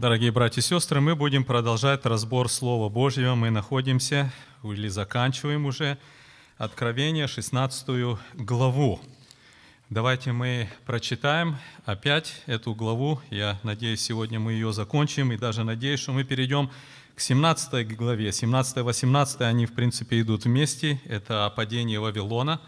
Дорогие 0.00 0.30
братья 0.30 0.60
и 0.60 0.64
сестры, 0.64 1.00
мы 1.00 1.16
будем 1.16 1.42
продолжать 1.42 2.06
разбор 2.06 2.48
Слова 2.48 2.88
Божьего. 2.88 3.34
Мы 3.34 3.50
находимся 3.50 4.32
или 4.62 4.86
заканчиваем 4.86 5.66
уже 5.66 5.98
Откровение, 6.56 7.26
16 7.26 8.16
главу. 8.34 9.00
Давайте 9.90 10.30
мы 10.30 10.68
прочитаем 10.86 11.56
опять 11.84 12.42
эту 12.46 12.76
главу. 12.76 13.20
Я 13.30 13.58
надеюсь, 13.64 14.00
сегодня 14.00 14.38
мы 14.38 14.52
ее 14.52 14.72
закончим, 14.72 15.32
и 15.32 15.36
даже 15.36 15.64
надеюсь, 15.64 15.98
что 15.98 16.12
мы 16.12 16.22
перейдем 16.22 16.70
к 17.16 17.20
17 17.20 17.96
главе. 17.96 18.30
17 18.30 18.76
18 18.76 19.40
они, 19.40 19.66
в 19.66 19.74
принципе, 19.74 20.20
идут 20.20 20.44
вместе. 20.44 21.00
Это 21.06 21.44
о 21.44 21.50
падении 21.50 21.96
Вавилона. 21.96 22.60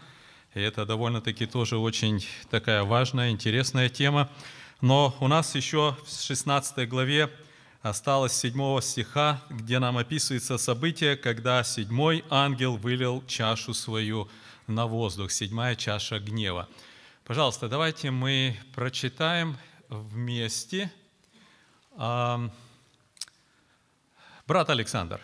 И 0.53 0.59
это 0.59 0.85
довольно-таки 0.85 1.45
тоже 1.45 1.77
очень 1.77 2.25
такая 2.49 2.83
важная, 2.83 3.29
интересная 3.29 3.87
тема. 3.87 4.29
Но 4.81 5.15
у 5.19 5.27
нас 5.27 5.53
еще 5.53 5.95
в 6.03 6.09
16 6.09 6.89
главе 6.89 7.31
осталось 7.83 8.33
7 8.33 8.81
стиха, 8.81 9.39
где 9.51 9.77
нам 9.77 9.97
описывается 9.97 10.57
событие, 10.57 11.15
когда 11.15 11.63
седьмой 11.63 12.25
ангел 12.31 12.77
вылил 12.77 13.23
чашу 13.27 13.75
свою 13.75 14.27
на 14.65 14.87
воздух, 14.87 15.31
седьмая 15.31 15.75
чаша 15.75 16.19
гнева. 16.19 16.67
Пожалуйста, 17.25 17.69
давайте 17.69 18.09
мы 18.09 18.59
прочитаем 18.73 19.55
вместе. 19.87 20.91
Брат 21.95 22.49
Александр, 24.47 25.21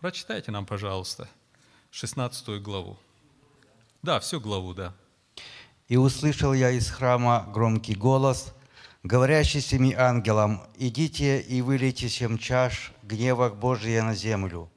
прочитайте 0.00 0.50
нам, 0.50 0.66
пожалуйста, 0.66 1.28
16 1.92 2.60
главу. 2.60 2.98
Да, 4.02 4.18
всю 4.18 4.40
главу, 4.40 4.74
да. 4.74 4.92
И 5.94 5.96
услышал 5.96 6.52
я 6.54 6.70
из 6.70 6.90
храма 6.90 7.48
громкий 7.54 7.94
голос, 7.94 8.52
говорящий 9.04 9.60
семи 9.60 9.94
ангелам, 9.94 10.60
«Идите 10.76 11.40
и 11.40 11.62
вылейте 11.62 12.08
семь 12.08 12.36
чаш 12.36 12.92
гнева 13.04 13.48
Божия 13.48 14.02
на 14.02 14.16
землю». 14.16 14.68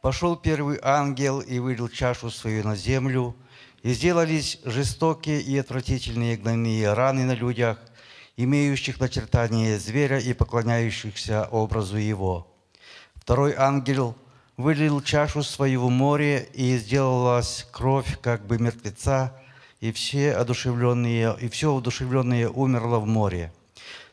Пошел 0.00 0.36
первый 0.36 0.78
ангел 0.82 1.40
и 1.40 1.58
вылил 1.58 1.90
чашу 1.90 2.30
свою 2.30 2.64
на 2.64 2.76
землю, 2.76 3.36
и 3.82 3.92
сделались 3.92 4.58
жестокие 4.64 5.42
и 5.42 5.58
отвратительные 5.58 6.38
гнойные 6.38 6.94
раны 6.94 7.24
на 7.24 7.34
людях, 7.34 7.78
имеющих 8.38 9.00
начертание 9.00 9.78
зверя 9.78 10.18
и 10.18 10.32
поклоняющихся 10.32 11.44
образу 11.50 11.98
его. 11.98 12.50
Второй 13.16 13.54
ангел 13.54 14.16
вылил 14.56 15.02
чашу 15.02 15.42
свою 15.42 15.88
в 15.88 15.90
море, 15.90 16.48
и 16.54 16.78
сделалась 16.78 17.66
кровь, 17.70 18.18
как 18.22 18.46
бы 18.46 18.58
мертвеца, 18.58 19.34
и 19.80 19.92
все 19.92 20.32
одушевленные, 20.32 21.36
и 21.40 21.48
все 21.48 21.76
одушевленное 21.76 22.48
умерло 22.48 22.98
в 22.98 23.06
море. 23.06 23.52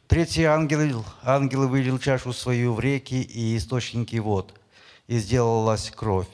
Третий 0.08 0.44
ангел, 0.44 1.04
ангел 1.24 1.68
вылил 1.68 1.98
чашу 1.98 2.32
свою 2.32 2.74
в 2.74 2.80
реки 2.80 3.22
и 3.22 3.58
источники 3.58 4.18
вод, 4.18 4.54
и 5.08 5.18
сделалась 5.18 5.90
кровь. 5.90 6.30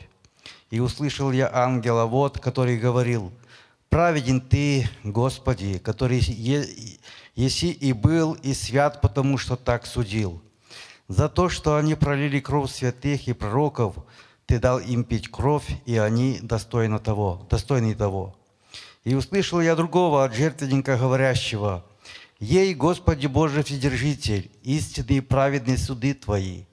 И 0.70 0.80
услышал 0.80 1.32
я 1.32 1.50
ангела 1.54 2.06
вод, 2.06 2.40
который 2.40 2.78
говорил, 2.78 3.32
«Праведен 3.90 4.42
Ты, 4.42 4.90
Господи, 5.04 5.78
который 5.80 6.20
еси 7.36 7.72
и 7.72 7.94
был, 7.94 8.34
и 8.34 8.54
свят, 8.54 9.02
потому 9.02 9.38
что 9.38 9.56
так 9.56 9.86
судил. 9.86 10.42
За 11.08 11.28
то, 11.30 11.50
что 11.50 11.76
они 11.76 11.96
пролили 11.96 12.40
кровь 12.40 12.72
святых 12.72 13.28
и 13.28 13.34
пророков, 13.34 13.96
Ты 14.46 14.60
дал 14.60 14.80
им 14.80 15.06
пить 15.06 15.30
кровь, 15.30 15.68
и 15.86 15.98
они 15.98 16.40
достойны 16.42 17.00
того, 17.00 17.48
достойны 17.50 17.96
того». 17.96 18.36
И 19.04 19.16
услышал 19.16 19.62
я 19.62 19.76
другого 19.76 20.24
от 20.24 20.36
жертвенника 20.36 20.98
говорящего, 20.98 21.84
«Ей, 22.40 22.74
Господи 22.74 23.28
Боже 23.28 23.64
Вседержитель, 23.64 24.52
истинные 24.64 25.20
и 25.20 25.22
праведные 25.22 25.78
суды 25.78 26.14
Твои». 26.14 26.66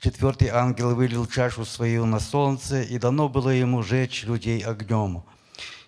Четвертый 0.00 0.48
ангел 0.48 0.94
вылил 0.94 1.26
чашу 1.26 1.64
свою 1.64 2.04
на 2.04 2.20
солнце, 2.20 2.82
и 2.82 2.98
дано 2.98 3.28
было 3.28 3.48
ему 3.48 3.82
жечь 3.82 4.24
людей 4.24 4.60
огнем. 4.60 5.24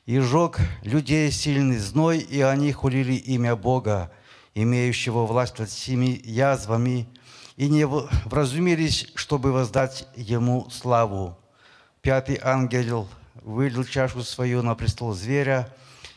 И 0.07 0.19
жег 0.21 0.59
людей 0.83 1.31
сильный 1.31 1.79
зной, 1.79 2.19
и 2.19 2.41
они 2.41 2.73
хулили 2.73 3.15
имя 3.15 3.57
Бога, 3.57 4.13
имеющего 4.55 5.27
власть 5.27 5.59
над 5.59 5.69
всеми 5.69 6.21
язвами, 6.25 7.09
и 7.57 7.69
не 7.69 7.87
вразумились, 7.87 9.09
чтобы 9.15 9.53
воздать 9.53 10.09
ему 10.17 10.69
славу. 10.71 11.37
Пятый 12.01 12.39
ангел 12.43 13.09
вылил 13.47 13.85
чашу 13.85 14.25
свою 14.25 14.63
на 14.63 14.75
престол 14.75 15.15
зверя, 15.15 15.73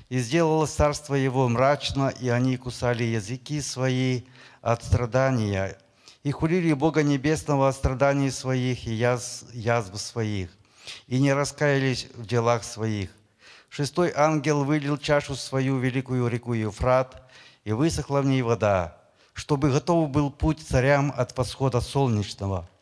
и 0.10 0.18
сделало 0.18 0.66
царство 0.66 1.14
его 1.14 1.48
мрачно, 1.48 2.12
и 2.20 2.28
они 2.28 2.58
кусали 2.58 3.04
языки 3.04 3.62
свои 3.62 4.24
от 4.62 4.84
страдания, 4.84 5.78
и 6.24 6.32
хулили 6.32 6.74
Бога 6.74 7.04
Небесного 7.04 7.70
от 7.70 7.76
страданий 7.76 8.32
своих 8.32 8.88
и 8.88 8.94
язв, 8.94 9.46
язв 9.54 9.96
своих, 10.02 10.50
и 11.06 11.20
не 11.20 11.32
раскаялись 11.32 12.08
в 12.16 12.26
делах 12.26 12.64
своих. 12.64 13.12
Шестой 13.70 14.12
ангел 14.16 14.64
вылил 14.64 14.98
чашу 14.98 15.36
свою 15.36 15.78
великую 15.78 16.28
реку 16.28 16.54
Евфрат, 16.54 17.22
и 17.64 17.72
высохла 17.74 18.22
в 18.22 18.26
ней 18.26 18.42
вода, 18.42 18.98
чтобы 19.34 19.70
готов 19.70 20.10
был 20.10 20.32
путь 20.32 20.66
царям 20.68 21.14
от 21.16 21.38
восхода 21.38 21.80
солнечного– 21.80 22.68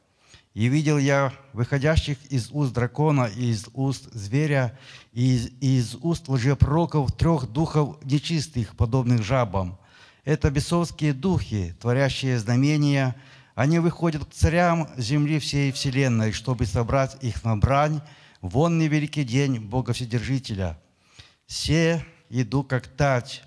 и 0.58 0.70
видел 0.70 0.98
я 0.98 1.34
выходящих 1.54 2.18
из 2.32 2.50
уст 2.52 2.74
дракона, 2.74 3.26
и 3.26 3.52
из 3.52 3.68
уст 3.74 4.12
зверя, 4.12 4.76
и 5.14 5.36
из, 5.36 5.52
и 5.62 5.78
из 5.78 5.96
уст 6.02 6.28
лжепророков 6.28 7.12
трех 7.12 7.46
духов 7.52 8.04
нечистых, 8.04 8.76
подобных 8.76 9.22
жабам. 9.22 9.78
Это 10.26 10.50
бесовские 10.50 11.14
духи, 11.14 11.76
творящие 11.80 12.40
знамения. 12.40 13.16
Они 13.54 13.78
выходят 13.78 14.26
к 14.26 14.34
царям 14.34 14.90
земли 14.98 15.38
всей 15.38 15.72
вселенной, 15.72 16.32
чтобы 16.32 16.66
собрать 16.66 17.18
их 17.22 17.44
на 17.44 17.56
брань 17.56 18.02
в 18.42 18.50
вонный 18.50 18.88
великий 18.88 19.26
день 19.26 19.60
Бога 19.60 19.94
Вседержителя. 19.94 20.80
Все 21.46 22.04
иду 22.32 22.64
как 22.64 22.88
тать, 22.88 23.44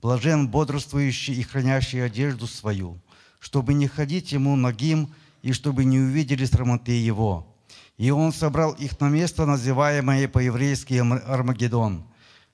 блажен 0.00 0.46
бодрствующий 0.46 1.34
и 1.34 1.42
хранящий 1.42 2.04
одежду 2.04 2.46
свою, 2.46 3.00
чтобы 3.40 3.74
не 3.74 3.88
ходить 3.88 4.30
ему 4.30 4.54
ногим, 4.54 5.12
и 5.44 5.52
чтобы 5.52 5.84
не 5.84 5.98
увидели 5.98 6.46
срамоты 6.46 6.92
его. 6.92 7.46
И 7.98 8.10
он 8.10 8.32
собрал 8.32 8.72
их 8.72 8.98
на 8.98 9.10
место, 9.10 9.44
называемое 9.44 10.26
по-еврейски 10.26 10.94
Армагеддон. 11.26 12.02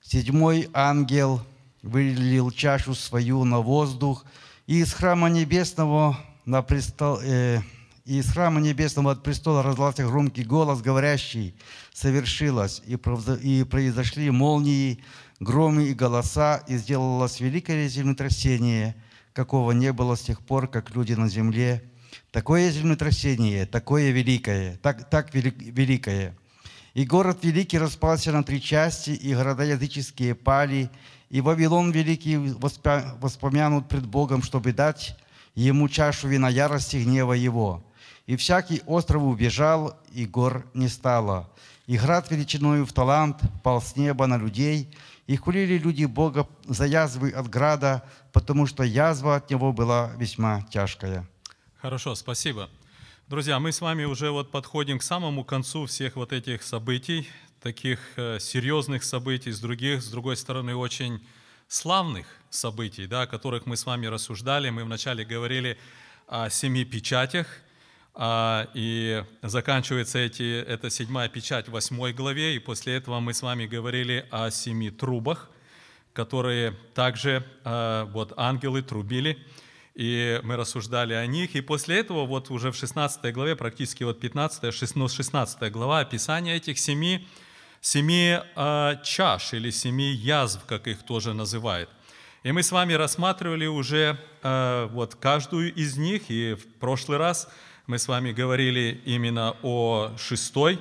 Седьмой 0.01 0.69
ангел 0.73 1.41
вылил 1.81 2.51
чашу 2.51 2.93
свою 2.93 3.45
на 3.45 3.59
воздух, 3.61 4.25
и 4.67 4.81
из 4.81 4.91
храма 4.91 5.29
небесного 5.29 6.19
на 6.43 6.61
престол, 6.61 7.19
э, 7.23 7.61
и 8.03 8.19
из 8.19 8.29
храма 8.29 8.59
небесного 8.59 9.11
от 9.11 9.23
престола 9.23 9.63
раздался 9.63 10.05
громкий 10.05 10.43
голос, 10.43 10.81
говорящий, 10.81 11.55
«Совершилось!» 11.93 12.83
И 12.85 12.97
произошли 13.63 14.29
молнии, 14.31 14.99
громы 15.39 15.85
и 15.85 15.93
голоса, 15.93 16.57
и 16.67 16.75
сделалось 16.75 17.39
великое 17.39 17.87
землетрясение, 17.87 18.97
какого 19.31 19.71
не 19.71 19.93
было 19.93 20.15
с 20.15 20.21
тех 20.21 20.41
пор, 20.41 20.67
как 20.67 20.93
люди 20.93 21.13
на 21.13 21.29
земле 21.29 21.89
Такое 22.31 22.71
землетрясение, 22.71 23.65
такое 23.65 24.11
великое, 24.11 24.77
так, 24.81 25.09
так 25.09 25.33
великое. 25.33 26.33
И 26.93 27.05
город 27.05 27.39
великий 27.43 27.77
распался 27.77 28.31
на 28.31 28.41
три 28.41 28.61
части, 28.61 29.09
и 29.09 29.35
города 29.35 29.63
языческие 29.63 30.33
пали, 30.33 30.89
и 31.29 31.41
Вавилон 31.41 31.91
великий 31.91 32.37
воспомянут 32.37 33.89
пред 33.89 34.05
Богом, 34.05 34.43
чтобы 34.43 34.71
дать 34.71 35.17
ему 35.55 35.89
чашу 35.89 36.29
вина 36.29 36.47
ярости 36.47 37.03
гнева 37.03 37.33
его. 37.33 37.83
И 38.27 38.37
всякий 38.37 38.81
остров 38.85 39.23
убежал, 39.23 39.99
и 40.13 40.25
гор 40.25 40.65
не 40.73 40.87
стало. 40.87 41.49
И 41.85 41.97
град 41.97 42.31
величиною 42.31 42.85
в 42.85 42.93
талант 42.93 43.41
пал 43.61 43.81
с 43.81 43.97
неба 43.97 44.25
на 44.25 44.37
людей, 44.37 44.89
и 45.27 45.35
хулили 45.35 45.77
люди 45.77 46.05
Бога 46.05 46.47
за 46.65 46.85
язвы 46.85 47.31
от 47.31 47.49
града, 47.49 48.03
потому 48.31 48.67
что 48.67 48.83
язва 48.83 49.35
от 49.35 49.49
него 49.49 49.73
была 49.73 50.11
весьма 50.17 50.61
тяжкая. 50.71 51.27
Хорошо, 51.81 52.13
спасибо. 52.13 52.69
Друзья, 53.27 53.59
мы 53.59 53.71
с 53.71 53.81
вами 53.81 54.03
уже 54.03 54.29
вот 54.29 54.51
подходим 54.51 54.99
к 54.99 55.03
самому 55.03 55.43
концу 55.43 55.87
всех 55.87 56.15
вот 56.15 56.31
этих 56.31 56.61
событий, 56.61 57.27
таких 57.59 57.99
э, 58.17 58.37
серьезных 58.39 59.03
событий, 59.03 59.51
с 59.51 59.59
других, 59.59 60.03
с 60.03 60.11
другой 60.11 60.37
стороны, 60.37 60.75
очень 60.75 61.25
славных 61.67 62.27
событий, 62.51 63.07
да, 63.07 63.23
о 63.23 63.25
которых 63.25 63.65
мы 63.65 63.77
с 63.77 63.87
вами 63.87 64.05
рассуждали. 64.05 64.69
Мы 64.69 64.83
вначале 64.83 65.25
говорили 65.25 65.75
о 66.27 66.51
семи 66.51 66.85
печатях, 66.85 67.47
а, 68.13 68.67
и 68.75 69.25
заканчивается 69.41 70.19
эти, 70.19 70.61
эта 70.61 70.91
седьмая 70.91 71.29
печать 71.29 71.67
в 71.67 71.71
восьмой 71.71 72.13
главе, 72.13 72.55
и 72.55 72.59
после 72.59 72.95
этого 72.95 73.19
мы 73.19 73.33
с 73.33 73.41
вами 73.41 73.65
говорили 73.65 74.27
о 74.29 74.51
семи 74.51 74.91
трубах, 74.91 75.49
которые 76.13 76.73
также 76.93 77.43
а, 77.63 78.05
вот 78.05 78.33
ангелы 78.37 78.83
трубили– 78.83 79.43
и 79.95 80.39
мы 80.43 80.55
рассуждали 80.55 81.13
о 81.13 81.25
них. 81.25 81.55
И 81.55 81.61
после 81.61 81.99
этого 81.99 82.25
вот 82.25 82.49
уже 82.49 82.71
в 82.71 82.75
16 82.75 83.33
главе, 83.33 83.55
практически 83.55 84.03
вот 84.03 84.19
15, 84.19 84.73
16 84.73 85.71
глава, 85.71 85.99
описание 85.99 86.55
этих 86.55 86.79
семи, 86.79 87.27
семи 87.81 88.39
э, 88.55 88.95
чаш 89.03 89.53
или 89.53 89.69
семи 89.69 90.11
язв, 90.11 90.65
как 90.65 90.87
их 90.87 91.03
тоже 91.03 91.33
называют. 91.33 91.89
И 92.43 92.51
мы 92.51 92.63
с 92.63 92.71
вами 92.71 92.93
рассматривали 92.93 93.67
уже 93.67 94.17
э, 94.41 94.87
вот 94.91 95.15
каждую 95.15 95.73
из 95.73 95.97
них, 95.97 96.23
и 96.29 96.55
в 96.55 96.65
прошлый 96.79 97.17
раз 97.17 97.47
мы 97.85 97.99
с 97.99 98.07
вами 98.07 98.31
говорили 98.31 99.01
именно 99.05 99.55
о 99.61 100.11
шестой 100.17 100.79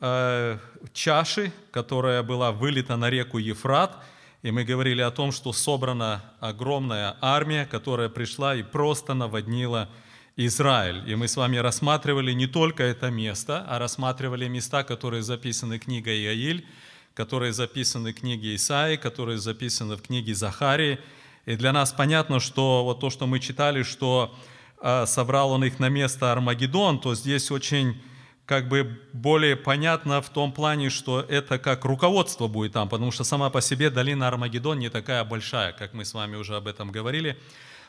э, 0.00 0.58
чаше, 0.92 1.52
которая 1.70 2.22
была 2.22 2.52
вылита 2.52 2.96
на 2.96 3.10
реку 3.10 3.38
Ефрат, 3.38 4.02
и 4.42 4.50
мы 4.50 4.64
говорили 4.64 5.00
о 5.00 5.10
том, 5.10 5.32
что 5.32 5.52
собрана 5.52 6.22
огромная 6.40 7.16
армия, 7.20 7.66
которая 7.66 8.08
пришла 8.08 8.54
и 8.54 8.62
просто 8.62 9.14
наводнила 9.14 9.88
Израиль. 10.36 11.02
И 11.10 11.14
мы 11.14 11.28
с 11.28 11.36
вами 11.36 11.56
рассматривали 11.56 12.32
не 12.32 12.46
только 12.46 12.82
это 12.82 13.10
место, 13.10 13.64
а 13.66 13.78
рассматривали 13.78 14.46
места, 14.48 14.84
которые 14.84 15.22
записаны 15.22 15.78
книгой 15.78 16.22
Иаиль, 16.22 16.66
которые 17.14 17.54
записаны 17.54 18.12
в 18.12 18.16
книге 18.16 18.54
Исаии, 18.54 18.96
которые 18.96 19.38
записаны 19.38 19.96
в 19.96 20.02
книге 20.02 20.34
Захарии. 20.34 20.98
И 21.46 21.56
для 21.56 21.72
нас 21.72 21.92
понятно, 21.92 22.38
что 22.38 22.84
вот 22.84 23.00
то, 23.00 23.08
что 23.08 23.26
мы 23.26 23.40
читали, 23.40 23.82
что 23.82 24.34
э, 24.82 25.06
собрал 25.06 25.52
он 25.52 25.64
их 25.64 25.78
на 25.78 25.88
место 25.88 26.30
Армагеддон, 26.30 27.00
то 27.00 27.14
здесь 27.14 27.50
очень 27.50 27.96
как 28.46 28.68
бы 28.68 29.00
более 29.12 29.56
понятно 29.56 30.22
в 30.22 30.30
том 30.30 30.52
плане, 30.52 30.88
что 30.88 31.20
это 31.20 31.58
как 31.58 31.84
руководство 31.84 32.46
будет 32.46 32.72
там, 32.72 32.88
потому 32.88 33.10
что 33.10 33.24
сама 33.24 33.50
по 33.50 33.60
себе 33.60 33.90
долина 33.90 34.28
Армагеддон 34.28 34.78
не 34.78 34.88
такая 34.88 35.24
большая, 35.24 35.72
как 35.72 35.92
мы 35.92 36.04
с 36.04 36.14
вами 36.14 36.36
уже 36.36 36.56
об 36.56 36.68
этом 36.68 36.92
говорили. 36.92 37.36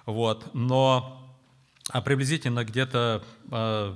Вот. 0.06 0.54
Но 0.54 1.24
а 1.90 2.02
приблизительно 2.02 2.66
где-то 2.66 3.24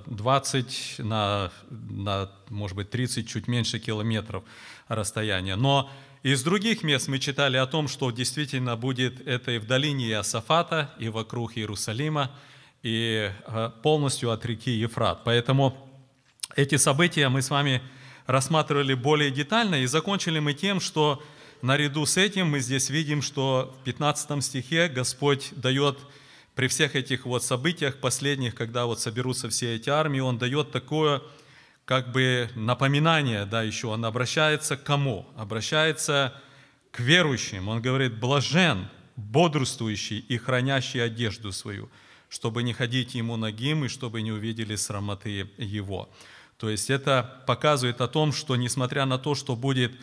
20 0.06 0.96
а, 1.00 1.04
на, 1.04 1.52
на, 1.70 2.32
может 2.50 2.78
быть, 2.78 2.90
30, 2.90 3.28
чуть 3.28 3.48
меньше 3.48 3.80
километров 3.80 4.44
расстояния. 4.88 5.58
Но 5.58 5.90
из 6.24 6.42
других 6.44 6.84
мест 6.84 7.10
мы 7.10 7.20
читали 7.20 7.58
о 7.58 7.66
том, 7.66 7.88
что 7.90 8.12
действительно 8.12 8.78
будет 8.78 9.28
это 9.28 9.52
и 9.52 9.58
в 9.58 9.66
долине 9.66 10.10
Иосафата, 10.12 10.94
и 11.00 11.10
вокруг 11.10 11.58
Иерусалима, 11.58 12.32
и 12.82 13.30
а, 13.46 13.70
полностью 13.70 14.32
от 14.32 14.46
реки 14.46 14.72
Ефрат. 14.72 15.24
Поэтому 15.26 15.91
эти 16.56 16.76
события 16.76 17.30
мы 17.30 17.42
с 17.42 17.50
вами 17.50 17.82
рассматривали 18.26 18.94
более 18.94 19.32
детально, 19.32 19.76
и 19.76 19.86
закончили 19.86 20.40
мы 20.40 20.54
тем, 20.54 20.80
что 20.80 21.24
наряду 21.62 22.06
с 22.06 22.18
этим 22.18 22.48
мы 22.48 22.60
здесь 22.60 22.90
видим, 22.90 23.22
что 23.22 23.76
в 23.80 23.84
15 23.84 24.44
стихе 24.44 24.88
Господь 24.88 25.50
дает 25.56 25.98
при 26.56 26.68
всех 26.68 26.96
этих 26.96 27.26
вот 27.26 27.44
событиях 27.44 27.98
последних, 27.98 28.56
когда 28.56 28.86
вот 28.86 29.00
соберутся 29.00 29.50
все 29.50 29.76
эти 29.76 29.90
армии, 29.90 30.20
он 30.20 30.38
дает 30.38 30.72
такое 30.72 31.22
как 31.86 32.12
бы 32.12 32.50
напоминание, 32.56 33.46
да, 33.46 33.64
еще 33.64 33.88
он 33.88 34.06
обращается 34.06 34.78
к 34.78 34.84
кому? 34.84 35.28
Обращается 35.36 36.40
к 36.92 37.00
верующим. 37.00 37.68
Он 37.68 37.82
говорит, 37.82 38.20
блажен, 38.20 38.88
бодрствующий 39.16 40.20
и 40.20 40.38
хранящий 40.38 41.04
одежду 41.04 41.52
свою, 41.52 41.90
чтобы 42.30 42.64
не 42.64 42.74
ходить 42.74 43.16
ему 43.16 43.38
ногим 43.38 43.86
и 43.86 43.88
чтобы 43.88 44.22
не 44.22 44.32
увидели 44.32 44.76
срамоты 44.76 45.50
его. 45.58 46.10
То 46.62 46.70
есть 46.70 46.92
это 46.92 47.42
показывает 47.48 48.02
о 48.02 48.08
том, 48.08 48.32
что 48.32 48.56
несмотря 48.56 49.06
на 49.08 49.18
то, 49.18 49.34
что 49.34 49.56
будет 49.56 49.94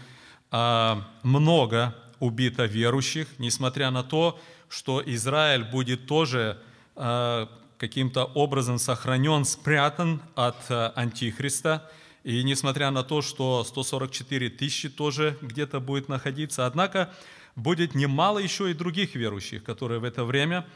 а, 0.50 1.06
много 1.22 1.94
убито 2.18 2.64
верующих, 2.64 3.28
несмотря 3.38 3.92
на 3.92 4.02
то, 4.02 4.40
что 4.68 5.00
Израиль 5.06 5.62
будет 5.62 6.06
тоже 6.06 6.58
э, 6.96 7.46
каким-то 7.78 8.24
образом 8.24 8.80
сохранен, 8.80 9.44
спрятан 9.44 10.20
от 10.34 10.56
э, 10.68 10.90
Антихриста. 10.96 11.88
И 12.24 12.42
несмотря 12.42 12.90
на 12.90 13.04
то, 13.04 13.22
что 13.22 13.62
144 13.62 14.50
тысячи 14.50 14.88
тоже 14.88 15.38
где-то 15.40 15.78
будет 15.78 16.08
находиться, 16.08 16.66
однако 16.66 17.14
будет 17.54 17.94
немало 17.94 18.40
еще 18.40 18.72
и 18.72 18.74
других 18.74 19.14
верующих, 19.14 19.62
которые 19.62 20.00
в 20.00 20.04
это 20.04 20.24
время, 20.24 20.66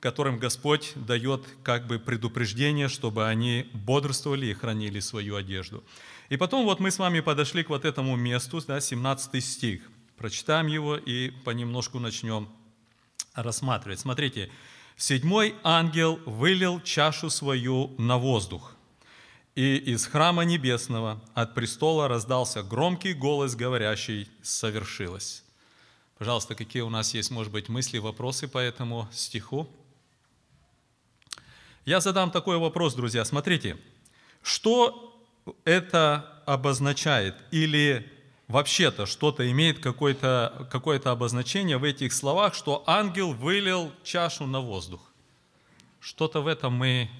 которым 0.00 0.38
Господь 0.38 0.92
дает 0.94 1.44
как 1.62 1.86
бы 1.86 1.98
предупреждение, 1.98 2.88
чтобы 2.88 3.26
они 3.26 3.68
бодрствовали 3.72 4.46
и 4.46 4.54
хранили 4.54 5.00
свою 5.00 5.36
одежду. 5.36 5.82
И 6.28 6.36
потом 6.36 6.64
вот 6.64 6.78
мы 6.78 6.90
с 6.90 6.98
вами 6.98 7.20
подошли 7.20 7.64
к 7.64 7.70
вот 7.70 7.84
этому 7.84 8.16
месту, 8.16 8.60
да, 8.66 8.80
17 8.80 9.44
стих. 9.44 9.82
Прочитаем 10.16 10.66
его 10.66 10.96
и 10.96 11.30
понемножку 11.44 11.98
начнем 11.98 12.48
рассматривать. 13.34 14.00
Смотрите, 14.00 14.50
седьмой 14.96 15.54
ангел 15.62 16.20
вылил 16.26 16.80
чашу 16.80 17.30
свою 17.30 17.94
на 17.98 18.18
воздух, 18.18 18.74
и 19.54 19.76
из 19.76 20.06
храма 20.06 20.44
небесного 20.44 21.20
от 21.34 21.54
престола 21.54 22.08
раздался 22.08 22.62
громкий 22.62 23.12
голос, 23.14 23.56
говорящий 23.56 24.28
«Совершилось». 24.42 25.44
Пожалуйста, 26.18 26.56
какие 26.56 26.82
у 26.82 26.90
нас 26.90 27.14
есть, 27.14 27.30
может 27.30 27.52
быть, 27.52 27.68
мысли, 27.68 27.98
вопросы 27.98 28.48
по 28.48 28.58
этому 28.58 29.08
стиху? 29.12 29.68
Я 31.88 32.00
задам 32.00 32.30
такой 32.30 32.58
вопрос, 32.58 32.92
друзья. 32.92 33.24
Смотрите, 33.24 33.78
что 34.42 35.18
это 35.64 36.42
обозначает 36.44 37.34
или 37.50 38.12
вообще-то 38.46 39.06
что-то 39.06 39.50
имеет 39.50 39.78
какое-то 39.78 40.68
какое 40.70 41.00
обозначение 41.00 41.78
в 41.78 41.84
этих 41.84 42.12
словах, 42.12 42.52
что 42.52 42.84
ангел 42.86 43.32
вылил 43.32 43.90
чашу 44.04 44.44
на 44.44 44.60
воздух. 44.60 45.00
Что-то 45.98 46.42
в 46.42 46.46
этом 46.46 46.74
мы 46.74 47.10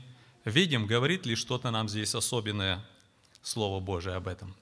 видим, 0.44 0.84
говорит 0.84 1.24
ли 1.24 1.34
что-то 1.34 1.70
нам 1.70 1.88
здесь 1.88 2.14
особенное 2.14 2.84
Слово 3.40 3.80
Божие 3.80 4.16
об 4.16 4.28
этом, 4.28 4.54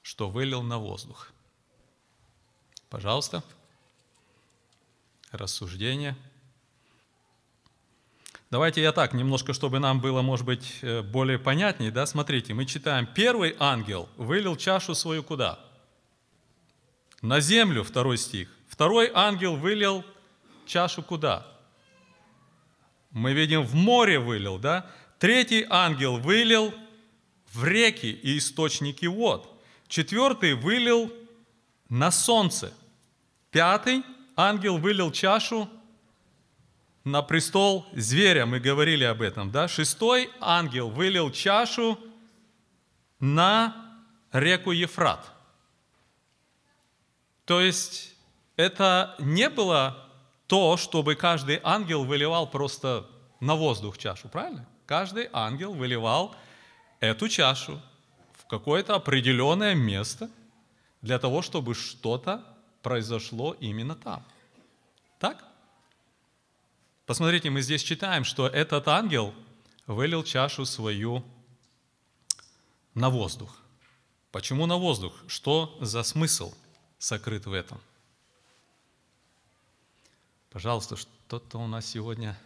что 0.00 0.30
вылил 0.30 0.62
на 0.62 0.78
воздух. 0.78 1.28
Пожалуйста, 2.88 3.44
рассуждение. 5.32 6.16
Давайте 8.50 8.80
я 8.82 8.92
так, 8.92 9.12
немножко, 9.12 9.52
чтобы 9.52 9.78
нам 9.78 10.00
было, 10.00 10.22
может 10.22 10.46
быть, 10.46 10.78
э, 10.82 11.02
более 11.02 11.38
понятнее, 11.38 11.90
да, 11.90 12.06
смотрите, 12.06 12.54
мы 12.54 12.64
читаем, 12.64 13.06
первый 13.06 13.54
ангел 13.58 14.08
вылил 14.16 14.56
чашу 14.56 14.94
свою 14.94 15.22
куда? 15.22 15.58
на 17.22 17.40
землю, 17.40 17.82
второй 17.82 18.16
стих. 18.18 18.48
Второй 18.68 19.10
ангел 19.12 19.56
вылил 19.56 20.04
чашу 20.66 21.02
куда? 21.02 21.46
Мы 23.10 23.32
видим, 23.32 23.62
в 23.62 23.74
море 23.74 24.18
вылил, 24.18 24.58
да? 24.58 24.86
Третий 25.18 25.66
ангел 25.68 26.18
вылил 26.18 26.72
в 27.52 27.64
реки 27.64 28.10
и 28.10 28.38
источники 28.38 29.06
вод. 29.06 29.50
Четвертый 29.88 30.54
вылил 30.54 31.12
на 31.88 32.10
солнце. 32.10 32.72
Пятый 33.50 34.04
ангел 34.36 34.78
вылил 34.78 35.10
чашу 35.10 35.68
на 37.04 37.22
престол 37.22 37.86
зверя, 37.92 38.46
мы 38.46 38.60
говорили 38.60 39.04
об 39.04 39.22
этом, 39.22 39.50
да? 39.50 39.68
Шестой 39.68 40.30
ангел 40.40 40.90
вылил 40.90 41.30
чашу 41.30 41.98
на 43.20 43.74
реку 44.32 44.72
Ефрат– 44.72 45.32
то 47.48 47.62
есть 47.62 48.14
это 48.56 49.14
не 49.18 49.48
было 49.48 50.04
то, 50.48 50.76
чтобы 50.76 51.14
каждый 51.14 51.60
ангел 51.64 52.04
выливал 52.04 52.46
просто 52.46 53.06
на 53.40 53.54
воздух 53.54 53.96
чашу, 53.96 54.28
правильно? 54.28 54.66
Каждый 54.84 55.30
ангел 55.32 55.72
выливал 55.72 56.36
эту 57.00 57.26
чашу 57.30 57.80
в 58.34 58.46
какое-то 58.46 58.96
определенное 58.96 59.74
место 59.74 60.28
для 61.00 61.18
того, 61.18 61.40
чтобы 61.40 61.74
что-то 61.74 62.44
произошло 62.82 63.56
именно 63.60 63.94
там. 63.94 64.22
Так? 65.18 65.42
Посмотрите, 67.08 67.48
мы 67.48 67.62
здесь 67.62 67.82
читаем, 67.82 68.22
что 68.22 68.46
этот 68.46 68.86
ангел 68.86 69.32
вылил 69.86 70.22
чашу 70.22 70.66
свою 70.66 71.24
на 72.92 73.08
воздух. 73.08 73.56
Почему 74.30 74.66
на 74.66 74.76
воздух? 74.76 75.14
Что 75.26 75.74
за 75.80 76.02
смысл? 76.02 76.52
сокрыт 76.98 77.46
в 77.46 77.52
этом. 77.54 77.80
Пожалуйста, 80.50 80.96
что-то 80.96 81.56
у 81.56 81.66
нас 81.66 81.86
сегодня... 81.86 82.38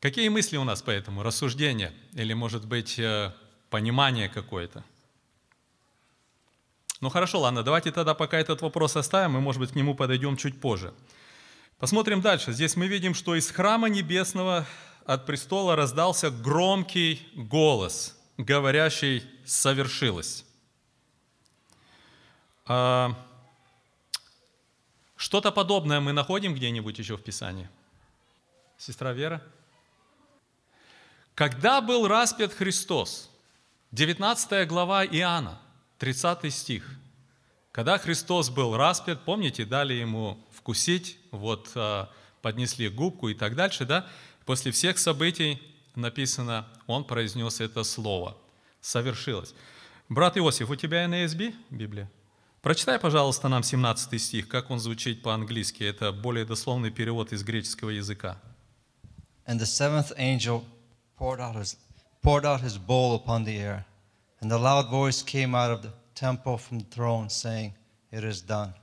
Какие 0.00 0.28
мысли 0.28 0.58
у 0.58 0.64
нас 0.64 0.82
по 0.82 0.90
этому? 0.90 1.22
Рассуждения? 1.22 1.94
Или, 2.12 2.34
может 2.34 2.66
быть, 2.66 2.98
э, 2.98 3.32
понимание 3.70 4.28
какое-то? 4.28 4.84
Ну 7.00 7.08
хорошо, 7.08 7.40
ладно, 7.40 7.62
давайте 7.62 7.90
тогда 7.90 8.12
пока 8.12 8.38
этот 8.38 8.60
вопрос 8.60 8.96
оставим, 8.96 9.30
мы, 9.30 9.40
может 9.40 9.60
быть, 9.60 9.70
к 9.70 9.76
нему 9.76 9.94
подойдем 9.94 10.36
чуть 10.36 10.60
позже. 10.60 10.92
Посмотрим 11.82 12.20
дальше. 12.20 12.52
Здесь 12.52 12.76
мы 12.76 12.86
видим, 12.86 13.12
что 13.12 13.34
из 13.34 13.50
храма 13.50 13.88
небесного 13.88 14.64
от 15.04 15.26
престола 15.26 15.74
раздался 15.74 16.30
громкий 16.30 17.26
голос, 17.34 18.16
говорящий 18.38 19.24
«совершилось». 19.44 20.44
А, 22.66 23.18
что-то 25.16 25.50
подобное 25.50 25.98
мы 25.98 26.12
находим 26.12 26.54
где-нибудь 26.54 27.00
еще 27.00 27.16
в 27.16 27.22
Писании? 27.24 27.68
Сестра 28.78 29.12
Вера? 29.12 29.42
Когда 31.34 31.80
был 31.80 32.06
распят 32.06 32.52
Христос? 32.52 33.28
19 33.90 34.68
глава 34.68 35.04
Иоанна, 35.04 35.60
30 35.98 36.54
стих. 36.54 36.88
Когда 37.72 37.98
Христос 37.98 38.50
был 38.50 38.76
распят, 38.76 39.24
помните, 39.24 39.64
дали 39.64 39.94
ему 39.94 40.38
вкусить, 40.52 41.18
вот 41.32 41.72
а, 41.74 42.08
поднесли 42.40 42.88
губку 42.88 43.28
и 43.28 43.34
так 43.34 43.56
дальше, 43.56 43.84
да? 43.84 44.06
После 44.46 44.70
всех 44.70 44.98
событий 44.98 45.60
написано, 45.96 46.68
он 46.86 47.04
произнес 47.04 47.60
это 47.60 47.82
слово. 47.82 48.36
Совершилось. 48.80 49.54
Брат 50.08 50.36
Иосиф, 50.36 50.70
у 50.70 50.76
тебя 50.76 51.04
NASB 51.06 51.54
Библия? 51.70 52.10
Прочитай, 52.60 52.98
пожалуйста, 52.98 53.48
нам 53.48 53.62
17 53.62 54.22
стих, 54.22 54.48
как 54.48 54.70
он 54.70 54.78
звучит 54.78 55.22
по-английски. 55.22 55.82
Это 55.82 56.12
более 56.12 56.44
дословный 56.44 56.90
перевод 56.90 57.32
из 57.32 57.42
греческого 57.42 57.90
языка. 57.90 58.36
And 59.46 59.58
the 59.58 59.66
seventh 59.66 60.12
angel 60.16 60.64
poured 61.18 61.40
out 61.40 61.56
his, 61.56 61.76
poured 62.22 62.44
out 62.44 62.60
his 62.60 62.78
bowl 62.78 63.16
upon 63.16 63.44
the 63.44 63.58
air, 63.58 63.84
and 64.40 64.52
a 64.52 64.58
loud 64.58 64.88
voice 64.88 65.22
came 65.22 65.56
out 65.56 65.72
of 65.72 65.82
the 65.82 65.92
temple 66.14 66.56
from 66.56 66.78
the 66.78 66.84
throne, 66.84 67.28
saying, 67.28 67.72
It 68.12 68.22
is 68.22 68.40
done. 68.40 68.74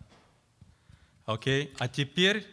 Окей, 1.30 1.72
а 1.78 1.88
теперь, 1.88 2.44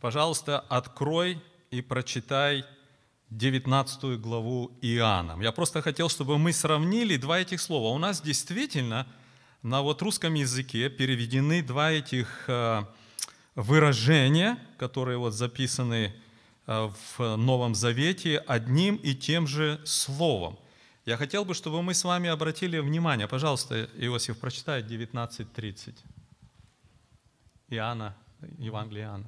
пожалуйста, 0.00 0.60
открой 0.60 1.42
и 1.72 1.82
прочитай 1.82 2.64
19 3.30 4.20
главу 4.20 4.70
Иоанна. 4.82 5.36
Я 5.42 5.50
просто 5.50 5.82
хотел, 5.82 6.08
чтобы 6.08 6.38
мы 6.38 6.52
сравнили 6.52 7.16
два 7.16 7.40
этих 7.40 7.60
слова. 7.60 7.92
У 7.92 7.98
нас 7.98 8.20
действительно 8.20 9.08
на 9.64 9.82
вот 9.82 10.00
русском 10.00 10.34
языке 10.34 10.90
переведены 10.90 11.60
два 11.60 11.90
этих 11.90 12.44
э, 12.46 12.84
выражения, 13.56 14.60
которые 14.78 15.18
вот 15.18 15.32
записаны 15.32 16.14
э, 16.68 16.90
в 17.16 17.34
Новом 17.34 17.74
Завете 17.74 18.38
одним 18.46 18.94
и 18.94 19.16
тем 19.16 19.48
же 19.48 19.80
словом. 19.84 20.56
Я 21.04 21.16
хотел 21.16 21.44
бы, 21.44 21.52
чтобы 21.52 21.82
мы 21.82 21.94
с 21.94 22.04
вами 22.04 22.30
обратили 22.30 22.78
внимание, 22.78 23.26
пожалуйста, 23.26 23.90
Иосиф, 23.98 24.38
прочитай 24.38 24.82
19.30. 24.82 26.13
Иоанна, 27.70 28.14
Евангелие 28.58 29.04
Иоанна. 29.04 29.24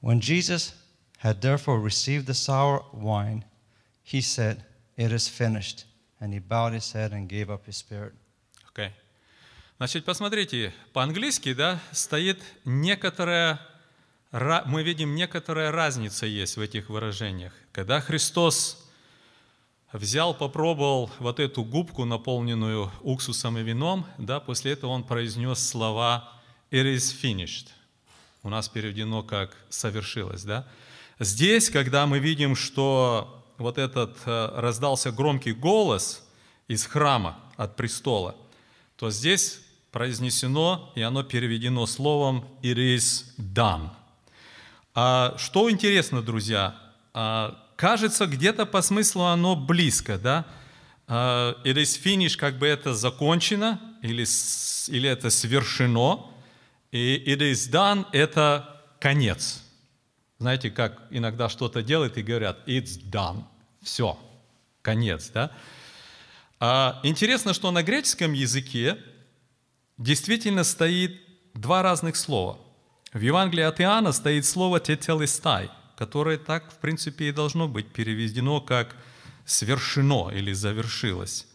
When 0.00 0.20
Jesus 0.20 0.74
had 1.18 1.40
therefore 1.40 1.80
received 1.80 2.26
the 2.26 2.34
sour 2.34 2.84
wine, 2.92 3.44
he 4.02 4.20
said, 4.20 4.64
It 4.96 5.12
is 5.12 5.28
finished. 5.28 5.84
And 6.20 6.32
he 6.32 6.38
bowed 6.38 6.72
his 6.72 6.92
head 6.92 7.12
and 7.12 7.28
gave 7.28 7.50
up 7.50 7.66
his 7.66 7.76
spirit. 7.76 8.14
Окей. 8.68 8.92
Значит, 9.78 10.06
посмотрите, 10.06 10.72
по-английски, 10.94 11.52
да, 11.52 11.78
стоит 11.92 12.40
некоторая, 12.64 13.60
ра- 14.32 14.62
мы 14.64 14.82
видим, 14.82 15.14
некоторая 15.14 15.70
разница 15.70 16.24
есть 16.24 16.56
в 16.56 16.60
этих 16.60 16.88
выражениях. 16.88 17.52
Когда 17.72 18.00
Христос 18.00 18.88
взял, 19.92 20.32
попробовал 20.32 21.10
вот 21.18 21.40
эту 21.40 21.62
губку, 21.62 22.06
наполненную 22.06 22.90
уксусом 23.02 23.58
и 23.58 23.62
вином, 23.62 24.06
да, 24.16 24.40
после 24.40 24.72
этого 24.72 24.92
он 24.92 25.04
произнес 25.04 25.58
слова 25.58 26.32
«It 26.70 26.84
is 26.84 27.14
finished». 27.22 27.68
У 28.42 28.48
нас 28.48 28.68
переведено 28.68 29.22
как 29.22 29.56
«совершилось», 29.68 30.42
да. 30.44 30.66
Здесь, 31.18 31.70
когда 31.70 32.06
мы 32.06 32.18
видим, 32.18 32.54
что 32.54 33.44
вот 33.58 33.78
этот 33.78 34.18
э, 34.26 34.50
раздался 34.54 35.10
громкий 35.10 35.52
голос 35.52 36.26
из 36.68 36.84
храма, 36.84 37.38
от 37.56 37.76
престола, 37.76 38.36
то 38.96 39.10
здесь 39.10 39.60
произнесено, 39.90 40.92
и 40.94 41.02
оно 41.02 41.22
переведено 41.22 41.86
словом 41.86 42.46
«it 42.62 42.76
is 42.76 43.24
done». 43.38 43.90
А 44.94 45.34
что 45.38 45.70
интересно, 45.70 46.22
друзья, 46.22 46.74
а, 47.12 47.58
кажется, 47.76 48.26
где-то 48.26 48.64
по 48.64 48.82
смыслу 48.82 49.24
оно 49.24 49.56
близко, 49.56 50.18
да? 50.18 50.46
А, 51.06 51.56
It 51.64 51.76
is 51.76 52.00
finished, 52.02 52.36
как 52.36 52.58
бы 52.58 52.66
это 52.66 52.94
закончено, 52.94 53.80
или, 54.02 54.24
или 54.88 55.08
это 55.08 55.30
совершено, 55.30 56.26
и 56.96 57.22
it 57.26 57.40
is 57.40 57.70
done– 57.70 58.06
это 58.12 58.82
конец. 59.00 59.62
Знаете, 60.38 60.70
как 60.70 61.02
иногда 61.10 61.48
что-то 61.48 61.82
делают 61.82 62.16
и 62.16 62.22
говорят 62.22 62.58
«it's 62.66 62.98
done», 63.10 63.44
все, 63.82 64.18
конец, 64.82 65.30
да? 65.30 65.52
А, 66.58 67.00
Интересно, 67.02 67.52
что 67.52 67.70
на 67.70 67.82
греческом 67.82 68.32
языке 68.32 68.98
действительно 69.98 70.64
стоит 70.64 71.20
два 71.54 71.82
разных 71.82 72.16
слова. 72.16 72.58
В 73.12 73.20
Евангелии 73.20 73.62
от 73.64 73.80
Иоанна 73.80 74.12
стоит 74.12 74.46
слово 74.46 74.80
«тетелистай», 74.80 75.70
которое 75.96 76.38
так, 76.38 76.72
в 76.72 76.78
принципе, 76.78 77.28
и 77.28 77.32
должно 77.32 77.68
быть 77.68 77.92
переведено 77.92 78.60
как 78.60 78.96
«свершено» 79.44 80.30
или 80.30 80.52
«завершилось». 80.52 81.46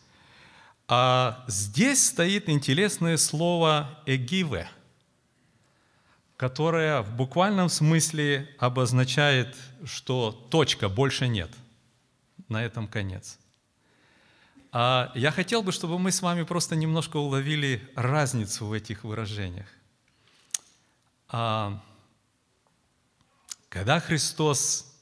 А 0.88 1.44
здесь 1.48 2.06
стоит 2.06 2.50
интересное 2.50 3.18
слово 3.18 4.02
«эгиве», 4.06 4.68
которое 6.42 7.04
в 7.04 7.16
буквальном 7.16 7.70
смысле 7.70 8.50
обозначает, 8.58 9.56
что 9.86 10.32
точка, 10.50 10.90
больше 10.90 11.28
нет. 11.28 11.52
На 12.50 12.66
этом 12.66 12.88
конец. 12.88 13.38
А 14.72 15.12
я 15.14 15.30
хотел 15.30 15.62
бы, 15.62 15.72
чтобы 15.72 16.00
мы 16.00 16.12
с 16.12 16.24
вами 16.24 16.42
просто 16.42 16.76
немножко 16.76 17.18
уловили 17.18 17.88
разницу 17.96 18.66
в 18.66 18.74
этих 18.74 19.04
выражениях. 19.04 19.68
А, 21.28 21.80
Когда 23.70 24.00
Христос 24.00 25.00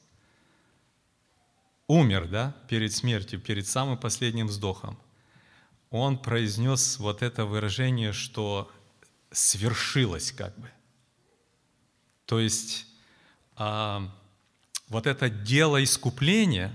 умер, 1.86 2.28
да, 2.28 2.54
перед 2.68 2.92
смертью, 2.92 3.40
перед 3.40 3.66
самым 3.66 3.96
последним 3.96 4.48
вздохом, 4.48 4.98
Он 5.88 6.18
произнес 6.18 6.98
вот 6.98 7.22
это 7.22 7.46
выражение, 7.46 8.12
что 8.12 8.70
свершилось 9.30 10.32
как 10.32 10.54
бы. 10.58 10.70
То 12.30 12.38
есть 12.38 12.86
а, 13.56 14.08
вот 14.88 15.08
это 15.08 15.28
дело 15.28 15.82
искупления 15.82 16.72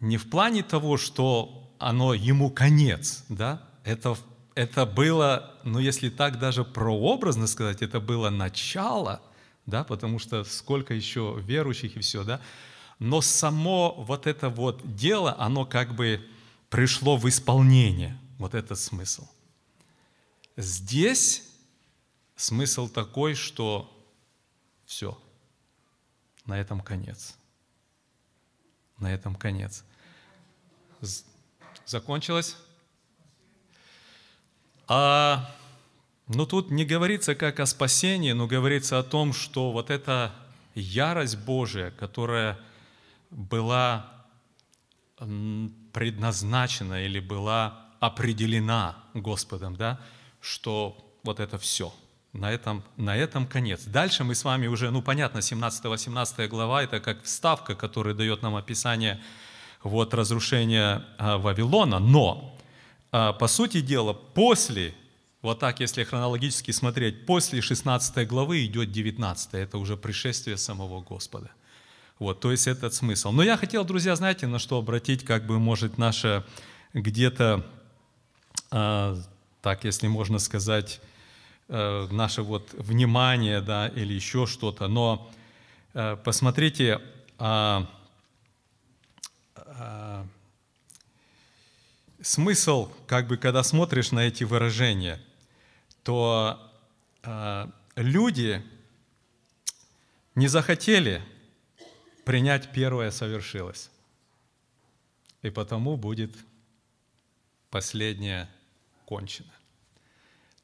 не 0.00 0.16
в 0.16 0.30
плане 0.30 0.62
того, 0.62 0.96
что 0.96 1.70
оно 1.78 2.14
ему 2.14 2.48
конец, 2.48 3.22
да, 3.28 3.68
это, 3.84 4.16
это 4.54 4.86
было, 4.86 5.60
ну 5.62 5.78
если 5.78 6.08
так 6.08 6.38
даже 6.38 6.64
прообразно 6.64 7.48
сказать, 7.48 7.82
это 7.82 8.00
было 8.00 8.30
начало, 8.30 9.20
да, 9.66 9.84
потому 9.84 10.18
что 10.18 10.42
сколько 10.42 10.94
еще 10.94 11.38
верующих 11.46 11.96
и 11.96 12.00
все, 12.00 12.24
да, 12.24 12.40
но 12.98 13.20
само 13.20 13.92
вот 13.98 14.26
это 14.26 14.48
вот 14.48 14.96
дело, 14.96 15.36
оно 15.38 15.66
как 15.66 15.94
бы 15.94 16.26
пришло 16.70 17.18
в 17.18 17.28
исполнение, 17.28 18.18
вот 18.38 18.54
этот 18.54 18.78
смысл. 18.78 19.28
Здесь 20.56 21.42
смысл 22.36 22.88
такой, 22.88 23.34
что 23.34 23.92
все, 24.92 25.18
на 26.44 26.60
этом 26.60 26.82
конец. 26.82 27.38
На 28.98 29.10
этом 29.10 29.34
конец. 29.34 29.84
Закончилось? 31.86 32.58
А, 34.86 35.50
ну 36.28 36.44
тут 36.44 36.70
не 36.70 36.84
говорится 36.84 37.34
как 37.34 37.58
о 37.58 37.64
спасении, 37.64 38.32
но 38.32 38.46
говорится 38.46 38.98
о 38.98 39.02
том, 39.02 39.32
что 39.32 39.72
вот 39.72 39.88
эта 39.88 40.34
ярость 40.74 41.38
Божия, 41.38 41.90
которая 41.92 42.58
была 43.30 44.26
предназначена 45.16 47.06
или 47.06 47.18
была 47.18 47.88
определена 47.98 49.02
Господом, 49.14 49.74
да, 49.74 49.98
что 50.42 51.18
вот 51.22 51.40
это 51.40 51.56
все, 51.56 51.94
на 52.32 52.50
этом, 52.50 52.82
на 52.96 53.16
этом 53.16 53.46
конец. 53.46 53.84
Дальше 53.84 54.24
мы 54.24 54.34
с 54.34 54.44
вами 54.44 54.66
уже, 54.66 54.90
ну 54.90 55.02
понятно, 55.02 55.38
17-18 55.38 56.48
глава, 56.48 56.82
это 56.82 57.00
как 57.00 57.22
вставка, 57.22 57.74
которая 57.74 58.14
дает 58.14 58.42
нам 58.42 58.56
описание 58.56 59.20
вот 59.82 60.14
разрушения 60.14 61.04
а, 61.18 61.38
Вавилона, 61.38 61.98
но 61.98 62.56
а, 63.10 63.32
по 63.32 63.48
сути 63.48 63.80
дела, 63.80 64.14
после, 64.14 64.94
вот 65.42 65.58
так, 65.58 65.80
если 65.80 66.04
хронологически 66.04 66.70
смотреть, 66.70 67.26
после 67.26 67.60
16 67.60 68.26
главы 68.26 68.64
идет 68.64 68.90
19, 68.90 69.54
это 69.54 69.76
уже 69.78 69.96
пришествие 69.96 70.56
самого 70.56 71.02
Господа. 71.02 71.50
Вот, 72.18 72.40
то 72.40 72.50
есть 72.52 72.66
этот 72.68 72.94
смысл. 72.94 73.32
Но 73.32 73.42
я 73.42 73.56
хотел, 73.56 73.84
друзья, 73.84 74.14
знаете, 74.16 74.46
на 74.46 74.58
что 74.58 74.78
обратить, 74.78 75.24
как 75.24 75.46
бы, 75.46 75.58
может, 75.58 75.98
наше 75.98 76.44
где-то, 76.94 77.66
а, 78.70 79.18
так, 79.60 79.84
если 79.84 80.06
можно 80.06 80.38
сказать, 80.38 81.00
э, 81.72 82.06
наше 82.10 82.42
вот 82.42 82.72
внимание, 82.74 83.62
да, 83.62 83.88
или 83.88 84.12
еще 84.12 84.46
что-то. 84.46 84.88
Но 84.88 85.30
э, 85.94 86.16
посмотрите, 86.22 87.00
а, 87.38 87.90
а, 89.56 90.26
смысл, 92.20 92.92
как 93.06 93.26
бы, 93.26 93.38
когда 93.38 93.62
смотришь 93.62 94.12
на 94.12 94.20
эти 94.20 94.44
выражения, 94.44 95.18
то 96.04 96.60
а, 97.22 97.70
люди 97.96 98.62
не 100.34 100.48
захотели 100.48 101.22
принять 102.24 102.70
первое 102.72 103.10
совершилось. 103.10 103.90
И 105.40 105.50
потому 105.50 105.96
будет 105.96 106.36
последнее 107.70 108.48
кончено. 109.06 109.52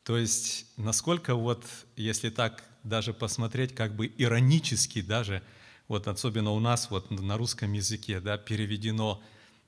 То 0.09 0.17
есть, 0.17 0.65
насколько 0.79 1.35
вот, 1.35 1.67
если 1.95 2.31
так 2.31 2.65
даже 2.83 3.13
посмотреть, 3.13 3.75
как 3.75 3.95
бы 3.95 4.11
иронически 4.17 5.03
даже, 5.03 5.43
вот 5.87 6.09
особенно 6.09 6.53
у 6.53 6.61
нас 6.61 6.91
вот 6.91 7.11
на 7.11 7.37
русском 7.37 7.75
языке, 7.75 8.19
да, 8.19 8.39
переведено 8.39 9.23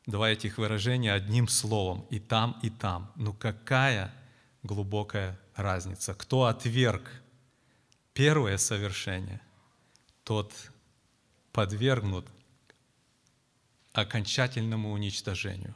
два 0.06 0.30
этих 0.30 0.56
выражения 0.56 1.12
одним 1.12 1.46
словом, 1.46 2.06
и 2.08 2.18
там, 2.18 2.58
и 2.62 2.70
там. 2.70 3.12
Ну 3.16 3.34
какая 3.34 4.14
глубокая 4.62 5.38
разница? 5.56 6.14
Кто 6.14 6.46
отверг 6.46 7.10
первое 8.14 8.56
совершение, 8.56 9.42
тот 10.24 10.54
подвергнут 11.52 12.26
окончательному 13.92 14.90
уничтожению. 14.90 15.74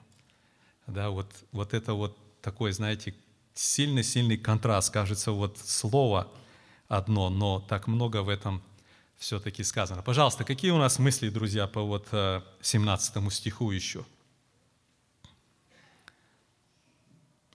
Да, 0.86 1.10
вот, 1.10 1.30
вот 1.52 1.74
это 1.74 1.92
вот 1.92 2.16
такой, 2.40 2.72
знаете, 2.72 3.14
сильный-сильный 3.54 4.36
контраст. 4.36 4.92
Кажется, 4.92 5.32
вот 5.32 5.58
слово 5.58 6.30
одно, 6.88 7.30
но 7.30 7.60
так 7.60 7.86
много 7.86 8.22
в 8.22 8.28
этом 8.28 8.62
все-таки 9.16 9.62
сказано. 9.64 10.02
Пожалуйста, 10.02 10.44
какие 10.44 10.70
у 10.70 10.78
нас 10.78 10.98
мысли, 10.98 11.28
друзья, 11.28 11.66
по 11.66 11.82
вот 11.82 12.08
17 12.60 13.16
э, 13.16 13.30
стиху 13.30 13.70
еще? 13.70 14.04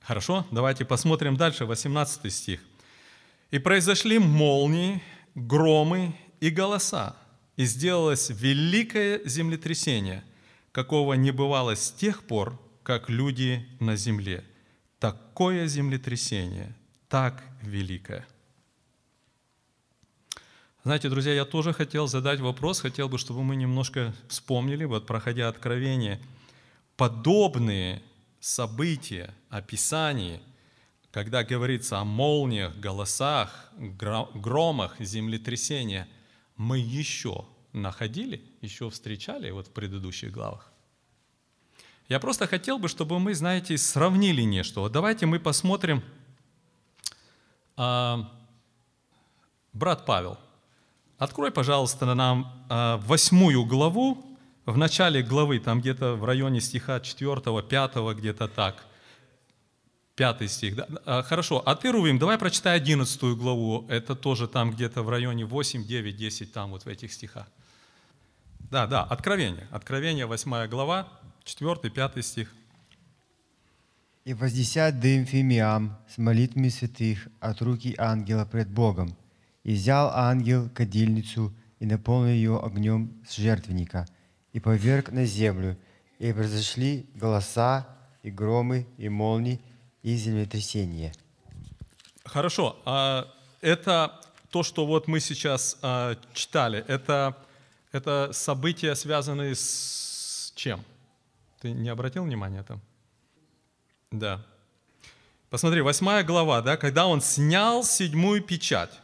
Хорошо, 0.02 0.48
давайте 0.50 0.86
посмотрим 0.86 1.38
дальше, 1.38 1.66
18 1.66 2.34
стих. 2.34 2.62
«И 3.52 3.60
произошли 3.60 4.18
молнии, 4.18 5.04
громы 5.36 6.16
и 6.40 6.50
голоса, 6.50 7.16
и 7.58 7.66
сделалось 7.66 8.30
великое 8.30 9.22
землетрясение, 9.26 10.24
какого 10.72 11.14
не 11.14 11.32
бывало 11.32 11.76
с 11.76 11.92
тех 11.92 12.24
пор, 12.24 12.60
как 12.84 13.10
люди 13.10 13.68
на 13.80 13.96
земле. 13.96 14.44
Такое 15.00 15.68
землетрясение, 15.68 16.76
так 17.08 17.44
великое. 17.62 18.28
Знаете, 20.84 21.10
друзья, 21.10 21.34
я 21.34 21.46
тоже 21.46 21.72
хотел 21.72 22.08
задать 22.08 22.40
вопрос, 22.40 22.82
хотел 22.82 23.08
бы, 23.10 23.18
чтобы 23.18 23.44
мы 23.44 23.56
немножко 23.56 24.14
вспомнили, 24.28 24.86
вот 24.86 25.08
проходя 25.08 25.48
откровение, 25.48 26.22
подобные 26.98 28.02
события, 28.40 29.34
описания, 29.50 30.42
когда 31.12 31.44
говорится 31.44 32.00
о 32.00 32.04
молниях, 32.04 32.78
голосах, 32.78 33.72
громах, 33.78 34.96
землетрясениях, 35.00 36.08
мы 36.56 36.78
еще 36.80 37.46
находили, 37.72 38.44
еще 38.62 38.90
встречали 38.90 39.50
вот 39.52 39.68
в 39.68 39.72
предыдущих 39.72 40.32
главах. 40.32 40.72
Я 42.10 42.20
просто 42.20 42.48
хотел 42.48 42.80
бы, 42.80 42.88
чтобы 42.88 43.20
мы, 43.20 43.36
знаете, 43.36 43.78
сравнили 43.78 44.42
нечто. 44.42 44.90
Давайте 44.90 45.28
мы 45.28 45.40
посмотрим, 45.40 46.04
а, 47.78 48.28
брат 49.74 50.08
Павел, 50.08 50.40
открой, 51.20 51.52
пожалуйста, 51.52 52.12
нам 52.16 52.66
а, 52.68 52.98
восьмую 52.98 53.64
главу, 53.64 54.26
в 54.66 54.76
начале 54.76 55.22
главы, 55.22 55.60
там 55.60 55.82
где-то 55.82 56.16
в 56.16 56.26
районе 56.26 56.62
стиха 56.62 57.00
4, 57.00 57.62
5, 57.62 57.96
где-то 58.18 58.48
так. 58.48 58.84
Пятый 60.16 60.48
стих. 60.48 60.78
Да? 60.78 60.88
А, 61.06 61.22
хорошо, 61.22 61.62
а 61.64 61.76
ты, 61.76 61.92
Рувим, 61.92 62.18
давай 62.18 62.40
прочитай 62.40 62.76
11 62.76 63.22
главу. 63.38 63.86
Это 63.88 64.16
тоже 64.16 64.48
там 64.48 64.72
где-то 64.72 65.04
в 65.04 65.10
районе 65.10 65.46
8, 65.46 65.86
9, 65.86 66.18
10, 66.18 66.54
там 66.54 66.72
вот 66.72 66.86
в 66.86 66.88
этих 66.88 67.14
стихах. 67.14 67.46
Да, 68.72 68.88
да, 68.88 69.04
Откровение. 69.04 69.68
Откровение, 69.72 70.26
8 70.26 70.68
глава, 70.68 71.08
4, 71.50 71.90
5 71.90 72.26
стих. 72.26 72.54
«И 74.26 74.34
воздесят 74.34 75.00
дым 75.00 75.26
фимиам 75.26 75.98
с 76.08 76.18
молитвами 76.18 76.70
святых 76.70 77.28
от 77.40 77.62
руки 77.62 77.96
ангела 77.98 78.46
пред 78.46 78.70
Богом. 78.70 79.16
И 79.64 79.74
взял 79.74 80.12
ангел 80.14 80.70
кадильницу 80.70 81.52
и 81.80 81.86
наполнил 81.86 82.34
ее 82.34 82.60
огнем 82.60 83.22
с 83.28 83.38
жертвенника, 83.38 84.06
и 84.54 84.60
поверг 84.60 85.12
на 85.12 85.26
землю, 85.26 85.78
и 86.20 86.32
произошли 86.34 87.08
голоса, 87.16 87.88
и 88.22 88.30
громы, 88.30 88.88
и 88.98 89.10
молнии, 89.10 89.60
и 90.04 90.16
землетрясения». 90.16 91.14
Хорошо, 92.26 92.78
а 92.86 93.28
это 93.62 94.22
то, 94.52 94.62
что 94.62 94.86
вот 94.86 95.08
мы 95.08 95.20
сейчас 95.20 95.78
а, 95.82 96.16
читали, 96.34 96.86
это 96.88 97.36
это 97.92 98.30
события, 98.34 98.94
связанные 98.94 99.56
с 99.56 100.54
чем? 100.56 100.86
Ты 101.60 101.72
не 101.72 101.90
обратил 101.90 102.24
внимания 102.24 102.64
там? 102.64 102.82
Да. 104.12 104.46
Посмотри, 105.50 105.82
восьмая 105.82 106.24
глава, 106.24 106.62
да, 106.62 106.78
когда 106.78 107.08
он 107.08 107.22
снял 107.22 107.84
седьмую 107.84 108.42
печать, 108.42 109.02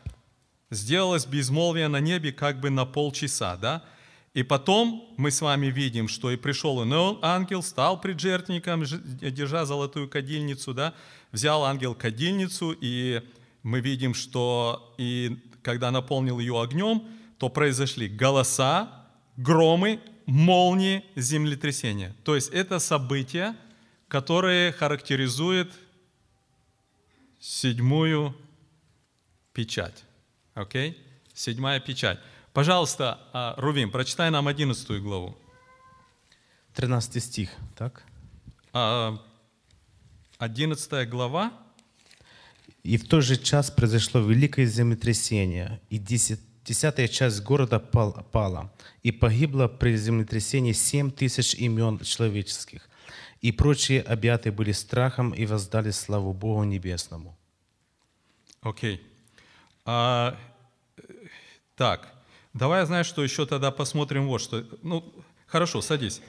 сделалось 0.69 1.25
безмолвие 1.25 1.87
на 1.87 1.99
небе 1.99 2.31
как 2.31 2.59
бы 2.59 2.69
на 2.69 2.85
полчаса, 2.85 3.57
да, 3.57 3.83
и 4.33 4.43
потом 4.43 5.13
мы 5.17 5.31
с 5.31 5.41
вами 5.41 5.67
видим, 5.67 6.07
что 6.07 6.31
и 6.31 6.37
пришел 6.37 6.83
иной 6.83 7.17
ангел, 7.21 7.63
стал 7.63 7.99
пред 7.99 8.19
жертвенником, 8.19 8.83
держа 8.83 9.65
золотую 9.65 10.09
кадильницу, 10.09 10.73
да, 10.73 10.93
взял 11.31 11.65
ангел 11.65 11.95
кадильницу, 11.95 12.75
и 12.79 13.21
мы 13.63 13.79
видим, 13.81 14.13
что 14.13 14.93
и 14.97 15.39
когда 15.61 15.91
наполнил 15.91 16.39
ее 16.39 16.61
огнем, 16.61 17.03
то 17.37 17.49
произошли 17.49 18.07
голоса, 18.07 19.07
громы, 19.35 19.99
молнии, 20.25 21.03
землетрясения. 21.15 22.15
То 22.23 22.35
есть 22.35 22.49
это 22.49 22.79
события, 22.79 23.55
которые 24.07 24.71
характеризуют 24.71 25.73
седьмую 27.39 28.35
печать. 29.53 30.03
Окей? 30.53 30.91
Okay? 30.91 30.97
Седьмая 31.33 31.79
печать. 31.79 32.19
Пожалуйста, 32.53 33.19
а, 33.33 33.55
Рувим, 33.57 33.91
прочитай 33.91 34.29
нам 34.31 34.47
одиннадцатую 34.47 35.01
главу. 35.01 35.37
13 36.73 37.23
стих, 37.23 37.49
так? 37.75 38.03
А, 38.73 39.21
одиннадцатая 40.37 41.05
глава. 41.05 41.53
«И 42.83 42.97
в 42.97 43.07
тот 43.07 43.23
же 43.23 43.35
час 43.35 43.71
произошло 43.71 44.21
великое 44.21 44.65
землетрясение, 44.65 45.81
и 45.89 45.97
десять 45.97 46.44
десятая 46.65 47.07
часть 47.07 47.41
города 47.43 47.79
пала, 47.79 48.73
и 49.03 49.11
погибло 49.11 49.67
при 49.67 49.95
землетрясении 49.95 50.73
семь 50.73 51.11
тысяч 51.11 51.53
имен 51.55 51.99
человеческих, 51.99 52.89
и 53.41 53.51
прочие 53.51 54.01
объяты 54.01 54.51
были 54.51 54.71
страхом 54.71 55.31
и 55.31 55.45
воздали 55.45 55.91
славу 55.91 56.33
Богу 56.33 56.63
Небесному. 56.63 57.37
Окей. 58.61 58.95
Okay. 58.95 59.01
А, 59.85 60.35
так, 61.75 62.11
давай, 62.53 62.85
знаешь, 62.85 63.05
что 63.05 63.23
еще 63.23 63.45
тогда 63.45 63.69
посмотрим 63.69 64.27
вот 64.27 64.41
что. 64.41 64.65
Ну, 64.81 65.13
хорошо, 65.45 65.81
садись. 65.81 66.21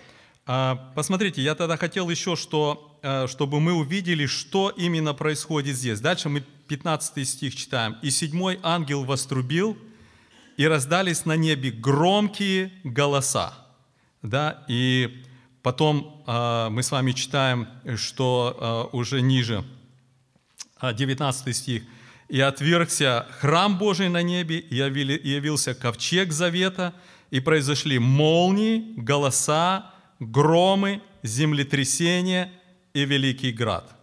А, 0.44 0.92
посмотрите, 0.94 1.40
я 1.40 1.54
тогда 1.54 1.78
хотел 1.78 2.10
еще, 2.10 2.36
что, 2.36 2.98
а, 3.02 3.26
чтобы 3.26 3.60
мы 3.60 3.72
увидели, 3.72 4.26
что 4.26 4.68
именно 4.76 5.14
происходит 5.14 5.76
здесь. 5.76 6.00
Дальше 6.00 6.28
мы 6.28 6.42
15 6.68 7.26
стих 7.26 7.56
читаем. 7.56 7.96
«И 8.02 8.10
седьмой 8.10 8.60
ангел 8.62 9.04
вострубил, 9.04 9.78
и 10.56 10.66
раздались 10.66 11.24
на 11.24 11.36
небе 11.36 11.70
громкие 11.70 12.72
голоса. 12.84 13.54
Да? 14.22 14.64
И 14.68 15.24
потом 15.62 16.24
э, 16.26 16.68
мы 16.70 16.82
с 16.82 16.90
вами 16.90 17.12
читаем, 17.12 17.68
что 17.96 18.88
э, 18.92 18.96
уже 18.96 19.20
ниже, 19.20 19.64
19 20.80 21.56
стих, 21.56 21.82
«И 22.28 22.40
отвергся 22.40 23.26
храм 23.38 23.78
Божий 23.78 24.08
на 24.08 24.20
небе, 24.20 24.58
и 24.58 24.74
явился 24.74 25.74
ковчег 25.74 26.32
завета, 26.32 26.92
и 27.30 27.38
произошли 27.38 28.00
молнии, 28.00 28.94
голоса, 28.96 29.94
громы, 30.18 31.02
землетрясения 31.22 32.50
и 32.94 33.04
великий 33.04 33.52
град». 33.52 33.95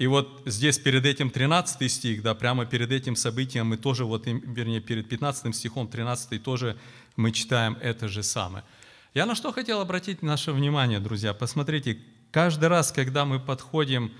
И 0.00 0.06
вот 0.06 0.40
здесь 0.46 0.78
перед 0.78 1.04
этим 1.04 1.28
13 1.28 1.92
стих, 1.92 2.22
да, 2.22 2.34
прямо 2.34 2.64
перед 2.64 2.90
этим 2.90 3.16
событием 3.16 3.66
мы 3.66 3.76
тоже, 3.76 4.06
вот, 4.06 4.24
вернее, 4.24 4.80
перед 4.80 5.06
15 5.06 5.54
стихом 5.54 5.88
13 5.88 6.42
тоже 6.42 6.78
мы 7.16 7.32
читаем 7.32 7.76
это 7.82 8.08
же 8.08 8.22
самое. 8.22 8.64
Я 9.12 9.26
на 9.26 9.34
что 9.34 9.52
хотел 9.52 9.78
обратить 9.78 10.22
наше 10.22 10.52
внимание, 10.52 11.00
друзья. 11.00 11.34
Посмотрите, 11.34 11.98
каждый 12.30 12.70
раз, 12.70 12.92
когда 12.92 13.26
мы 13.26 13.38
подходим 13.40 14.10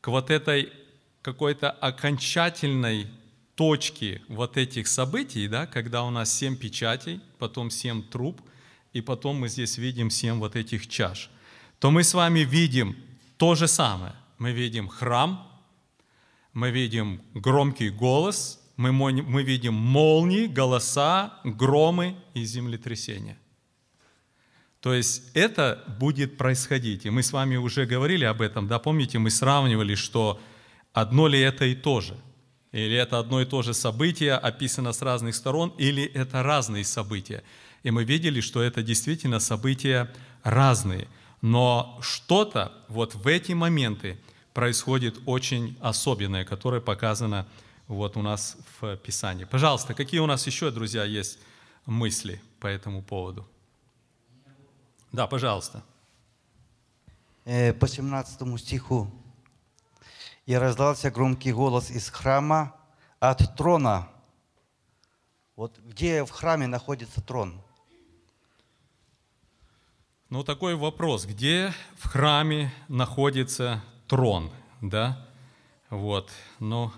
к 0.00 0.08
вот 0.08 0.32
этой 0.32 0.72
какой-то 1.22 1.70
окончательной 1.70 3.06
точке 3.54 4.22
вот 4.26 4.56
этих 4.56 4.88
событий, 4.88 5.46
да, 5.46 5.68
когда 5.68 6.02
у 6.02 6.10
нас 6.10 6.34
семь 6.34 6.56
печатей, 6.56 7.20
потом 7.38 7.70
семь 7.70 8.02
труб, 8.02 8.40
и 8.92 9.00
потом 9.00 9.36
мы 9.36 9.48
здесь 9.48 9.78
видим 9.78 10.10
семь 10.10 10.40
вот 10.40 10.56
этих 10.56 10.88
чаш, 10.88 11.30
то 11.78 11.92
мы 11.92 12.02
с 12.02 12.14
вами 12.14 12.40
видим 12.40 12.96
то 13.36 13.54
же 13.54 13.68
самое 13.68 14.14
мы 14.40 14.52
видим 14.52 14.88
храм, 14.88 15.46
мы 16.54 16.70
видим 16.70 17.20
громкий 17.34 17.90
голос, 17.90 18.58
мы, 18.76 18.90
мы 18.90 19.42
видим 19.42 19.74
молнии, 19.74 20.46
голоса, 20.46 21.38
громы 21.44 22.16
и 22.32 22.42
землетрясения. 22.44 23.36
То 24.80 24.94
есть 24.94 25.30
это 25.34 25.84
будет 26.00 26.38
происходить. 26.38 27.04
И 27.04 27.10
мы 27.10 27.22
с 27.22 27.32
вами 27.32 27.56
уже 27.56 27.84
говорили 27.84 28.24
об 28.24 28.40
этом, 28.40 28.66
да, 28.66 28.78
помните, 28.78 29.18
мы 29.18 29.30
сравнивали, 29.30 29.94
что 29.94 30.40
одно 30.94 31.28
ли 31.28 31.38
это 31.38 31.66
и 31.66 31.74
то 31.74 32.00
же? 32.00 32.16
Или 32.72 32.96
это 32.96 33.18
одно 33.18 33.42
и 33.42 33.44
то 33.44 33.60
же 33.60 33.74
событие, 33.74 34.34
описано 34.34 34.94
с 34.94 35.02
разных 35.02 35.34
сторон, 35.34 35.74
или 35.76 36.04
это 36.04 36.42
разные 36.42 36.84
события? 36.84 37.42
И 37.82 37.90
мы 37.90 38.04
видели, 38.04 38.40
что 38.40 38.62
это 38.62 38.82
действительно 38.82 39.38
события 39.38 40.10
разные. 40.42 41.08
Но 41.42 41.98
что-то 42.00 42.72
вот 42.88 43.14
в 43.14 43.26
эти 43.26 43.52
моменты 43.52 44.18
происходит 44.54 45.18
очень 45.26 45.76
особенное, 45.80 46.44
которое 46.44 46.80
показано 46.80 47.46
вот 47.88 48.16
у 48.16 48.22
нас 48.22 48.56
в 48.80 48.96
Писании. 48.96 49.44
Пожалуйста, 49.44 49.94
какие 49.94 50.20
у 50.20 50.26
нас 50.26 50.46
еще, 50.46 50.70
друзья, 50.70 51.04
есть 51.04 51.38
мысли 51.86 52.40
по 52.60 52.66
этому 52.66 53.02
поводу? 53.02 53.46
Да, 55.12 55.26
пожалуйста. 55.26 55.82
Э, 57.44 57.72
По 57.72 57.88
17 57.88 58.58
стиху. 58.58 59.10
«И 60.46 60.54
раздался 60.54 61.10
громкий 61.10 61.52
голос 61.52 61.90
из 61.90 62.08
храма 62.08 62.74
от 63.18 63.56
трона». 63.56 64.08
Вот 65.56 65.78
где 65.78 66.24
в 66.24 66.30
храме 66.30 66.66
находится 66.66 67.20
трон? 67.20 67.60
Ну, 70.30 70.44
такой 70.44 70.74
вопрос. 70.74 71.26
Где 71.26 71.74
в 71.98 72.06
храме 72.06 72.72
находится 72.88 73.82
трон? 74.10 74.50
Да? 74.80 75.24
Вот. 75.88 76.30
Но 76.58 76.92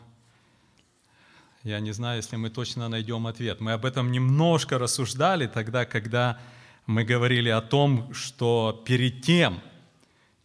я 1.63 1.79
не 1.79 1.93
знаю, 1.93 2.17
если 2.17 2.37
мы 2.37 2.49
точно 2.49 2.89
найдем 2.89 3.27
ответ. 3.27 3.61
Мы 3.61 3.73
об 3.73 3.85
этом 3.85 4.11
немножко 4.11 4.79
рассуждали 4.79 5.47
тогда, 5.47 5.85
когда 5.85 6.41
мы 6.87 7.05
говорили 7.05 7.51
о 7.51 7.61
том, 7.61 8.15
что 8.15 8.83
перед 8.87 9.21
тем, 9.21 9.61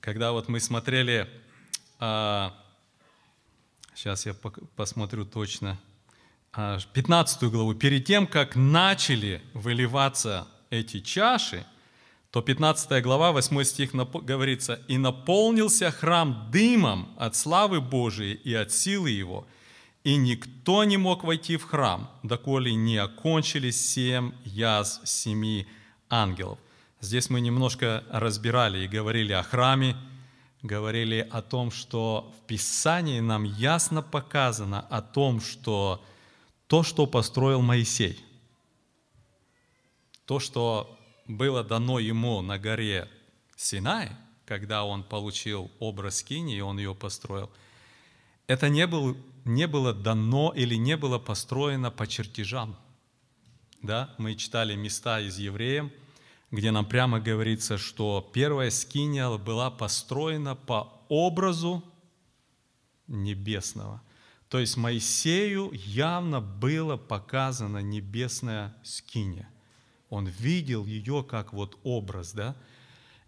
когда 0.01 0.33
вот 0.33 0.49
мы 0.49 0.59
смотрели, 0.59 1.29
а, 1.99 2.53
сейчас 3.95 4.25
я 4.25 4.35
посмотрю 4.75 5.23
точно, 5.23 5.79
а, 6.51 6.79
15 6.91 7.49
главу, 7.49 7.75
перед 7.75 8.03
тем, 8.03 8.27
как 8.27 8.57
начали 8.57 9.41
выливаться 9.53 10.45
эти 10.69 10.99
чаши, 10.99 11.65
то 12.37 12.43
15 12.43 13.01
глава, 13.01 13.31
8 13.31 13.63
стих 13.63 13.95
говорится, 13.95 14.79
«И 14.87 14.99
наполнился 14.99 15.89
храм 15.89 16.51
дымом 16.51 17.09
от 17.17 17.35
славы 17.35 17.81
Божией 17.81 18.35
и 18.35 18.53
от 18.53 18.71
силы 18.71 19.09
Его, 19.09 19.47
и 20.03 20.17
никто 20.17 20.83
не 20.83 20.97
мог 20.97 21.23
войти 21.23 21.57
в 21.57 21.63
храм, 21.63 22.11
доколе 22.21 22.75
не 22.75 22.97
окончились 22.97 23.83
семь 23.83 24.33
язв 24.45 25.01
семи 25.07 25.65
ангелов». 26.11 26.59
Здесь 27.01 27.31
мы 27.31 27.41
немножко 27.41 28.03
разбирали 28.11 28.85
и 28.85 28.87
говорили 28.87 29.33
о 29.33 29.41
храме, 29.41 29.95
говорили 30.61 31.27
о 31.31 31.41
том, 31.41 31.71
что 31.71 32.31
в 32.37 32.45
Писании 32.45 33.19
нам 33.19 33.45
ясно 33.45 34.03
показано 34.03 34.81
о 34.81 35.01
том, 35.01 35.41
что 35.41 36.05
то, 36.67 36.83
что 36.83 37.07
построил 37.07 37.63
Моисей, 37.63 38.23
то, 40.27 40.39
что 40.39 40.96
было 41.27 41.63
дано 41.63 41.99
ему 41.99 42.41
на 42.41 42.57
горе 42.57 43.09
Синай, 43.55 44.11
когда 44.45 44.85
он 44.85 45.03
получил 45.03 45.69
образ 45.79 46.23
Кини, 46.23 46.55
и 46.57 46.61
он 46.61 46.77
ее 46.77 46.95
построил, 46.95 47.49
это 48.47 48.69
не, 48.69 48.87
был, 48.87 49.17
не 49.43 49.67
было 49.67 49.93
дано 49.93 50.53
или 50.55 50.75
не 50.75 50.95
было 50.95 51.19
построено 51.19 51.91
по 51.91 52.07
чертежам. 52.07 52.77
Да? 53.81 54.15
Мы 54.17 54.35
читали 54.35 54.75
места 54.75 55.19
из 55.19 55.37
Евреям, 55.37 55.91
где 56.49 56.71
нам 56.71 56.85
прямо 56.85 57.19
говорится, 57.19 57.77
что 57.77 58.27
первая 58.33 58.69
скиния 58.71 59.29
была 59.37 59.69
построена 59.69 60.55
по 60.55 60.93
образу 61.09 61.83
небесного. 63.07 64.01
То 64.49 64.59
есть 64.59 64.77
Моисею 64.77 65.71
явно 65.73 66.39
было 66.39 66.95
показано 66.95 67.79
небесная 67.79 68.73
скиния. 68.81 69.49
Он 70.09 70.27
видел 70.27 70.85
ее 70.85 71.23
как 71.23 71.53
вот 71.53 71.77
образ, 71.83 72.33
да? 72.33 72.55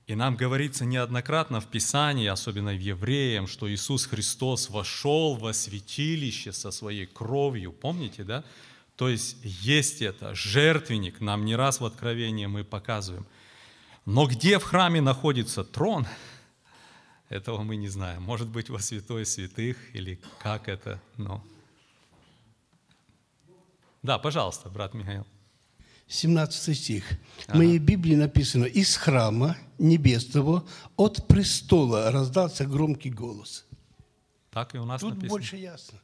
И 0.07 0.15
нам 0.15 0.35
говорится 0.35 0.85
неоднократно 0.85 1.61
в 1.61 1.67
Писании, 1.67 2.25
особенно 2.27 2.71
в 2.71 2.79
Евреям, 2.79 3.45
что 3.45 3.71
Иисус 3.71 4.07
Христос 4.07 4.69
вошел 4.69 5.35
во 5.35 5.53
святилище 5.53 6.51
со 6.51 6.71
своей 6.71 7.05
кровью. 7.05 7.71
Помните, 7.71 8.23
да? 8.23 8.43
То 8.95 9.07
есть 9.07 9.37
есть 9.43 10.01
это, 10.01 10.33
жертвенник, 10.33 11.21
нам 11.21 11.45
не 11.45 11.55
раз 11.55 11.79
в 11.79 11.85
Откровении 11.85 12.47
мы 12.47 12.63
показываем. 12.63 13.25
Но 14.05 14.25
где 14.25 14.57
в 14.57 14.63
храме 14.63 14.99
находится 14.99 15.63
трон, 15.63 16.07
этого 17.29 17.61
мы 17.61 17.75
не 17.75 17.87
знаем. 17.87 18.23
Может 18.23 18.47
быть, 18.47 18.69
во 18.69 18.79
святой 18.79 19.25
святых 19.25 19.77
или 19.93 20.19
как 20.41 20.67
это, 20.67 20.99
но... 21.17 21.43
Да, 24.01 24.17
пожалуйста, 24.17 24.69
брат 24.69 24.93
Михаил. 24.93 25.27
17 26.09 26.75
стих. 26.75 27.03
В 27.47 27.53
моей 27.55 27.77
Библии 27.77 28.15
написано, 28.15 28.65
из 28.65 28.95
храма 28.97 29.55
небесного 29.77 30.65
от 30.97 31.27
престола 31.27 32.11
раздался 32.11 32.65
громкий 32.65 33.11
голос. 33.11 33.65
Так 34.51 34.75
и 34.75 34.79
у 34.79 34.85
нас 34.85 35.01
Тут 35.01 35.11
написано. 35.11 35.29
больше 35.29 35.55
ясно. 35.57 35.99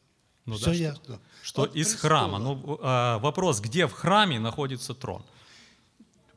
Ну 0.46 0.56
Все 0.56 0.66
да, 0.66 0.74
что- 0.74 0.84
ясно. 0.84 1.20
Что 1.42 1.62
От 1.64 1.76
из 1.76 1.88
престола. 1.88 2.00
храма. 2.10 2.38
Ну, 2.40 2.80
а, 2.84 3.18
вопрос, 3.20 3.60
где 3.60 3.88
в 3.88 3.94
храме 3.94 4.40
находится 4.40 4.94
трон? 4.94 5.24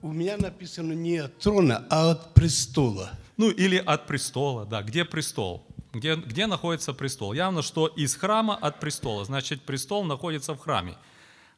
У 0.00 0.12
меня 0.12 0.36
написано 0.38 0.92
не 0.94 1.18
от 1.18 1.38
трона, 1.38 1.86
а 1.90 2.12
от 2.12 2.32
престола. 2.34 3.10
Ну, 3.36 3.50
или 3.50 3.76
от 3.76 4.06
престола, 4.06 4.64
да. 4.64 4.82
Где 4.82 5.04
престол? 5.04 5.66
Где, 5.92 6.16
где 6.16 6.46
находится 6.46 6.94
престол? 6.94 7.34
Явно, 7.34 7.62
что 7.62 7.86
из 7.86 8.14
храма 8.14 8.56
от 8.56 8.80
престола. 8.80 9.24
Значит, 9.24 9.62
престол 9.62 10.04
находится 10.04 10.54
в 10.54 10.58
храме. 10.58 10.96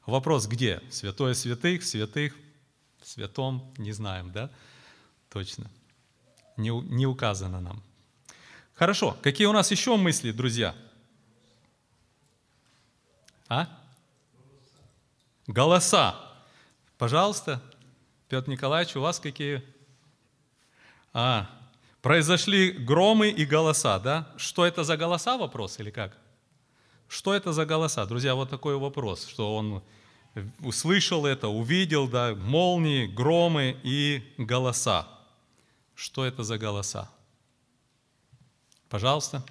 Вопрос, 0.07 0.47
где? 0.47 0.83
Святое 0.91 1.35
святых, 1.35 1.83
святых, 1.83 2.35
святом, 3.03 3.73
не 3.79 3.93
знаем, 3.93 4.33
да? 4.33 4.51
Точно. 5.29 5.71
Не, 6.57 6.71
не 6.71 7.07
указано 7.07 7.61
нам. 7.61 7.83
Хорошо. 8.75 9.17
Какие 9.23 9.47
у 9.47 9.53
нас 9.53 9.71
еще 9.71 9.97
мысли, 9.97 10.33
друзья? 10.33 10.75
А? 13.49 13.69
Голоса. 15.47 16.17
Пожалуйста, 16.97 17.63
Петр 18.29 18.49
Николаевич, 18.49 18.97
у 18.97 19.01
вас 19.01 19.19
какие? 19.19 19.63
А, 21.13 21.51
произошли 22.03 22.71
громы 22.71 23.29
и 23.31 23.45
голоса, 23.45 23.99
да? 23.99 24.33
Что 24.37 24.65
это 24.65 24.85
за 24.85 24.97
голоса, 24.97 25.37
вопрос 25.37 25.81
или 25.81 25.91
как? 25.91 26.17
Что 27.11 27.35
это 27.35 27.53
за 27.53 27.67
голоса? 27.67 28.07
Друзья, 28.07 28.37
вот 28.37 28.51
такой 28.51 28.77
вопрос, 28.77 29.27
что 29.27 29.57
он 29.57 29.83
услышал 30.61 31.27
это, 31.27 31.49
увидел, 31.49 32.07
да, 32.07 32.37
молнии, 32.37 33.09
громы 33.09 33.77
и 33.83 34.23
голоса. 34.39 35.09
Что 35.97 36.25
это 36.25 36.45
за 36.45 36.57
голоса? 36.57 37.11
Пожалуйста. 38.89 39.45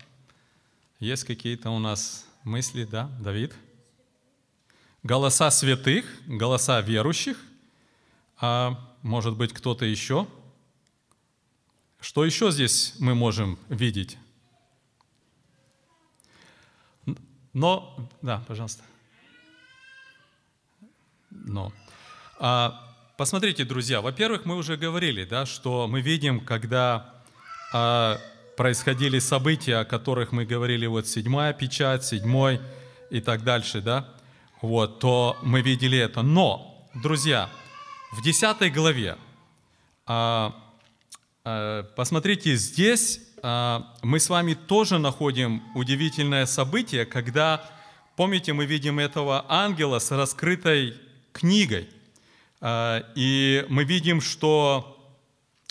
Есть 1.01 1.25
какие-то 1.25 1.69
у 1.69 1.79
нас 1.79 2.25
мысли, 2.45 2.85
да, 2.85 3.11
Давид? 3.19 3.53
Голоса 5.03 5.51
святых, 5.51 6.05
голоса 6.27 6.79
верующих, 6.79 7.37
а 8.37 8.79
может 9.01 9.35
быть 9.35 9.51
кто-то 9.51 9.83
еще? 9.83 10.27
Что 11.99 12.23
еще 12.23 12.51
здесь 12.51 12.93
мы 12.99 13.15
можем 13.15 13.59
видеть? 13.67 14.17
Но, 17.59 17.93
да, 18.21 18.41
пожалуйста. 18.47 18.83
Но. 21.29 21.73
А, 22.39 22.81
посмотрите, 23.17 23.65
друзья, 23.65 23.99
во-первых, 23.99 24.45
мы 24.45 24.55
уже 24.55 24.77
говорили, 24.77 25.25
да, 25.25 25.45
что 25.45 25.85
мы 25.89 25.99
видим, 25.99 26.39
когда 26.39 27.13
а, 27.73 28.17
происходили 28.55 29.19
события, 29.19 29.79
о 29.79 29.83
которых 29.83 30.31
мы 30.31 30.45
говорили, 30.45 30.85
вот 30.85 31.05
седьмая 31.05 31.51
печать, 31.51 32.05
седьмой 32.05 32.61
и 33.09 33.19
так 33.19 33.43
дальше, 33.43 33.81
да, 33.81 34.07
вот, 34.61 34.99
то 34.99 35.37
мы 35.43 35.59
видели 35.61 35.97
это. 35.97 36.21
Но, 36.21 36.87
друзья, 36.95 37.49
в 38.13 38.23
10 38.23 38.73
главе, 38.73 39.17
а, 40.05 40.55
а, 41.43 41.83
посмотрите, 41.83 42.55
здесь 42.55 43.19
мы 43.41 44.19
с 44.19 44.29
вами 44.29 44.53
тоже 44.53 44.99
находим 44.99 45.63
удивительное 45.75 46.45
событие, 46.45 47.05
когда, 47.05 47.69
помните, 48.15 48.53
мы 48.53 48.65
видим 48.65 48.99
этого 48.99 49.45
ангела 49.47 49.99
с 49.99 50.11
раскрытой 50.11 50.95
книгой. 51.31 51.89
А, 52.61 53.03
И 53.15 53.65
мы 53.69 53.83
видим, 53.83 54.21
что 54.21 55.15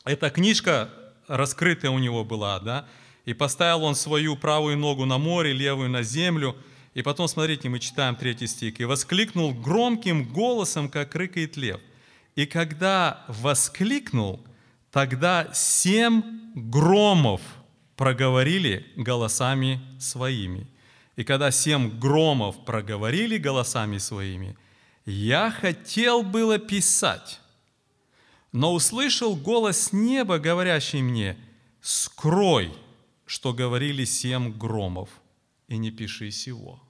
эта 0.04 0.30
книжка 0.30 0.90
раскрытая 1.26 1.90
у 1.90 1.98
него 1.98 2.24
была, 2.24 2.58
да, 2.60 2.86
и 3.24 3.34
поставил 3.34 3.84
он 3.84 3.94
свою 3.94 4.36
правую 4.36 4.78
ногу 4.78 5.04
на 5.04 5.18
море, 5.18 5.52
левую 5.52 5.90
на 5.90 6.02
землю, 6.02 6.56
и 6.94 7.02
потом, 7.02 7.28
смотрите, 7.28 7.68
мы 7.68 7.78
читаем 7.78 8.16
третий 8.16 8.46
стих, 8.46 8.80
и 8.80 8.84
воскликнул 8.84 9.52
громким 9.52 10.24
голосом, 10.24 10.88
как 10.88 11.14
рыкает 11.14 11.56
лев. 11.56 11.80
И 12.34 12.46
когда 12.46 13.24
воскликнул, 13.28 14.40
тогда 14.90 15.48
семь 15.52 16.22
громов 16.54 17.42
проговорили 17.98 18.86
голосами 18.94 19.80
своими. 19.98 20.68
И 21.16 21.24
когда 21.24 21.50
семь 21.50 21.98
громов 21.98 22.64
проговорили 22.64 23.38
голосами 23.38 23.98
своими, 23.98 24.56
я 25.04 25.50
хотел 25.50 26.22
было 26.22 26.58
писать, 26.58 27.40
но 28.52 28.72
услышал 28.72 29.34
голос 29.34 29.92
неба, 29.92 30.38
говорящий 30.38 31.02
мне, 31.02 31.36
«Скрой, 31.80 32.72
что 33.26 33.52
говорили 33.52 34.04
семь 34.04 34.56
громов, 34.56 35.08
и 35.66 35.76
не 35.76 35.90
пиши 35.90 36.30
сего». 36.30 36.80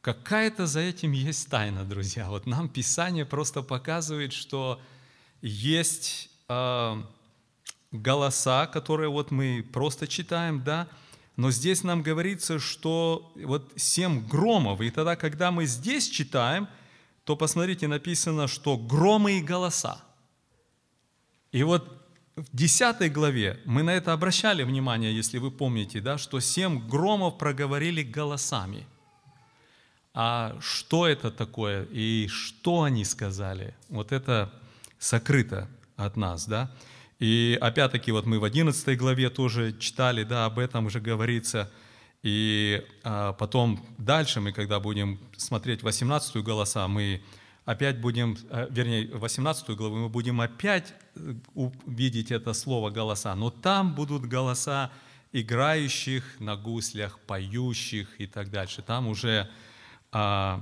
Какая-то 0.00 0.66
за 0.66 0.80
этим 0.80 1.12
есть 1.12 1.48
тайна, 1.48 1.84
друзья. 1.84 2.28
Вот 2.28 2.46
нам 2.46 2.68
Писание 2.68 3.24
просто 3.24 3.62
показывает, 3.62 4.32
что 4.32 4.80
есть 5.40 6.28
э, 6.48 7.02
голоса, 7.94 8.66
которые 8.66 9.08
вот 9.08 9.30
мы 9.30 9.64
просто 9.72 10.06
читаем, 10.06 10.62
да, 10.62 10.88
но 11.36 11.50
здесь 11.50 11.82
нам 11.82 12.02
говорится, 12.02 12.58
что 12.58 13.32
вот 13.34 13.72
семь 13.76 14.26
громов, 14.26 14.80
и 14.80 14.90
тогда, 14.90 15.16
когда 15.16 15.50
мы 15.50 15.66
здесь 15.66 16.08
читаем, 16.08 16.68
то 17.24 17.36
посмотрите, 17.36 17.88
написано, 17.88 18.48
что 18.48 18.76
громы 18.76 19.38
и 19.38 19.42
голоса. 19.42 20.00
И 21.52 21.62
вот 21.62 22.04
в 22.36 22.56
10 22.56 23.12
главе 23.12 23.60
мы 23.64 23.82
на 23.82 23.90
это 23.90 24.12
обращали 24.12 24.62
внимание, 24.64 25.14
если 25.14 25.38
вы 25.38 25.50
помните, 25.50 26.00
да, 26.00 26.18
что 26.18 26.40
семь 26.40 26.86
громов 26.88 27.38
проговорили 27.38 28.02
голосами. 28.02 28.86
А 30.12 30.56
что 30.60 31.08
это 31.08 31.30
такое 31.30 31.84
и 31.90 32.28
что 32.28 32.82
они 32.82 33.04
сказали? 33.04 33.74
Вот 33.88 34.12
это 34.12 34.52
сокрыто 34.98 35.68
от 35.96 36.16
нас, 36.16 36.46
да? 36.46 36.70
И 37.24 37.56
опять-таки 37.58 38.12
вот 38.12 38.26
мы 38.26 38.38
в 38.38 38.44
11 38.44 38.98
главе 38.98 39.30
тоже 39.30 39.74
читали, 39.78 40.24
да, 40.24 40.44
об 40.44 40.58
этом 40.58 40.84
уже 40.84 41.00
говорится. 41.00 41.70
И 42.22 42.86
а, 43.02 43.32
потом 43.32 43.82
дальше 43.96 44.42
мы, 44.42 44.52
когда 44.52 44.78
будем 44.78 45.18
смотреть 45.38 45.82
18 45.82 46.36
голоса, 46.44 46.86
мы 46.86 47.22
опять 47.64 47.98
будем, 47.98 48.36
а, 48.50 48.68
вернее, 48.70 49.08
18 49.10 49.70
главу 49.70 49.96
мы 49.96 50.08
будем 50.10 50.42
опять 50.42 50.92
э, 51.14 51.32
видеть 51.86 52.30
это 52.30 52.52
слово 52.52 52.90
голоса. 52.90 53.34
Но 53.34 53.48
там 53.48 53.94
будут 53.94 54.26
голоса 54.26 54.90
играющих 55.32 56.38
на 56.40 56.56
гуслях, 56.56 57.18
поющих 57.20 58.20
и 58.20 58.26
так 58.26 58.50
дальше. 58.50 58.82
Там 58.82 59.08
уже, 59.08 59.48
а, 60.12 60.60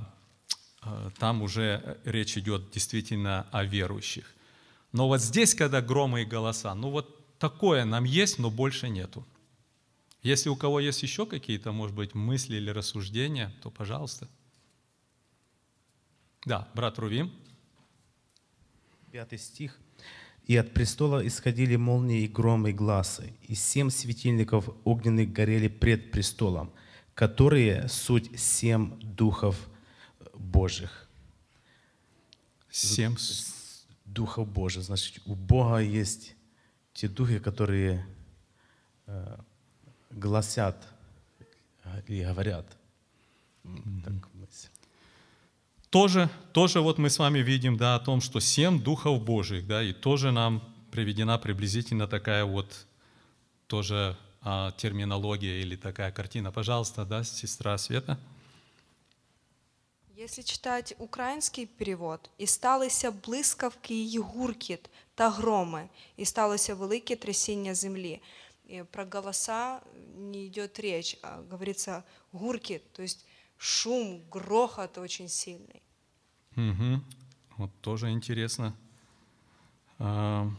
а, 0.81 1.11
там 1.19 1.43
уже 1.43 1.99
речь 2.05 2.39
идет 2.39 2.71
действительно 2.71 3.49
о 3.51 3.65
верующих. 3.65 4.33
Но 4.93 5.09
вот 5.09 5.21
здесь, 5.23 5.55
когда 5.55 5.81
громы 5.81 6.23
и 6.23 6.27
голоса, 6.27 6.75
ну 6.75 6.91
вот 6.91 7.39
такое 7.39 7.85
нам 7.85 8.05
есть, 8.05 8.39
но 8.39 8.51
больше 8.51 8.89
нету. 8.89 9.27
Если 10.23 10.49
у 10.49 10.57
кого 10.57 10.79
есть 10.79 11.03
еще 11.03 11.27
какие-то, 11.27 11.73
может 11.73 11.97
быть, 11.97 12.15
мысли 12.15 12.57
или 12.57 12.71
рассуждения, 12.71 13.53
то 13.63 13.71
пожалуйста. 13.71 14.29
Да, 16.45 16.69
брат 16.75 16.99
Рувим. 16.99 17.33
Пятый 19.11 19.39
стих. 19.39 19.79
«И 20.47 20.57
от 20.57 20.75
престола 20.75 21.25
исходили 21.27 21.77
молнии 21.77 22.23
и 22.23 22.29
громы 22.29 22.71
и 22.71 22.73
глазы, 22.73 23.33
и 23.43 23.55
семь 23.55 23.91
светильников 23.91 24.69
огненных 24.85 25.33
горели 25.33 25.69
пред 25.69 26.11
престолом, 26.11 26.73
которые 27.15 27.89
суть 27.89 28.39
семь 28.41 28.99
духов 29.01 29.69
Божьих». 30.35 31.09
Семь 32.71 33.17
Духов 34.13 34.49
Божьих. 34.49 34.85
Значит, 34.85 35.23
у 35.27 35.35
Бога 35.35 35.79
есть 35.79 36.35
те 36.93 37.09
духи, 37.09 37.39
которые 37.39 38.07
э, 39.07 39.37
гласят 40.11 40.87
и 42.07 42.23
говорят. 42.23 42.67
Так 43.63 44.35
мысль. 44.35 44.69
Тоже, 45.91 46.31
тоже 46.53 46.81
вот 46.81 46.99
мы 46.99 47.11
с 47.11 47.19
вами 47.19 47.41
видим, 47.41 47.77
да, 47.77 47.97
о 47.97 48.01
том, 48.01 48.21
что 48.21 48.41
семь 48.41 48.83
духов 48.83 49.23
Божьих, 49.23 49.67
да, 49.67 49.83
и 49.83 49.93
тоже 49.93 50.33
нам 50.33 50.63
приведена 50.91 51.39
приблизительно 51.39 52.07
такая 52.07 52.45
вот 52.45 52.87
тоже 53.67 54.17
а, 54.43 54.73
терминология 54.73 55.61
или 55.61 55.77
такая 55.77 56.11
картина. 56.11 56.51
Пожалуйста, 56.51 57.05
да, 57.05 57.25
сестра 57.25 57.79
Света. 57.79 58.19
Если 60.22 60.44
читать 60.44 60.96
український 60.98 61.66
перевод, 61.66 62.30
і 62.38 62.48
сталися 62.48 63.12
блискавки 63.12 63.96
й 63.96 64.18
гуркіт 64.18 64.90
та 65.16 65.30
громи, 65.30 65.90
і 66.18 66.26
сталося 66.26 66.76
велике 66.76 67.16
трясіння 67.16 67.76
землі. 67.76 68.22
И 68.70 68.84
про 68.84 69.06
голоса 69.06 69.82
не 70.18 70.48
идет 70.48 70.80
речь, 70.80 71.18
а 71.22 71.42
говорится 71.50 72.04
гуркит, 72.34 72.92
то 72.92 73.02
есть 73.02 73.26
шум, 73.58 74.22
грохот 74.30 74.98
очень 74.98 75.30
сильный. 75.30 75.82
Угу. 76.58 77.02
Вот 77.58 77.72
тоже 77.82 78.12
интересно. 78.12 78.74
А, 80.00 80.50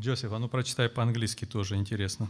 Джозеф, 0.00 0.32
а 0.32 0.38
ну 0.38 0.48
прочитай 0.48 0.88
по-английски, 0.88 1.46
тоже 1.46 1.76
интересно. 1.76 2.28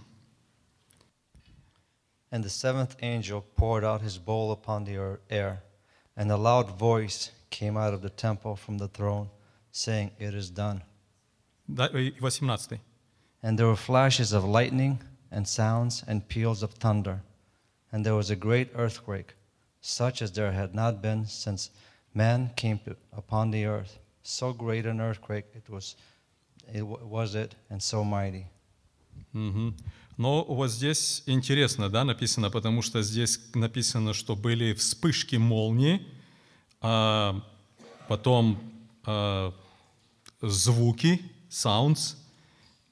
And 2.31 2.43
the 2.43 2.49
seventh 2.49 2.95
angel 3.01 3.41
poured 3.55 3.83
out 3.83 4.01
his 4.01 4.17
bowl 4.17 4.51
upon 4.51 4.85
the 4.85 5.19
air, 5.29 5.63
and 6.15 6.31
a 6.31 6.37
loud 6.37 6.77
voice 6.77 7.31
came 7.49 7.75
out 7.75 7.93
of 7.93 8.01
the 8.01 8.09
temple 8.09 8.55
from 8.55 8.77
the 8.77 8.87
throne, 8.87 9.29
saying, 9.71 10.11
It 10.17 10.33
is 10.33 10.49
done. 10.49 10.83
And 13.43 13.57
there 13.57 13.67
were 13.67 13.75
flashes 13.75 14.31
of 14.33 14.43
lightning, 14.45 15.01
and 15.31 15.47
sounds, 15.47 16.03
and 16.07 16.27
peals 16.27 16.63
of 16.63 16.71
thunder. 16.71 17.21
And 17.91 18.05
there 18.05 18.15
was 18.15 18.29
a 18.29 18.35
great 18.35 18.69
earthquake, 18.75 19.33
such 19.81 20.21
as 20.21 20.31
there 20.31 20.51
had 20.51 20.73
not 20.73 21.01
been 21.01 21.25
since 21.25 21.69
man 22.13 22.51
came 22.55 22.79
upon 23.11 23.51
the 23.51 23.65
earth. 23.65 23.99
So 24.23 24.53
great 24.53 24.85
an 24.85 25.01
earthquake 25.01 25.45
it 25.55 25.69
was, 25.69 25.95
it 26.73 26.83
was 26.83 27.35
it, 27.35 27.55
and 27.69 27.81
so 27.81 28.03
mighty. 28.03 28.47
Mm-hmm. 29.35 29.69
Но 30.21 30.43
вот 30.43 30.69
здесь 30.69 31.23
интересно, 31.25 31.89
да, 31.89 32.03
написано, 32.03 32.51
потому 32.51 32.83
что 32.83 33.01
здесь 33.01 33.39
написано, 33.55 34.13
что 34.13 34.35
были 34.35 34.75
вспышки 34.75 35.37
молнии, 35.37 36.05
а 36.79 37.41
потом 38.07 38.61
а, 39.03 39.51
звуки, 40.39 41.19
sounds, 41.49 42.17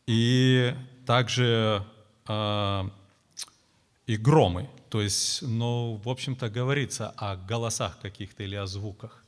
и 0.07 0.73
также 1.05 1.85
а, 2.25 2.89
и 4.07 4.17
громы. 4.17 4.67
То 4.89 4.99
есть, 4.99 5.43
ну, 5.43 6.01
в 6.03 6.09
общем-то, 6.09 6.49
говорится 6.49 7.11
о 7.11 7.35
голосах 7.35 7.99
каких-то 8.01 8.41
или 8.41 8.55
о 8.55 8.65
звуках. 8.65 9.23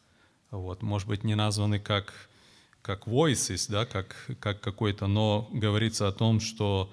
Вот, 0.49 0.81
может 0.81 1.07
быть, 1.07 1.23
не 1.23 1.35
названы 1.35 1.77
как, 1.79 2.31
как 2.81 3.07
voices, 3.07 3.69
да, 3.69 3.85
как, 3.85 4.15
как 4.39 4.59
какой-то, 4.59 5.05
но 5.05 5.47
говорится 5.53 6.07
о 6.07 6.11
том, 6.11 6.39
что 6.39 6.91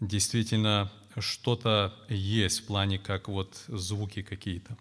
действительно 0.00 0.90
что-то 1.18 1.94
есть 2.08 2.60
в 2.60 2.66
плане 2.66 2.98
как 2.98 3.28
вот 3.28 3.56
звуки 3.68 4.22
какие-то. 4.22 4.76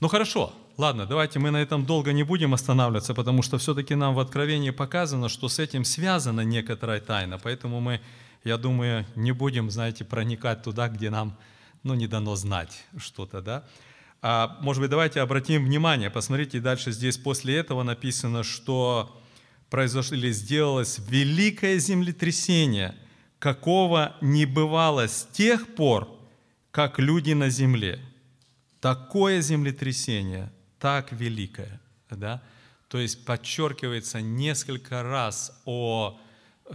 Ну 0.00 0.08
хорошо, 0.08 0.52
ладно, 0.76 1.06
давайте 1.06 1.38
мы 1.38 1.50
на 1.50 1.58
этом 1.62 1.86
долго 1.86 2.12
не 2.12 2.24
будем 2.24 2.54
останавливаться, 2.54 3.14
потому 3.14 3.42
что 3.42 3.58
все-таки 3.58 3.94
нам 3.94 4.14
в 4.14 4.18
Откровении 4.18 4.70
показано, 4.70 5.28
что 5.28 5.48
с 5.48 5.60
этим 5.60 5.84
связана 5.84 6.40
некоторая 6.40 7.00
тайна, 7.00 7.38
поэтому 7.38 7.80
мы, 7.80 8.00
я 8.42 8.58
думаю, 8.58 9.06
не 9.14 9.32
будем, 9.32 9.70
знаете, 9.70 10.04
проникать 10.04 10.64
туда, 10.64 10.88
где 10.88 11.10
нам, 11.10 11.36
ну, 11.84 11.94
не 11.94 12.08
дано 12.08 12.34
знать 12.34 12.84
что-то, 12.96 13.40
да. 13.40 13.64
А, 14.22 14.58
может 14.60 14.80
быть, 14.80 14.90
давайте 14.90 15.20
обратим 15.20 15.64
внимание, 15.64 16.10
посмотрите, 16.10 16.60
дальше 16.60 16.92
здесь 16.92 17.16
после 17.16 17.56
этого 17.56 17.82
написано, 17.84 18.42
что 18.42 19.20
произошло 19.70 20.16
или 20.16 20.32
сделалось 20.32 20.98
великое 21.08 21.78
землетрясение, 21.78 22.94
какого 23.42 24.14
не 24.20 24.46
бывало 24.46 25.08
с 25.08 25.26
тех 25.32 25.74
пор, 25.74 26.08
как 26.70 27.00
люди 27.00 27.32
на 27.32 27.50
земле. 27.50 27.98
Такое 28.80 29.40
землетрясение, 29.40 30.52
так 30.78 31.10
великое, 31.10 31.80
да? 32.08 32.40
То 32.86 32.98
есть 32.98 33.24
подчеркивается 33.24 34.20
несколько 34.20 35.02
раз 35.02 35.60
о 35.64 36.20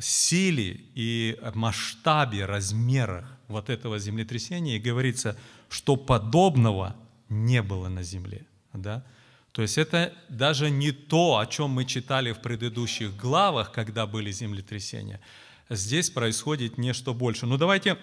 силе 0.02 0.82
и 0.94 1.40
масштабе, 1.54 2.46
размерах 2.46 3.32
вот 3.48 3.70
этого 3.70 3.98
землетрясения, 3.98 4.76
и 4.76 4.80
говорится, 4.80 5.38
что 5.70 5.96
подобного 5.96 6.98
не 7.30 7.62
было 7.62 7.88
на 7.88 8.04
земле, 8.04 8.46
да? 8.74 9.06
То 9.54 9.62
есть 9.62 9.78
это 9.78 10.14
даже 10.28 10.70
не 10.70 10.92
то, 10.92 11.38
о 11.38 11.46
чем 11.46 11.70
мы 11.70 11.86
читали 11.86 12.34
в 12.34 12.42
предыдущих 12.42 13.16
главах, 13.16 13.72
когда 13.72 14.06
были 14.06 14.32
землетрясения. 14.32 15.22
Здесь 15.70 16.10
происходит 16.10 16.78
нечто 16.78 17.14
больше. 17.14 17.46
Ну 17.46 17.58
давайте 17.58 17.98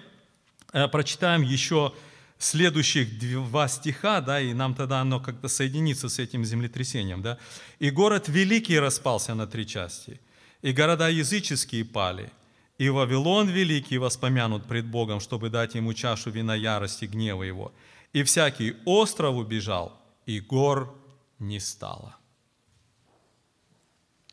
э, 0.72 0.88
прочитаем 0.88 1.42
еще 1.42 1.92
следующих 2.38 3.18
два 3.18 3.68
стиха, 3.68 4.20
да, 4.20 4.40
и 4.40 4.52
нам 4.52 4.74
тогда 4.74 5.00
оно 5.00 5.20
как-то 5.20 5.48
соединится 5.48 6.08
с 6.08 6.18
этим 6.18 6.44
землетрясением, 6.44 7.22
да. 7.22 7.38
«И 7.78 7.90
город 7.90 8.28
великий 8.28 8.78
распался 8.78 9.34
на 9.34 9.46
три 9.46 9.66
части, 9.66 10.20
и 10.62 10.72
города 10.72 11.08
языческие 11.08 11.84
пали, 11.84 12.30
И 12.78 12.88
Вавилон 12.88 13.48
великий 13.48 13.98
воспомянут 13.98 14.66
пред 14.66 14.86
Богом, 14.86 15.20
чтобы 15.20 15.48
дать 15.48 15.76
ему 15.76 15.94
чашу 15.94 16.30
вина 16.30 16.56
ярости, 16.56 17.04
гнева 17.04 17.44
его. 17.44 17.72
И 18.12 18.22
всякий 18.24 18.74
остров 18.84 19.36
убежал, 19.36 19.92
и 20.26 20.40
гор 20.40 20.92
не 21.38 21.60
стало. 21.60 22.16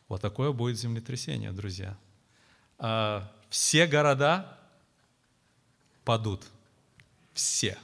Вот 0.08 0.22
такое 0.22 0.52
будет 0.52 0.80
землетрясение, 0.80 1.52
друзья. 1.52 1.98
А 2.84 3.32
все 3.50 3.86
города 3.86 4.58
падут. 6.04 6.46
Все. 7.34 7.78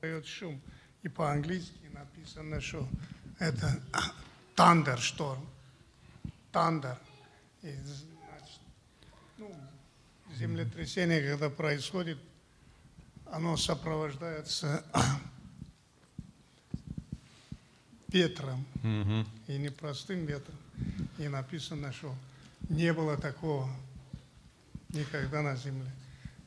дает 0.00 0.26
шум. 0.26 0.60
И 1.02 1.08
по-английски 1.08 1.88
написано, 1.92 2.60
что 2.60 2.88
это 3.38 3.80
thunder 4.56 4.98
шторм. 4.98 5.46
И, 7.62 7.72
значит, 7.72 8.60
ну, 9.36 9.54
землетрясение, 10.34 11.22
когда 11.30 11.50
происходит, 11.50 12.18
оно 13.26 13.56
сопровождается 13.56 14.84
ветром. 18.08 18.66
И 19.46 19.58
не 19.58 19.70
простым 19.70 20.26
ветром. 20.26 20.56
И 21.18 21.28
написано, 21.28 21.92
что 21.92 22.14
не 22.68 22.92
было 22.92 23.16
такого 23.16 23.68
никогда 24.90 25.42
на 25.42 25.56
земле. 25.56 25.90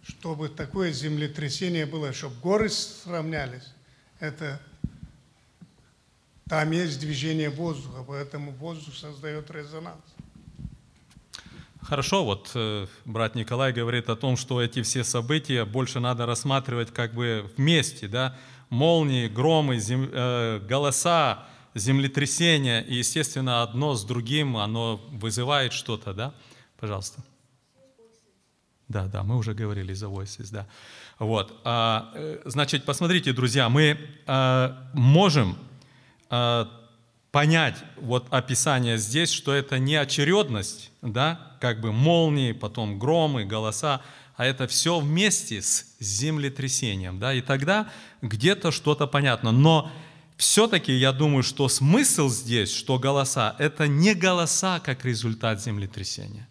Чтобы 0.03 0.49
такое 0.49 0.91
землетрясение 0.91 1.85
было, 1.85 2.11
чтобы 2.13 2.35
горы 2.41 2.69
сравнялись, 2.69 3.73
это 4.19 4.59
там 6.49 6.71
есть 6.71 6.99
движение 6.99 7.49
воздуха, 7.49 8.03
поэтому 8.07 8.51
воздух 8.51 8.95
создает 8.95 9.49
резонанс. 9.51 10.03
Хорошо, 11.81 12.23
вот 12.23 12.51
э, 12.55 12.87
брат 13.05 13.35
Николай 13.35 13.73
говорит 13.73 14.09
о 14.09 14.15
том, 14.15 14.37
что 14.37 14.61
эти 14.61 14.81
все 14.81 15.03
события 15.03 15.65
больше 15.65 15.99
надо 15.99 16.25
рассматривать 16.25 16.91
как 16.91 17.13
бы 17.13 17.49
вместе, 17.57 18.07
да, 18.07 18.37
молнии, 18.69 19.27
громы, 19.27 19.79
зем, 19.79 20.09
э, 20.11 20.59
голоса, 20.59 21.45
землетрясения, 21.75 22.81
и, 22.81 22.95
естественно, 22.95 23.63
одно 23.63 23.95
с 23.95 24.03
другим, 24.03 24.57
оно 24.57 25.01
вызывает 25.11 25.73
что-то, 25.73 26.13
да? 26.13 26.33
Пожалуйста. 26.79 27.23
Да, 28.87 29.05
да, 29.05 29.23
мы 29.23 29.37
уже 29.37 29.53
говорили 29.53 29.93
за 29.93 30.07
Voices, 30.07 30.49
да. 30.51 30.67
Вот, 31.17 31.61
а, 31.63 32.11
э, 32.15 32.41
значит, 32.45 32.83
посмотрите, 32.83 33.31
друзья, 33.31 33.69
мы 33.69 33.97
а, 34.25 34.89
можем 34.93 35.57
а, 36.29 36.67
понять 37.31 37.75
вот 37.97 38.27
описание 38.31 38.97
здесь, 38.97 39.31
что 39.31 39.53
это 39.53 39.79
не 39.79 39.95
очередность, 39.95 40.91
да, 41.01 41.55
как 41.61 41.79
бы 41.79 41.93
молнии, 41.93 42.51
потом 42.51 42.99
громы, 42.99 43.45
голоса, 43.45 44.01
а 44.35 44.45
это 44.45 44.67
все 44.67 44.99
вместе 44.99 45.61
с 45.61 45.95
землетрясением, 45.99 47.19
да, 47.19 47.33
и 47.33 47.41
тогда 47.41 47.89
где-то 48.21 48.71
что-то 48.71 49.07
понятно. 49.07 49.51
Но 49.51 49.91
все-таки 50.41 50.91
я 50.91 51.11
думаю, 51.11 51.43
что 51.43 51.69
смысл 51.69 52.27
здесь, 52.27 52.73
что 52.73 52.97
голоса, 52.97 53.55
это 53.59 53.87
не 53.87 54.15
голоса 54.15 54.79
как 54.79 55.05
результат 55.05 55.61
землетрясения, 55.61 56.49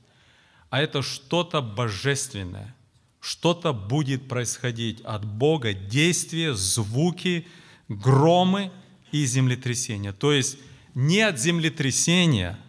а 0.71 0.81
это 0.81 1.03
что-то 1.03 1.61
божественное, 1.61 2.73
что-то 3.21 3.73
будет 3.73 4.29
происходить 4.29 5.01
от 5.01 5.25
Бога, 5.25 5.75
действия, 5.75 6.55
звуки, 6.55 7.49
громы 7.89 8.71
и 9.11 9.27
землетрясения. 9.27 10.13
То 10.13 10.33
есть 10.33 10.59
не 10.95 11.23
от 11.23 11.41
землетрясения, 11.41 12.61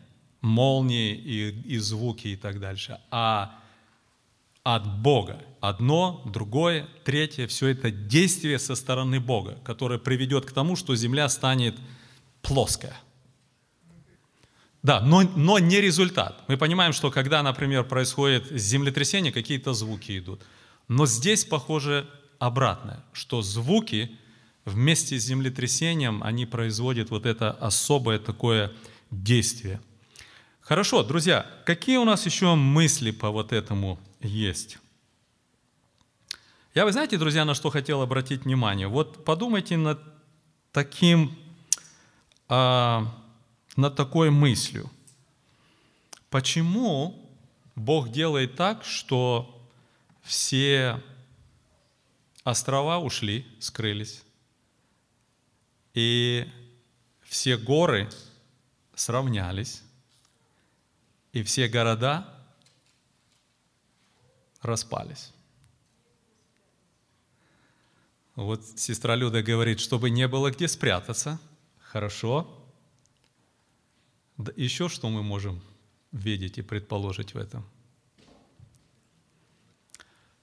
молнии 0.42 1.14
и, 1.14 1.76
и 1.76 1.78
звуки 1.78 2.30
и 2.30 2.36
так 2.36 2.60
дальше, 2.60 3.00
а 3.12 3.61
от 4.64 5.02
Бога. 5.02 5.44
Одно, 5.60 6.24
другое, 6.26 6.88
третье, 7.04 7.48
все 7.48 7.68
это 7.68 7.92
действие 7.92 8.60
со 8.60 8.76
стороны 8.76 9.20
Бога, 9.20 9.60
которое 9.64 10.00
приведет 10.00 10.46
к 10.46 10.52
тому, 10.52 10.76
что 10.76 10.96
земля 10.96 11.30
станет 11.30 11.76
плоская. 12.42 12.96
Да, 14.84 15.00
но, 15.00 15.22
но 15.22 15.60
не 15.60 15.80
результат. 15.80 16.44
Мы 16.48 16.58
понимаем, 16.58 16.94
что 16.94 17.12
когда, 17.12 17.44
например, 17.44 17.84
происходит 17.84 18.48
землетрясение, 18.52 19.32
какие-то 19.32 19.74
звуки 19.74 20.18
идут. 20.18 20.42
Но 20.88 21.06
здесь, 21.06 21.46
похоже, 21.46 22.10
обратное, 22.40 23.04
что 23.14 23.44
звуки 23.44 24.18
вместе 24.66 25.20
с 25.20 25.24
землетрясением, 25.24 26.24
они 26.24 26.48
производят 26.48 27.12
вот 27.12 27.28
это 27.28 27.52
особое 27.52 28.18
такое 28.18 28.72
действие. 29.12 29.80
Хорошо, 30.62 31.04
друзья, 31.04 31.46
какие 31.66 31.98
у 31.98 32.06
нас 32.06 32.26
еще 32.26 32.56
мысли 32.56 33.12
по 33.12 33.30
вот 33.30 33.54
этому 33.54 34.00
есть? 34.24 34.78
Я, 36.74 36.86
вы 36.86 36.92
знаете, 36.92 37.18
друзья, 37.18 37.44
на 37.44 37.54
что 37.54 37.70
хотел 37.70 38.02
обратить 38.02 38.46
внимание? 38.46 38.88
Вот 38.88 39.26
подумайте 39.26 39.76
над 39.76 40.02
таким, 40.72 41.38
а, 42.48 43.08
над 43.76 43.96
такой 43.96 44.30
мыслью. 44.30 44.90
Почему 46.30 47.30
Бог 47.76 48.10
делает 48.10 48.56
так, 48.56 48.86
что 48.86 49.62
все 50.22 51.02
острова 52.44 53.00
ушли, 53.00 53.46
скрылись, 53.60 54.24
и 55.94 56.48
все 57.24 57.58
горы 57.58 58.10
сравнялись, 58.96 59.84
и 61.34 61.44
все 61.44 61.68
города 61.68 62.41
распались. 64.62 65.34
Вот 68.36 68.66
сестра 68.78 69.16
Люда 69.16 69.44
говорит, 69.44 69.80
чтобы 69.80 70.10
не 70.10 70.28
было 70.28 70.52
где 70.52 70.68
спрятаться. 70.68 71.40
Хорошо. 71.80 72.48
Да 74.38 74.52
еще 74.56 74.90
что 74.90 75.10
мы 75.10 75.22
можем 75.22 75.62
видеть 76.12 76.58
и 76.58 76.62
предположить 76.62 77.34
в 77.34 77.38
этом? 77.38 77.66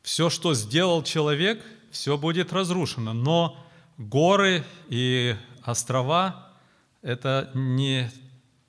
Все, 0.02 0.30
что 0.30 0.54
сделал 0.54 1.02
человек, 1.02 1.64
все 1.90 2.16
будет 2.16 2.52
разрушено. 2.52 3.12
Но 3.12 3.56
горы 3.96 4.64
и 4.88 5.36
острова– 5.62 6.52
это 7.02 7.50
не 7.54 8.10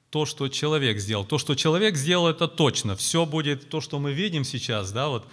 то, 0.10 0.26
что 0.26 0.48
человек 0.48 1.00
сделал. 1.00 1.26
То, 1.26 1.38
что 1.38 1.56
человек 1.56 1.96
сделал, 1.96 2.28
это 2.28 2.48
точно. 2.48 2.96
Все 2.96 3.26
будет 3.26 3.70
то, 3.70 3.82
что 3.82 4.00
мы 4.00 4.14
видим 4.14 4.44
сейчас, 4.44 4.92
да, 4.92 5.10
вот 5.10 5.26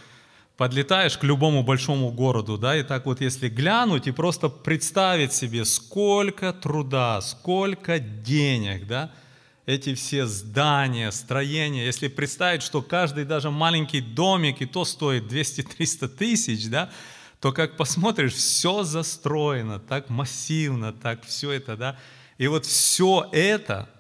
подлетаешь 0.56 1.18
к 1.18 1.24
любому 1.24 1.62
большому 1.62 2.10
городу, 2.10 2.56
да, 2.56 2.76
и 2.76 2.82
так 2.82 3.06
вот 3.06 3.20
если 3.20 3.48
глянуть 3.48 4.06
и 4.06 4.10
просто 4.10 4.48
представить 4.48 5.32
себе, 5.32 5.64
сколько 5.64 6.52
труда, 6.52 7.20
сколько 7.20 7.98
денег, 7.98 8.86
да, 8.86 9.12
эти 9.66 9.94
все 9.94 10.26
здания, 10.26 11.10
строения, 11.10 11.84
если 11.84 12.08
представить, 12.08 12.62
что 12.62 12.82
каждый 12.82 13.24
даже 13.24 13.50
маленький 13.50 14.00
домик 14.00 14.62
и 14.62 14.66
то 14.66 14.84
стоит 14.84 15.24
200-300 15.24 16.08
тысяч, 16.08 16.68
да, 16.68 16.90
то 17.40 17.52
как 17.52 17.76
посмотришь, 17.76 18.32
все 18.32 18.82
застроено, 18.82 19.78
так 19.78 20.08
массивно, 20.08 20.92
так 20.92 21.24
все 21.26 21.50
это, 21.50 21.76
да, 21.76 21.98
и 22.38 22.46
вот 22.46 22.64
все 22.64 23.28
это 23.32 23.90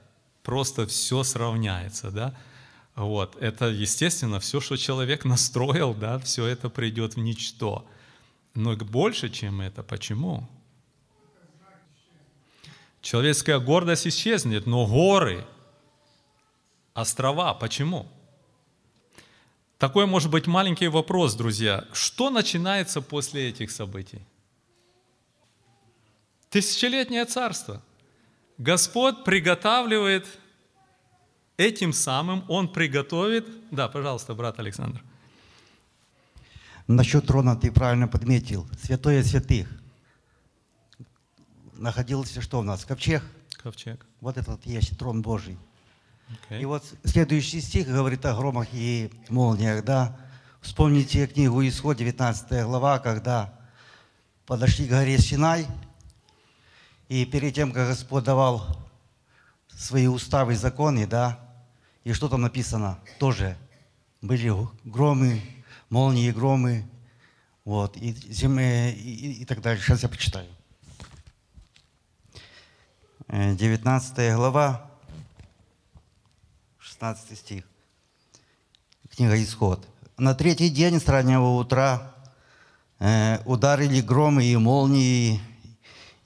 просто 0.46 0.86
все 0.86 1.24
сравняется, 1.24 2.12
да. 2.12 2.32
Вот, 2.94 3.36
это, 3.42 3.66
естественно, 3.66 4.38
все, 4.38 4.60
что 4.60 4.76
человек 4.76 5.24
настроил, 5.32 5.92
да, 5.92 6.20
все 6.20 6.46
это 6.46 6.70
придет 6.70 7.16
в 7.16 7.18
ничто. 7.18 7.84
Но 8.54 8.76
больше, 8.76 9.28
чем 9.28 9.60
это, 9.60 9.82
почему? 9.82 10.48
Человеческая 13.02 13.58
гордость 13.58 14.06
исчезнет, 14.06 14.66
но 14.66 14.86
горы, 14.86 15.44
острова, 16.94 17.52
почему? 17.52 18.06
Такой 19.78 20.06
может 20.06 20.30
быть 20.30 20.46
маленький 20.46 20.88
вопрос, 20.88 21.34
друзья. 21.34 21.84
Что 21.92 22.30
начинается 22.30 23.02
после 23.02 23.48
этих 23.48 23.72
событий? 23.72 24.22
Тысячелетнее 26.50 27.24
царство– 27.24 27.82
Господь 28.58 29.24
приготавливает 29.24 30.26
этим 31.56 31.92
самым, 31.92 32.44
Он 32.48 32.72
приготовит... 32.72 33.46
Да, 33.70 33.88
пожалуйста, 33.88 34.34
брат 34.34 34.58
Александр. 34.58 35.02
Насчет 36.86 37.26
трона 37.26 37.56
ты 37.56 37.72
правильно 37.72 38.08
подметил. 38.08 38.66
Святое 38.80 39.22
святых. 39.22 39.68
Находился 41.74 42.40
что 42.40 42.60
у 42.60 42.62
нас? 42.62 42.84
Ковчег. 42.84 43.22
Ковчег. 43.62 44.06
Вот 44.20 44.36
этот 44.36 44.64
есть 44.64 44.96
трон 44.98 45.20
Божий. 45.20 45.58
Okay. 46.48 46.62
И 46.62 46.64
вот 46.64 46.84
следующий 47.04 47.60
стих 47.60 47.88
говорит 47.88 48.24
о 48.24 48.34
громах 48.34 48.68
и 48.72 49.10
молниях, 49.28 49.84
да. 49.84 50.16
Вспомните 50.60 51.26
книгу 51.26 51.66
Исход, 51.66 51.96
19 51.96 52.64
глава, 52.64 52.98
когда 52.98 53.52
подошли 54.46 54.86
к 54.86 54.90
горе 54.90 55.18
Синай, 55.18 55.66
и 57.08 57.24
перед 57.24 57.54
тем, 57.54 57.72
как 57.72 57.88
Господь 57.88 58.24
давал 58.24 58.66
свои 59.68 60.06
уставы 60.06 60.54
и 60.54 60.56
законы, 60.56 61.06
да, 61.06 61.38
и 62.04 62.12
что 62.12 62.28
там 62.28 62.42
написано, 62.42 62.98
тоже 63.18 63.56
были 64.22 64.52
громы, 64.84 65.40
молнии, 65.90 66.30
громы, 66.30 66.88
вот, 67.64 67.96
и, 67.96 68.12
земля, 68.12 68.90
и, 68.90 68.94
и- 69.40 69.44
так 69.44 69.60
далее. 69.60 69.82
Сейчас 69.82 70.02
я 70.02 70.08
почитаю. 70.08 70.48
Э, 73.28 73.54
19 73.54 74.34
глава, 74.36 74.90
16 76.78 77.36
стих. 77.38 77.64
Книга 79.10 79.42
Исход. 79.42 79.86
На 80.16 80.34
третий 80.34 80.70
день 80.70 81.00
с 81.00 81.08
раннего 81.08 81.56
утра 81.56 82.14
э, 82.98 83.38
ударили 83.44 84.00
громы 84.00 84.44
и 84.44 84.56
молнии, 84.56 85.40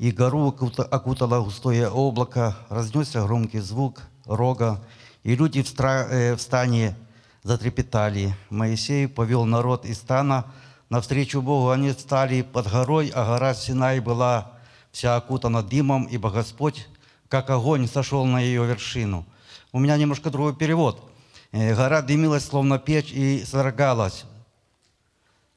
и 0.01 0.12
гору 0.12 0.48
окута- 0.48 0.84
окутало 0.84 1.42
густое 1.44 1.86
облако, 1.90 2.57
разнесся 2.70 3.22
громкий 3.22 3.59
звук 3.61 4.01
рога, 4.24 4.80
и 5.24 5.36
люди 5.36 5.62
в, 5.62 5.66
стра- 5.66 6.09
э, 6.09 6.36
в 6.36 6.40
стане 6.40 6.96
затрепетали. 7.42 8.34
Моисей 8.48 9.07
повел 9.09 9.44
народ 9.44 9.84
из 9.84 9.98
стана 9.98 10.46
навстречу 10.88 11.42
Богу. 11.42 11.68
Они 11.68 11.92
стали 11.92 12.40
под 12.40 12.70
горой, 12.72 13.12
а 13.14 13.26
гора 13.26 13.53
Синай 13.53 14.01
была 14.01 14.53
вся 14.90 15.16
окутана 15.16 15.62
дымом, 15.62 16.05
ибо 16.05 16.30
Господь, 16.30 16.88
как 17.28 17.51
огонь, 17.51 17.86
сошел 17.86 18.24
на 18.24 18.40
ее 18.40 18.64
вершину. 18.64 19.26
У 19.70 19.78
меня 19.78 19.98
немножко 19.98 20.30
другой 20.30 20.57
перевод. 20.57 21.12
Э, 21.53 21.74
Гора 21.74 22.01
дымилась, 22.01 22.46
словно 22.46 22.78
печь, 22.78 23.12
и 23.12 23.44
содрогалась. 23.44 24.24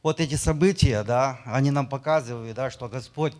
Вот 0.01 0.19
эти 0.19 0.35
события, 0.35 1.01
да, 1.03 1.39
они 1.45 1.71
нам 1.71 1.87
показывают, 1.87 2.57
да, 2.57 2.69
что 2.69 2.89
Господь 2.89 3.33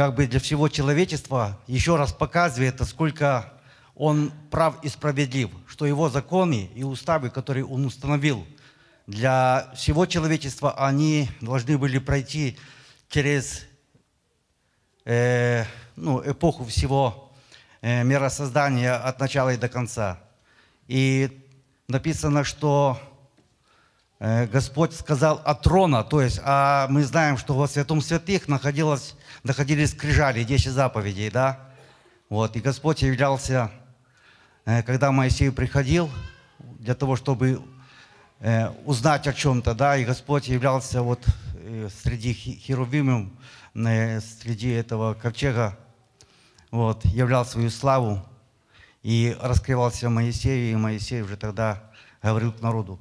как 0.00 0.14
бы 0.14 0.26
для 0.26 0.40
всего 0.40 0.70
человечества 0.70 1.60
еще 1.66 1.96
раз 1.96 2.10
показывает, 2.10 2.80
насколько 2.80 3.52
Он 3.94 4.32
прав 4.50 4.82
и 4.82 4.88
справедлив, 4.88 5.50
что 5.66 5.84
Его 5.84 6.08
законы 6.08 6.70
и 6.74 6.82
уставы, 6.82 7.28
которые 7.28 7.66
Он 7.66 7.84
установил 7.84 8.46
для 9.06 9.70
всего 9.76 10.06
человечества, 10.06 10.72
они 10.86 11.28
должны 11.42 11.76
были 11.76 11.98
пройти 11.98 12.56
через 13.10 13.66
э, 15.04 15.66
ну, 15.96 16.22
эпоху 16.24 16.64
всего 16.64 17.30
э, 17.82 18.02
миросоздания 18.02 18.96
от 18.96 19.20
начала 19.20 19.52
и 19.52 19.58
до 19.58 19.68
конца. 19.68 20.18
И 20.88 21.46
написано, 21.88 22.42
что 22.42 22.98
э, 24.18 24.46
Господь 24.46 24.94
сказал 24.94 25.42
от 25.44 25.60
трона, 25.60 26.04
то 26.04 26.22
есть, 26.22 26.40
а 26.42 26.86
мы 26.88 27.04
знаем, 27.04 27.36
что 27.36 27.52
во 27.52 27.68
святом 27.68 28.00
святых 28.00 28.48
находилось, 28.48 29.14
находились 29.42 29.90
скрижали, 29.90 30.44
10 30.44 30.72
заповедей, 30.72 31.30
да? 31.30 31.58
Вот, 32.28 32.56
и 32.56 32.60
Господь 32.60 33.02
являлся, 33.02 33.70
э, 34.64 34.82
когда 34.82 35.10
Моисей 35.10 35.50
приходил, 35.50 36.10
для 36.78 36.94
того, 36.94 37.16
чтобы 37.16 37.62
э, 38.40 38.68
узнать 38.84 39.26
о 39.26 39.32
чем-то, 39.32 39.74
да, 39.74 39.96
и 39.96 40.04
Господь 40.04 40.48
являлся 40.48 41.02
вот 41.02 41.24
э, 41.54 41.88
среди 42.02 42.32
херувимов, 42.32 43.28
среди 43.74 44.70
этого 44.70 45.14
ковчега, 45.14 45.78
вот, 46.70 47.04
являл 47.04 47.44
свою 47.44 47.70
славу 47.70 48.24
и 49.02 49.36
раскрывался 49.40 50.10
Моисею, 50.10 50.72
и 50.72 50.76
Моисей 50.76 51.22
уже 51.22 51.36
тогда 51.36 51.90
говорил 52.22 52.52
к 52.52 52.60
народу. 52.60 53.00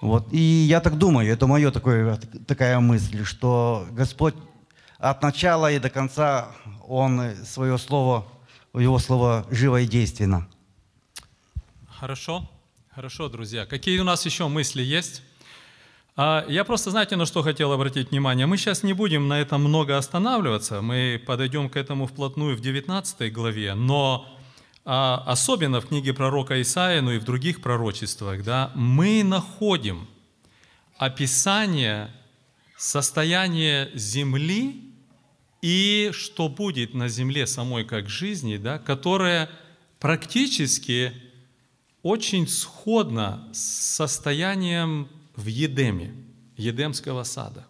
Вот. 0.00 0.32
И 0.32 0.38
я 0.38 0.80
так 0.80 0.98
думаю, 0.98 1.32
это 1.32 1.46
моя 1.46 1.70
такая 1.70 2.80
мысль, 2.80 3.24
что 3.24 3.86
Господь 3.92 4.34
от 5.02 5.20
начала 5.20 5.70
и 5.72 5.80
до 5.80 5.90
конца, 5.90 6.54
Он 6.86 7.34
свое 7.44 7.76
слово, 7.76 8.24
Его 8.72 9.00
слово 9.00 9.44
живо 9.50 9.80
и 9.80 9.86
действенно. 9.86 10.48
Хорошо, 11.88 12.48
хорошо, 12.94 13.28
друзья. 13.28 13.66
Какие 13.66 13.98
у 13.98 14.04
нас 14.04 14.24
еще 14.24 14.46
мысли 14.46 14.80
есть? 14.80 15.22
А, 16.14 16.44
Я 16.48 16.62
просто, 16.62 16.92
знаете, 16.92 17.16
на 17.16 17.26
что 17.26 17.42
хотел 17.42 17.72
обратить 17.72 18.12
внимание? 18.12 18.46
Мы 18.46 18.56
сейчас 18.56 18.84
не 18.84 18.92
будем 18.92 19.26
на 19.26 19.40
этом 19.40 19.64
много 19.64 19.98
останавливаться, 19.98 20.82
мы 20.82 21.20
подойдем 21.26 21.68
к 21.68 21.76
этому 21.76 22.06
вплотную 22.06 22.56
в 22.56 22.60
19 22.60 23.32
главе, 23.32 23.74
но 23.74 24.28
а, 24.84 25.24
особенно 25.26 25.80
в 25.80 25.86
книге 25.86 26.12
пророка 26.12 26.62
Исаия, 26.62 27.02
ну 27.02 27.10
и 27.10 27.18
в 27.18 27.24
других 27.24 27.60
пророчествах, 27.60 28.44
да, 28.44 28.70
мы 28.76 29.24
находим 29.24 30.06
описание 30.96 32.08
состояния 32.76 33.90
земли 33.94 34.91
и 35.62 36.10
что 36.12 36.48
будет 36.48 36.92
на 36.92 37.08
земле 37.08 37.46
самой 37.46 37.84
как 37.84 38.08
жизни, 38.08 38.56
да, 38.56 38.78
которое 38.78 39.48
практически 40.00 41.12
очень 42.02 42.48
сходно 42.48 43.48
с 43.52 43.60
состоянием 43.60 45.08
в 45.36 45.46
Едеме, 45.46 46.14
Едемского 46.56 47.22
сада. 47.22 47.64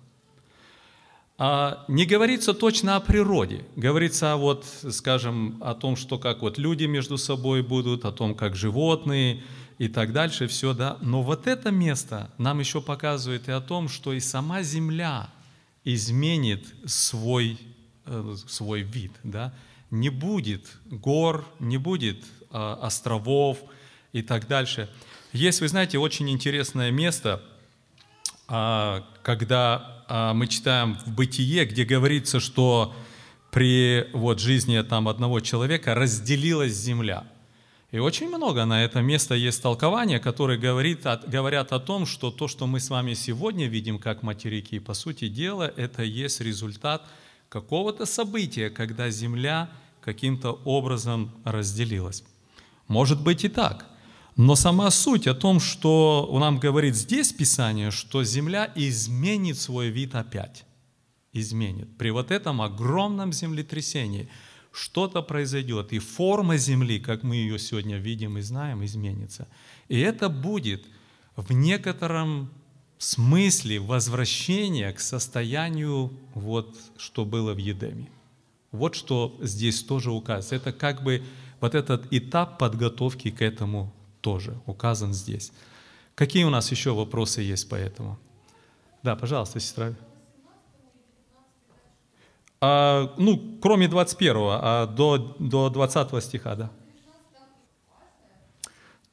А 1.39 1.85
не 1.89 2.07
говорится 2.07 2.55
точно 2.55 2.97
о 2.97 3.01
природе, 3.01 3.65
говорится 3.77 4.37
вот, 4.37 4.65
скажем, 4.91 5.59
о 5.61 5.75
том, 5.75 5.97
что 5.97 6.19
как 6.19 6.41
вот 6.41 6.57
люди 6.57 6.85
между 6.85 7.19
собой 7.19 7.63
будут, 7.63 8.05
о 8.05 8.13
том, 8.13 8.35
как 8.35 8.55
животные 8.55 9.43
и 9.79 9.89
так 9.89 10.13
дальше, 10.13 10.47
все, 10.47 10.73
да. 10.73 10.99
Но 11.01 11.23
вот 11.23 11.47
это 11.47 11.71
место 11.71 12.31
нам 12.39 12.61
еще 12.61 12.81
показывает 12.81 13.49
и 13.49 13.53
о 13.53 13.61
том, 13.61 13.89
что 13.89 14.13
и 14.13 14.21
сама 14.21 14.63
земля 14.63 15.31
изменит 15.85 16.65
свой, 16.87 17.59
свой 18.49 18.83
вид, 18.83 19.13
да. 19.23 19.53
Не 19.91 20.09
будет 20.09 20.67
гор, 20.87 21.47
не 21.59 21.77
будет 21.79 22.25
э, 22.51 22.77
островов 22.81 23.59
и 24.13 24.23
так 24.23 24.49
дальше. 24.49 24.89
Есть, 25.33 25.61
вы 25.61 25.69
знаете, 25.69 25.99
очень 25.99 26.29
интересное 26.31 26.91
место, 26.91 27.43
а, 28.49 29.07
когда 29.23 30.05
а, 30.09 30.35
мы 30.35 30.47
читаем 30.47 30.99
в 31.07 31.15
Бытие, 31.15 31.65
где 31.65 31.85
говорится, 31.85 32.39
что 32.39 32.95
при 33.51 34.09
вот, 34.13 34.41
жизни 34.41 34.81
там 34.83 35.09
одного 35.09 35.41
человека 35.41 35.95
разделилась 35.95 36.73
земля. 36.73 37.25
И 37.93 37.99
очень 37.99 38.29
много 38.29 38.67
на 38.67 38.85
это 38.85 39.01
место 39.01 39.35
есть 39.35 39.63
толкования, 39.63 40.19
которые 40.19 40.59
говорит, 40.59 41.07
говорят 41.27 41.73
о 41.73 41.81
том, 41.81 42.05
что 42.05 42.31
то, 42.31 42.47
что 42.47 42.67
мы 42.67 42.79
с 42.79 42.91
вами 42.91 43.15
сегодня 43.15 43.67
видим 43.69 43.99
как 43.99 44.23
материки, 44.23 44.79
по 44.79 44.93
сути 44.93 45.29
дела, 45.29 45.73
это 45.77 46.03
есть 46.03 46.43
результат 46.43 47.07
какого-то 47.53 48.07
события, 48.07 48.71
когда 48.71 49.11
земля 49.11 49.69
каким-то 50.01 50.53
образом 50.65 51.31
разделилась. 51.45 52.25
Может 52.89 53.23
быть 53.23 53.45
и 53.45 53.49
так. 53.49 53.87
Но 54.37 54.57
сама 54.57 54.91
суть 54.91 55.27
о 55.27 55.35
том, 55.35 55.61
что 55.61 56.35
нам 56.41 56.59
говорит 56.59 56.97
здесь 56.97 57.31
Писание, 57.31 57.91
что 57.91 58.25
земля 58.25 58.73
изменит 58.75 59.59
свой 59.59 59.91
вид 59.91 60.15
опять. 60.15 60.65
Изменит. 61.35 61.99
При 61.99 62.11
вот 62.11 62.31
этом 62.31 62.63
огромном 62.63 63.35
землетрясении 63.35 64.31
что-то 64.73 65.21
произойдет, 65.21 65.93
и 65.93 65.99
форма 65.99 66.57
земли, 66.57 67.01
как 67.01 67.23
мы 67.23 67.37
ее 67.37 67.59
сегодня 67.59 67.99
видим 67.99 68.39
и 68.39 68.41
знаем, 68.41 68.83
изменится. 68.83 69.47
И 69.89 70.01
это 70.01 70.31
будет 70.31 70.87
в 71.37 71.53
некотором 71.53 72.51
смысле 73.03 73.81
возвращение 73.81 74.93
к 74.93 75.01
состоянию, 75.01 76.13
вот, 76.35 76.77
что 76.97 77.25
было 77.25 77.53
в 77.55 77.59
Едеме. 77.59 78.09
Вот 78.71 78.95
что 78.95 79.37
здесь 79.41 79.83
тоже 79.83 80.11
указано. 80.11 80.57
Это 80.57 80.73
как 80.73 81.03
бы 81.03 81.23
вот 81.61 81.75
этот 81.75 82.07
этап 82.13 82.59
подготовки 82.59 83.31
к 83.31 83.43
этому 83.43 83.93
тоже 84.21 84.59
указан 84.67 85.13
здесь. 85.13 85.53
Какие 86.15 86.45
у 86.45 86.51
нас 86.51 86.71
еще 86.71 86.93
вопросы 86.93 87.43
есть 87.43 87.69
по 87.69 87.75
этому? 87.75 88.19
Да, 89.03 89.17
пожалуйста, 89.17 89.61
сестра. 89.61 89.95
А, 92.61 93.13
ну, 93.19 93.59
кроме 93.61 93.89
21, 93.89 94.37
а 94.39 94.87
до, 94.87 95.37
до 95.39 95.69
20 95.71 96.23
стиха, 96.23 96.55
да. 96.55 96.71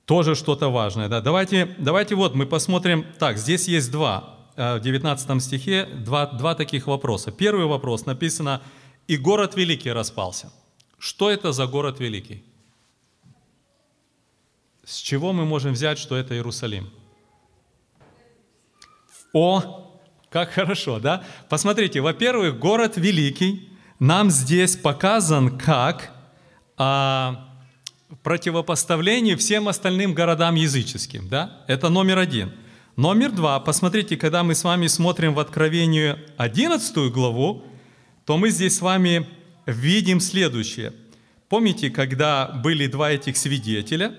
Тоже 0.10 0.34
что-то 0.34 0.70
важное, 0.70 1.07
да. 1.07 1.22
Давайте, 1.22 1.76
давайте 1.78 2.16
вот 2.16 2.34
мы 2.34 2.47
посмотрим. 2.47 3.05
Так, 3.20 3.38
здесь 3.38 3.68
есть 3.68 3.91
два. 3.91 4.38
э, 4.55 4.78
В 4.78 4.82
19 4.82 5.39
стихе 5.39 5.86
два, 5.86 6.26
два 6.26 6.55
таких 6.55 6.88
вопроса. 6.88 7.32
Первый 7.32 7.68
вопрос 7.68 8.07
написано 8.07 8.60
«И 9.07 9.18
город 9.18 9.55
великий 9.55 9.91
распался». 9.91 10.51
Что 10.97 11.30
это 11.30 11.51
за 11.51 11.68
город 11.68 11.99
великий? 11.99 12.43
С 14.84 14.95
чего 14.95 15.32
мы 15.32 15.45
можем 15.45 15.74
взять, 15.74 15.99
что 15.99 16.16
это 16.16 16.34
Иерусалим? 16.34 16.89
О, 19.32 19.91
как 20.32 20.49
хорошо, 20.49 20.99
да? 20.99 21.24
Посмотрите, 21.49 22.01
во-первых, 22.01 22.57
город 22.57 22.97
великий 22.97 23.70
нам 23.99 24.32
здесь 24.32 24.76
показан 24.76 25.60
как 25.60 26.12
а, 26.78 27.49
противопоставление 28.24 29.36
всем 29.36 29.68
остальным 29.68 30.14
городам 30.14 30.55
языческим, 30.55 31.28
да? 31.28 31.64
Это 31.68 31.89
номер 31.89 32.18
один. 32.18 32.51
Номер 32.95 33.32
два, 33.32 33.60
посмотрите, 33.60 34.18
когда 34.18 34.43
мы 34.43 34.55
с 34.55 34.64
вами 34.64 34.88
смотрим 34.88 35.34
в 35.34 35.39
Откровению 35.39 36.20
11 36.38 37.12
главу, 37.12 37.64
то 38.26 38.38
мы 38.38 38.49
здесь 38.49 38.78
с 38.78 38.82
вами 38.82 39.28
видим 39.66 40.20
следующее. 40.20 40.93
Помните, 41.47 41.89
когда 41.89 42.47
были 42.47 42.88
два 42.88 43.12
этих 43.12 43.38
свидетеля, 43.38 44.14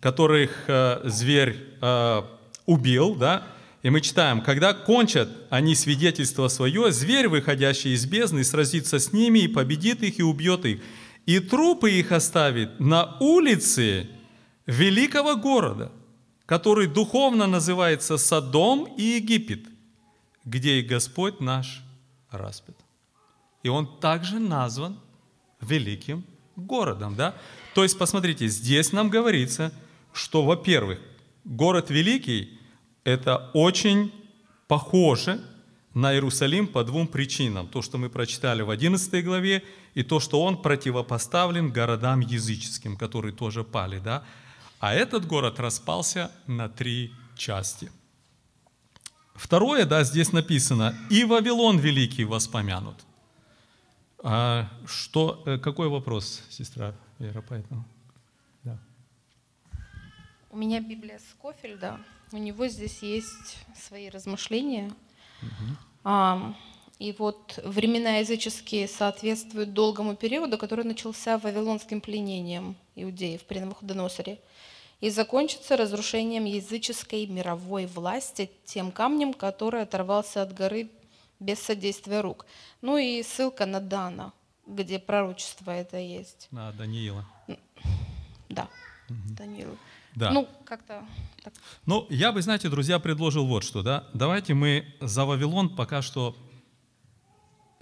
которых 0.00 0.64
э, 0.68 1.00
зверь 1.04 1.56
э, 1.80 2.22
убил, 2.66 3.14
да, 3.14 3.42
и 3.82 3.90
мы 3.90 4.00
читаем, 4.00 4.40
когда 4.40 4.72
кончат 4.72 5.28
они 5.50 5.74
свидетельство 5.74 6.48
свое, 6.48 6.92
зверь, 6.92 7.28
выходящий 7.28 7.94
из 7.94 8.06
бездны, 8.06 8.44
сразится 8.44 8.98
с 9.00 9.12
ними 9.12 9.40
и 9.40 9.48
победит 9.48 10.02
их 10.02 10.20
и 10.20 10.22
убьет 10.22 10.64
их. 10.64 10.80
И 11.26 11.38
трупы 11.38 11.92
их 11.92 12.12
оставит 12.12 12.80
на 12.80 13.16
улице 13.20 14.08
великого 14.66 15.36
города, 15.36 15.92
который 16.46 16.86
духовно 16.86 17.46
называется 17.46 18.18
Содом 18.18 18.84
и 18.96 19.02
Египет, 19.02 19.66
где 20.44 20.80
и 20.80 20.82
Господь 20.82 21.40
наш 21.40 21.82
распят. 22.30 22.76
И 23.62 23.68
он 23.68 23.86
также 24.00 24.38
назван 24.38 24.98
великим 25.60 26.24
городом, 26.56 27.14
да? 27.14 27.34
То 27.74 27.84
есть, 27.84 27.96
посмотрите, 27.96 28.48
здесь 28.48 28.92
нам 28.92 29.08
говорится, 29.08 29.72
что, 30.12 30.44
во-первых, 30.44 30.98
город 31.44 31.90
великий– 31.90 32.58
это 33.04 33.50
очень 33.54 34.12
похоже 34.68 35.40
на 35.94 36.12
Иерусалим 36.12 36.66
по 36.66 36.84
двум 36.84 37.06
причинам. 37.06 37.68
То, 37.68 37.82
что 37.82 37.98
мы 37.98 38.08
прочитали 38.10 38.62
в 38.62 38.70
11 38.70 39.24
главе, 39.24 39.62
и 39.94 40.02
то, 40.02 40.20
что 40.20 40.42
он 40.42 40.60
противопоставлен 40.60 41.70
городам 41.70 42.20
языческим, 42.20 42.96
которые 42.96 43.34
тоже 43.34 43.64
пали, 43.64 43.98
да? 43.98 44.24
А 44.80 44.94
этот 44.94 45.26
город 45.26 45.60
распался 45.60 46.32
на 46.46 46.68
три 46.68 47.12
части. 47.36 47.90
Второе, 49.34 49.86
да, 49.86 50.04
здесь 50.04 50.32
написано, 50.32 50.94
и 51.10 51.24
Вавилон 51.24 51.78
Великий 51.78 52.24
воспомянут. 52.24 52.96
А 54.22 54.68
что, 54.86 55.42
э, 55.46 55.58
какой 55.58 55.88
вопрос, 55.88 56.42
сестра 56.48 56.94
Вера, 57.18 57.42
поэтому? 57.42 57.84
Да. 58.62 58.78
У 60.50 60.56
меня 60.56 60.80
Библия 60.80 61.20
Скофельда. 61.30 61.98
У 62.32 62.36
него 62.36 62.66
здесь 62.68 63.02
есть 63.02 63.58
свои 63.76 64.08
размышления. 64.08 64.92
А, 66.04 66.54
и 67.02 67.12
вот 67.18 67.58
времена 67.64 68.18
языческие 68.18 68.86
соответствуют 68.86 69.72
долгому 69.72 70.14
периоду, 70.14 70.56
который 70.56 70.84
начался 70.84 71.36
вавилонским 71.36 72.00
пленением 72.00 72.76
иудеев 72.94 73.42
при 73.42 73.58
Навуходоносоре 73.58 74.38
и 75.00 75.10
закончится 75.10 75.76
разрушением 75.76 76.44
языческой 76.44 77.26
мировой 77.26 77.86
власти 77.86 78.52
тем 78.64 78.92
камнем, 78.92 79.34
который 79.34 79.82
оторвался 79.82 80.42
от 80.42 80.54
горы 80.54 80.90
без 81.40 81.58
содействия 81.58 82.20
рук. 82.20 82.46
Ну 82.82 82.96
и 82.98 83.20
ссылка 83.24 83.66
на 83.66 83.80
Дана, 83.80 84.32
где 84.68 85.00
пророчество 85.00 85.72
это 85.72 85.96
есть. 85.98 86.46
На 86.52 86.70
Даниила. 86.70 87.26
Да, 88.48 88.68
угу. 89.08 89.34
Даниила. 89.36 89.76
Да. 90.14 90.30
Ну, 90.30 90.48
как-то 90.64 91.04
так. 91.42 91.52
Ну, 91.84 92.06
я 92.10 92.30
бы, 92.30 92.42
знаете, 92.42 92.68
друзья, 92.68 93.00
предложил 93.00 93.44
вот 93.44 93.64
что, 93.64 93.82
да. 93.82 94.04
Давайте 94.14 94.54
мы 94.54 94.86
за 95.00 95.24
Вавилон 95.24 95.74
пока 95.74 96.00
что 96.00 96.36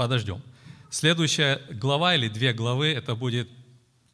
подождем. 0.00 0.40
Следующая 0.88 1.60
глава 1.70 2.14
или 2.14 2.28
две 2.28 2.54
главы, 2.54 2.86
это 2.86 3.14
будет 3.14 3.48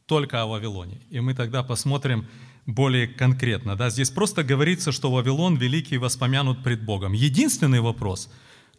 только 0.05 0.41
о 0.41 0.45
Вавилоне. 0.45 0.99
И 1.09 1.21
мы 1.21 1.33
тогда 1.33 1.63
посмотрим 1.63 2.27
более 2.65 3.07
конкретно. 3.07 3.77
Да? 3.77 3.89
Здесь 3.89 4.11
просто 4.11 4.43
говорится, 4.43 4.91
что 4.91 5.09
Вавилон 5.09 5.55
великий 5.55 5.97
воспомянут 5.97 6.61
пред 6.61 6.83
Богом. 6.83 7.13
Единственный 7.13 7.79
вопрос, 7.79 8.29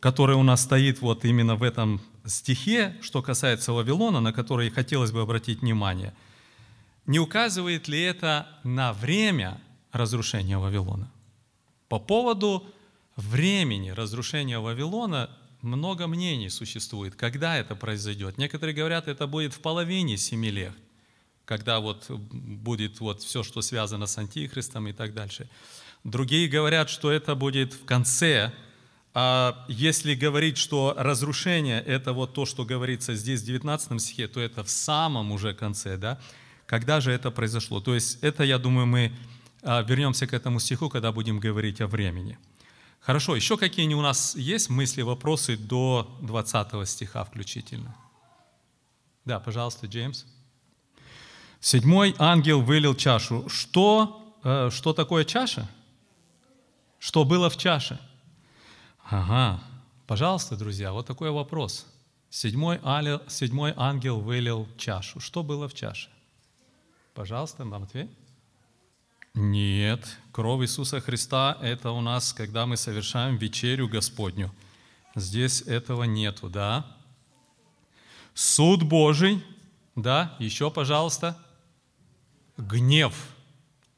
который 0.00 0.36
у 0.36 0.42
нас 0.42 0.62
стоит 0.62 1.00
вот 1.00 1.24
именно 1.24 1.56
в 1.56 1.62
этом 1.62 2.02
стихе, 2.26 2.94
что 3.00 3.22
касается 3.22 3.72
Вавилона, 3.72 4.20
на 4.20 4.34
который 4.34 4.68
хотелось 4.70 5.10
бы 5.10 5.22
обратить 5.22 5.62
внимание– 5.62 6.12
не 7.08 7.18
указывает 7.18 7.88
ли 7.88 8.02
это 8.02 8.46
на 8.64 8.92
время 8.92 9.58
разрушения 9.92 10.58
Вавилона? 10.58 11.10
По 11.88 11.98
поводу 11.98 12.66
времени 13.16 13.88
разрушения 13.88 14.58
Вавилона 14.58 15.30
много 15.62 16.06
мнений 16.06 16.50
существует, 16.50 17.14
когда 17.14 17.56
это 17.56 17.74
произойдет. 17.74 18.38
Некоторые 18.38 18.74
говорят, 18.74 19.08
это 19.08 19.26
будет 19.26 19.54
в 19.54 19.60
половине 19.60 20.16
семи 20.16 20.50
лет, 20.50 20.74
когда 21.44 21.80
вот 21.80 22.06
будет 22.10 23.00
вот 23.00 23.22
все, 23.22 23.42
что 23.42 23.62
связано 23.62 24.06
с 24.06 24.18
Антихристом 24.18 24.88
и 24.88 24.92
так 24.92 25.14
дальше. 25.14 25.48
Другие 26.04 26.48
говорят, 26.48 26.88
что 26.90 27.10
это 27.10 27.34
будет 27.34 27.72
в 27.72 27.84
конце. 27.84 28.52
А 29.14 29.64
если 29.68 30.14
говорить, 30.14 30.58
что 30.58 30.94
разрушение– 30.96 31.82
это 31.86 32.12
вот 32.12 32.34
то, 32.34 32.46
что 32.46 32.64
говорится 32.64 33.14
здесь 33.14 33.42
в 33.42 33.46
19 33.46 34.00
стихе, 34.00 34.28
то 34.28 34.40
это 34.40 34.62
в 34.62 34.70
самом 34.70 35.32
уже 35.32 35.54
конце, 35.54 35.96
да? 35.96 36.20
Когда 36.66 37.00
же 37.00 37.10
это 37.10 37.30
произошло? 37.30 37.80
То 37.80 37.94
есть 37.94 38.18
это, 38.22 38.44
я 38.44 38.58
думаю, 38.58 38.86
мы 38.86 39.12
а, 39.62 39.82
вернемся 39.82 40.26
к 40.26 40.34
этому 40.34 40.60
стиху, 40.60 40.88
когда 40.88 41.10
будем 41.10 41.40
говорить 41.40 41.80
о 41.80 41.86
времени. 41.86 42.38
Хорошо, 43.00 43.36
еще 43.36 43.56
какие 43.56 43.92
у 43.94 44.02
нас 44.02 44.34
есть 44.36 44.68
мысли, 44.68 45.02
вопросы 45.02 45.56
до 45.56 46.10
20 46.22 46.88
стиха 46.88 47.24
включительно? 47.24 47.96
Да, 49.24 49.40
пожалуйста, 49.40 49.86
Джеймс. 49.86 50.24
Седьмой 51.60 52.14
ангел 52.18 52.60
вылил 52.60 52.94
чашу. 52.94 53.48
Что, 53.48 54.36
э, 54.44 54.70
что 54.70 54.92
такое 54.92 55.24
чаша? 55.24 55.68
Что 56.98 57.24
было 57.24 57.50
в 57.50 57.56
чаше? 57.56 58.00
Ага, 59.10 59.60
пожалуйста, 60.06 60.56
друзья, 60.56 60.92
вот 60.92 61.06
такой 61.06 61.30
вопрос. 61.30 61.86
Седьмой, 62.30 62.78
ангел, 62.82 63.22
седьмой 63.28 63.72
ангел 63.76 64.20
вылил 64.20 64.68
чашу. 64.76 65.18
Что 65.20 65.42
было 65.42 65.68
в 65.68 65.74
чаше? 65.74 66.10
Пожалуйста, 67.14 67.64
Матвей. 67.64 68.10
Нет, 69.34 70.18
кровь 70.32 70.62
Иисуса 70.62 71.00
Христа– 71.00 71.56
это 71.62 71.90
у 71.90 72.00
нас, 72.00 72.32
когда 72.32 72.66
мы 72.66 72.76
совершаем 72.76 73.36
вечерю 73.36 73.88
Господню. 73.88 74.52
Здесь 75.14 75.62
этого 75.62 76.04
нету, 76.04 76.48
да? 76.48 76.86
Суд 78.34 78.82
Божий, 78.82 79.44
да, 79.94 80.36
еще, 80.38 80.70
пожалуйста. 80.70 81.36
Гнев, 82.56 83.14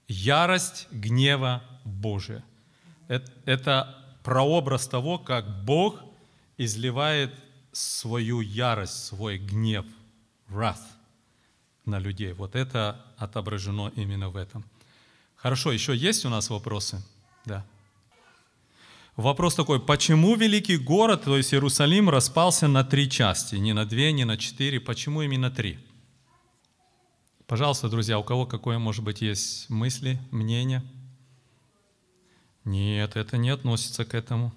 ярость 0.08 0.88
гнева 0.90 1.62
Божия. 1.84 2.44
Это 3.08 3.96
прообраз 4.22 4.86
того, 4.86 5.18
как 5.18 5.64
Бог 5.64 6.00
изливает 6.58 7.34
свою 7.72 8.40
ярость, 8.40 9.06
свой 9.06 9.38
гнев, 9.38 9.86
wrath– 10.48 10.80
на 11.90 11.98
людей. 11.98 12.32
Вот 12.32 12.54
это 12.54 13.04
отображено 13.18 13.92
именно 13.96 14.30
в 14.30 14.36
этом. 14.36 14.64
Хорошо, 15.42 15.72
еще 15.72 15.96
есть 15.96 16.26
у 16.26 16.28
нас 16.28 16.50
вопросы? 16.50 17.02
Да. 17.46 17.64
Вопрос 19.16 19.54
такой, 19.54 19.80
почему 19.80 20.36
великий 20.36 20.76
город, 20.76 21.24
то 21.24 21.36
есть 21.36 21.54
Иерусалим, 21.54 22.10
распался 22.10 22.68
на 22.68 22.84
три 22.84 23.08
части? 23.08 23.54
Не 23.54 23.72
на 23.72 23.86
две, 23.86 24.12
не 24.12 24.24
на 24.24 24.36
четыре, 24.36 24.80
почему 24.80 25.22
именно 25.22 25.50
три? 25.50 25.78
Пожалуйста, 27.46 27.88
друзья, 27.88 28.18
у 28.18 28.22
кого 28.22 28.44
какое, 28.44 28.78
может 28.78 29.02
быть, 29.02 29.22
есть 29.22 29.70
мысли, 29.70 30.20
мнение? 30.30 30.82
Нет, 32.64 33.16
это 33.16 33.38
не 33.38 33.48
относится 33.48 34.04
к 34.04 34.14
этому. 34.14 34.52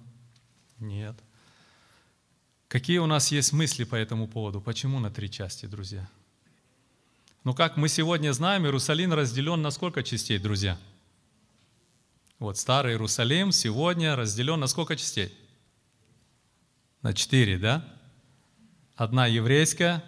Нет. 0.79 1.15
Какие 2.67 2.97
у 2.97 3.05
нас 3.05 3.31
есть 3.31 3.53
мысли 3.53 3.85
по 3.85 3.95
этому 3.95 4.27
поводу? 4.27 4.59
Почему 4.59 4.99
на 4.99 5.09
три 5.09 5.31
части, 5.31 5.65
друзья? 5.65 6.09
Но 7.43 7.53
как 7.53 7.75
мы 7.75 7.89
сегодня 7.89 8.31
знаем, 8.31 8.63
Иерусалим 8.63 9.13
разделен 9.13 9.61
на 9.61 9.69
сколько 9.69 10.01
частей, 10.01 10.39
друзья? 10.39 10.77
Вот 12.39 12.57
старый 12.57 12.93
Иерусалим 12.93 13.51
сегодня 13.51 14.15
разделен 14.15 14.61
на 14.61 14.67
сколько 14.67 14.95
частей? 14.95 15.37
На 17.01 17.13
четыре, 17.13 17.57
да? 17.57 17.85
Одна 18.95 19.27
еврейская, 19.27 20.03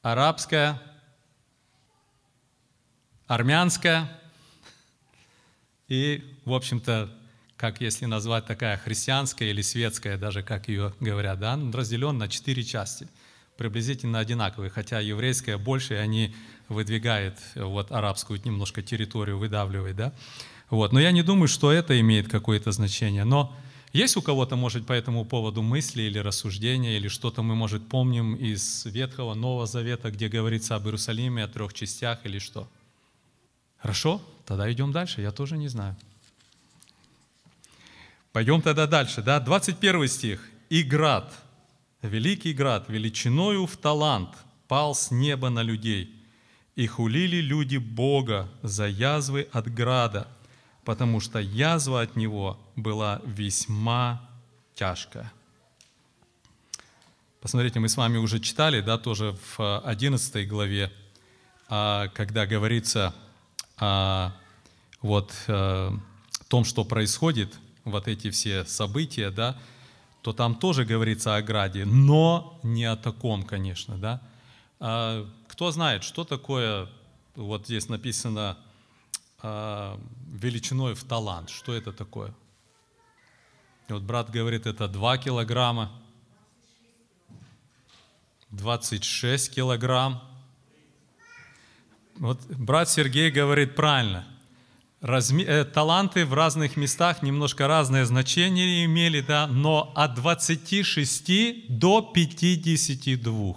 арабская, 0.00 0.80
армянская 3.26 4.18
и, 5.88 6.38
в 6.46 6.54
общем-то, 6.54 7.14
как 7.58 7.82
если 7.82 8.06
назвать 8.06 8.46
такая 8.46 8.78
христианская 8.78 9.50
или 9.50 9.60
светская, 9.60 10.16
даже 10.16 10.42
как 10.42 10.68
ее 10.68 10.94
говорят, 11.00 11.38
да, 11.38 11.60
разделен 11.74 12.16
на 12.16 12.28
четыре 12.28 12.64
части– 12.64 13.06
приблизительно 13.60 14.20
одинаковые, 14.20 14.70
хотя 14.70 15.00
еврейская 15.00 15.58
больше, 15.58 15.92
и 15.92 15.98
они 15.98 16.34
выдвигают 16.70 17.36
вот 17.54 17.92
арабскую 17.92 18.40
немножко 18.42 18.82
территорию, 18.82 19.36
выдавливает, 19.36 19.96
да. 19.96 20.12
Вот. 20.70 20.94
Но 20.94 21.00
я 21.00 21.12
не 21.12 21.22
думаю, 21.22 21.46
что 21.46 21.70
это 21.70 22.00
имеет 22.00 22.26
какое-то 22.26 22.72
значение. 22.72 23.24
Но 23.24 23.54
есть 23.92 24.16
у 24.16 24.22
кого-то, 24.22 24.56
может, 24.56 24.86
по 24.86 24.94
этому 24.94 25.26
поводу 25.26 25.60
мысли 25.60 26.00
или 26.00 26.18
рассуждения, 26.18 26.96
или 26.96 27.08
что-то 27.08 27.42
мы, 27.42 27.54
может, 27.54 27.86
помним 27.86 28.34
из 28.34 28.86
Ветхого, 28.86 29.34
Нового 29.34 29.66
Завета, 29.66 30.10
где 30.10 30.28
говорится 30.28 30.76
об 30.76 30.86
Иерусалиме, 30.86 31.44
о 31.44 31.48
трех 31.48 31.74
частях 31.74 32.20
или 32.24 32.38
что? 32.38 32.66
Хорошо, 33.76 34.22
тогда 34.46 34.72
идем 34.72 34.90
дальше, 34.90 35.20
я 35.20 35.32
тоже 35.32 35.58
не 35.58 35.68
знаю. 35.68 35.96
Пойдем 38.32 38.62
тогда 38.62 38.86
дальше, 38.86 39.20
да, 39.20 39.38
21 39.38 40.08
стих. 40.08 40.48
«И 40.70 40.82
град, 40.82 41.34
Великий 42.02 42.54
град 42.54 42.88
величиною 42.88 43.66
в 43.66 43.76
талант 43.76 44.30
пал 44.68 44.94
с 44.94 45.10
неба 45.10 45.50
на 45.50 45.62
людей, 45.62 46.14
и 46.74 46.86
хулили 46.86 47.42
люди 47.42 47.76
Бога 47.76 48.48
за 48.62 48.86
язвы 48.86 49.48
от 49.52 49.68
града, 49.68 50.26
потому 50.84 51.20
что 51.20 51.38
язва 51.40 52.00
от 52.00 52.16
него 52.16 52.58
была 52.74 53.20
весьма 53.26 54.20
тяжкая. 54.74 55.30
Посмотрите, 57.40 57.80
мы 57.80 57.88
с 57.88 57.96
вами 57.96 58.16
уже 58.16 58.40
читали, 58.40 58.80
да, 58.80 58.96
тоже 58.96 59.36
в 59.56 59.80
11 59.80 60.48
главе, 60.48 60.90
а, 61.68 62.08
когда 62.08 62.46
говорится 62.46 63.14
о 63.76 64.32
вот, 65.02 65.32
э, 65.46 65.90
том, 66.48 66.64
что 66.64 66.84
происходит, 66.84 67.58
вот 67.84 68.08
эти 68.08 68.30
все 68.30 68.64
события, 68.66 69.30
да, 69.30 69.58
то 70.22 70.32
там 70.32 70.54
тоже 70.54 70.84
говорится 70.84 71.36
о 71.36 71.42
граде, 71.42 71.84
но 71.84 72.58
не 72.62 72.84
о 72.84 72.96
таком, 72.96 73.42
конечно, 73.42 73.96
да. 73.96 74.20
А 74.78 75.26
кто 75.48 75.70
знает, 75.70 76.04
что 76.04 76.24
такое, 76.24 76.88
вот 77.34 77.66
здесь 77.66 77.88
написано, 77.88 78.58
а, 79.42 79.98
величиной 80.26 80.94
в 80.94 81.04
талант, 81.04 81.50
что 81.50 81.74
это 81.74 81.92
такое? 81.92 82.34
Вот 83.88 84.02
брат 84.02 84.30
говорит, 84.30 84.66
это 84.66 84.88
2 84.88 85.18
килограмма, 85.18 85.90
26 88.50 89.54
килограмм. 89.54 90.22
Вот 92.16 92.40
брат 92.46 92.88
Сергей 92.88 93.30
говорит 93.30 93.74
правильно. 93.74 94.26
Разми... 95.00 95.44
Э, 95.44 95.64
таланты 95.64 96.26
в 96.26 96.34
разных 96.34 96.76
местах 96.76 97.22
немножко 97.22 97.66
разное 97.66 98.04
значение 98.04 98.84
имели, 98.84 99.20
да, 99.20 99.46
но 99.46 99.92
от 99.94 100.14
26 100.14 101.68
до 101.68 102.02
52. 102.02 103.54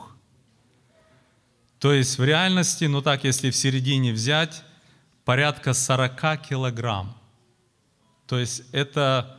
То 1.79 1.93
есть 1.93 2.17
в 2.17 2.23
реальности, 2.23 2.85
ну 2.85 3.01
так, 3.01 3.25
если 3.25 3.51
в 3.51 3.55
середине 3.55 4.13
взять, 4.13 4.63
порядка 5.25 5.73
40 5.73 6.41
килограмм. 6.47 7.17
То 8.25 8.39
есть 8.39 8.63
это 8.71 9.37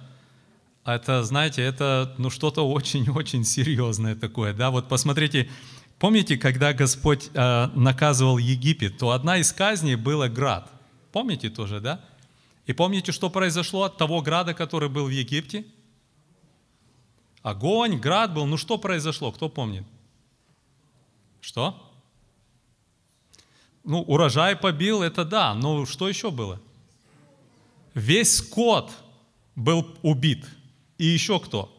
это, 0.84 1.24
знаете, 1.24 1.62
это 1.62 2.14
ну, 2.18 2.30
что-то 2.30 2.68
очень-очень 2.68 3.44
серьезное 3.46 4.14
такое. 4.14 4.52
Да? 4.52 4.70
Вот 4.70 4.88
посмотрите, 4.88 5.48
помните, 5.98 6.36
когда 6.36 6.72
Господь 6.72 7.30
э, 7.32 7.66
наказывал 7.74 8.38
Египет, 8.38 8.98
то 8.98 9.10
одна 9.10 9.38
из 9.38 9.52
казней 9.52 9.96
была 9.96 10.28
град. 10.28 10.70
Помните 11.14 11.48
тоже, 11.48 11.80
да? 11.80 12.00
И 12.66 12.72
помните, 12.72 13.12
что 13.12 13.30
произошло 13.30 13.84
от 13.84 13.96
того 13.96 14.20
града, 14.20 14.52
который 14.52 14.88
был 14.88 15.06
в 15.06 15.10
Египте? 15.10 15.64
Огонь, 17.42 18.00
град 18.00 18.34
был. 18.34 18.46
Ну 18.46 18.56
что 18.56 18.78
произошло? 18.78 19.30
Кто 19.30 19.48
помнит? 19.48 19.84
Что? 21.40 21.80
Ну, 23.84 24.02
урожай 24.02 24.56
побил, 24.56 25.02
это 25.02 25.24
да. 25.24 25.54
Но 25.54 25.86
что 25.86 26.08
еще 26.08 26.32
было? 26.32 26.60
Весь 27.94 28.38
скот 28.38 28.90
был 29.54 29.86
убит– 30.02 30.44
и 30.98 31.04
еще 31.04 31.40
кто? 31.40 31.70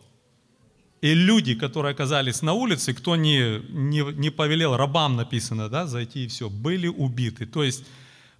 И 1.02 1.14
люди, 1.14 1.56
которые 1.56 1.92
оказались 1.92 2.42
на 2.42 2.54
улице, 2.54 2.94
кто 2.94 3.16
не, 3.16 3.60
не, 3.70 4.02
не 4.14 4.30
повелел, 4.30 4.76
рабам 4.76 5.16
написано, 5.16 5.70
да, 5.70 5.88
зайти 5.88 6.26
и 6.26 6.28
все, 6.28 6.50
были 6.50 6.88
убиты. 6.88 7.46
То 7.46 7.64
есть, 7.64 7.86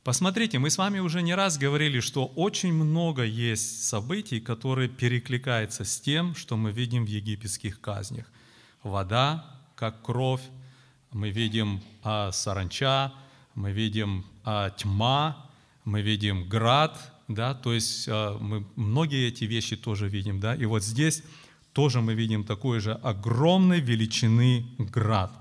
посмотрите, 0.06 0.60
мы 0.60 0.70
с 0.70 0.78
вами 0.78 1.00
уже 1.00 1.24
не 1.24 1.34
раз 1.34 1.58
говорили, 1.58 2.00
что 2.00 2.28
очень 2.36 2.72
много 2.72 3.24
есть 3.24 3.84
событий, 3.84 4.40
которые 4.40 4.88
перекликаются 4.88 5.84
с 5.84 6.00
тем, 6.00 6.36
что 6.36 6.56
мы 6.56 6.72
видим 6.72 7.06
в 7.06 7.10
египетских 7.10 7.82
казнях. 7.82 8.28
Вода, 8.84 9.44
как 9.76 10.04
кровь, 10.04 10.44
мы 11.12 11.32
видим 11.32 11.82
а, 12.04 12.32
саранча, 12.32 13.14
мы 13.56 13.72
видим 13.72 14.26
а, 14.44 14.70
тьма, 14.70 15.50
мы 15.86 16.04
видим 16.04 16.48
град, 16.48 16.96
да, 17.28 17.56
то 17.56 17.74
есть 17.74 18.08
а, 18.08 18.38
мы 18.38 18.64
многие 18.76 19.28
эти 19.28 19.46
вещи 19.46 19.76
тоже 19.76 20.08
видим, 20.08 20.40
да, 20.40 20.54
и 20.54 20.66
вот 20.66 20.84
здесь 20.84 21.24
тоже 21.74 22.02
мы 22.02 22.14
видим 22.14 22.44
такой 22.44 22.80
же 22.80 22.94
огромной 22.94 23.80
величины 23.80 24.68
град. 24.78 25.32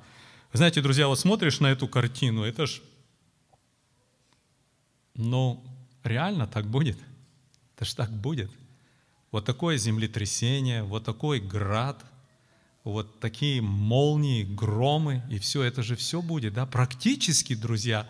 знаете, 0.55 0.81
друзья, 0.81 1.07
вот 1.07 1.21
смотришь 1.21 1.61
на 1.61 1.67
эту 1.67 1.87
картину, 1.87 2.45
это 2.45 2.67
ж, 2.67 2.81
ну, 5.15 5.63
реально 6.03 6.47
так 6.47 6.67
будет. 6.67 6.99
Это 7.77 7.85
ж 7.85 7.95
так 7.95 8.11
будет. 8.11 8.51
Вот 9.31 9.45
такое 9.45 9.77
землетрясение, 9.79 10.83
вот 10.83 11.05
такой 11.05 11.41
град, 11.41 12.05
вот 12.85 13.21
такие 13.21 13.61
молнии, 13.63 14.45
громы, 14.45 15.23
и 15.31 15.39
все, 15.39 15.63
это 15.63 15.83
же 15.83 15.97
все 15.97 16.23
будет, 16.23 16.55
да, 16.55 16.67
практически, 16.67 17.55
друзья, 17.55 18.09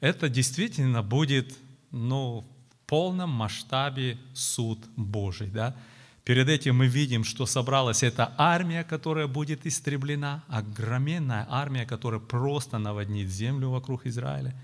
это 0.00 0.28
действительно 0.28 1.02
будет, 1.02 1.56
ну, 1.90 2.46
полном 2.92 3.30
масштабе 3.30 4.18
суд 4.34 4.78
Божий. 4.96 5.48
Да? 5.48 5.74
Перед 6.24 6.50
этим 6.50 6.76
мы 6.76 6.88
видим, 6.88 7.24
что 7.24 7.46
собралась 7.46 8.02
эта 8.02 8.34
армия, 8.36 8.84
которая 8.84 9.26
будет 9.26 9.64
истреблена, 9.64 10.44
огроменная 10.46 11.46
армия, 11.48 11.86
которая 11.86 12.20
просто 12.20 12.76
наводнит 12.76 13.30
землю 13.30 13.70
вокруг 13.70 14.04
Израиля. 14.04 14.54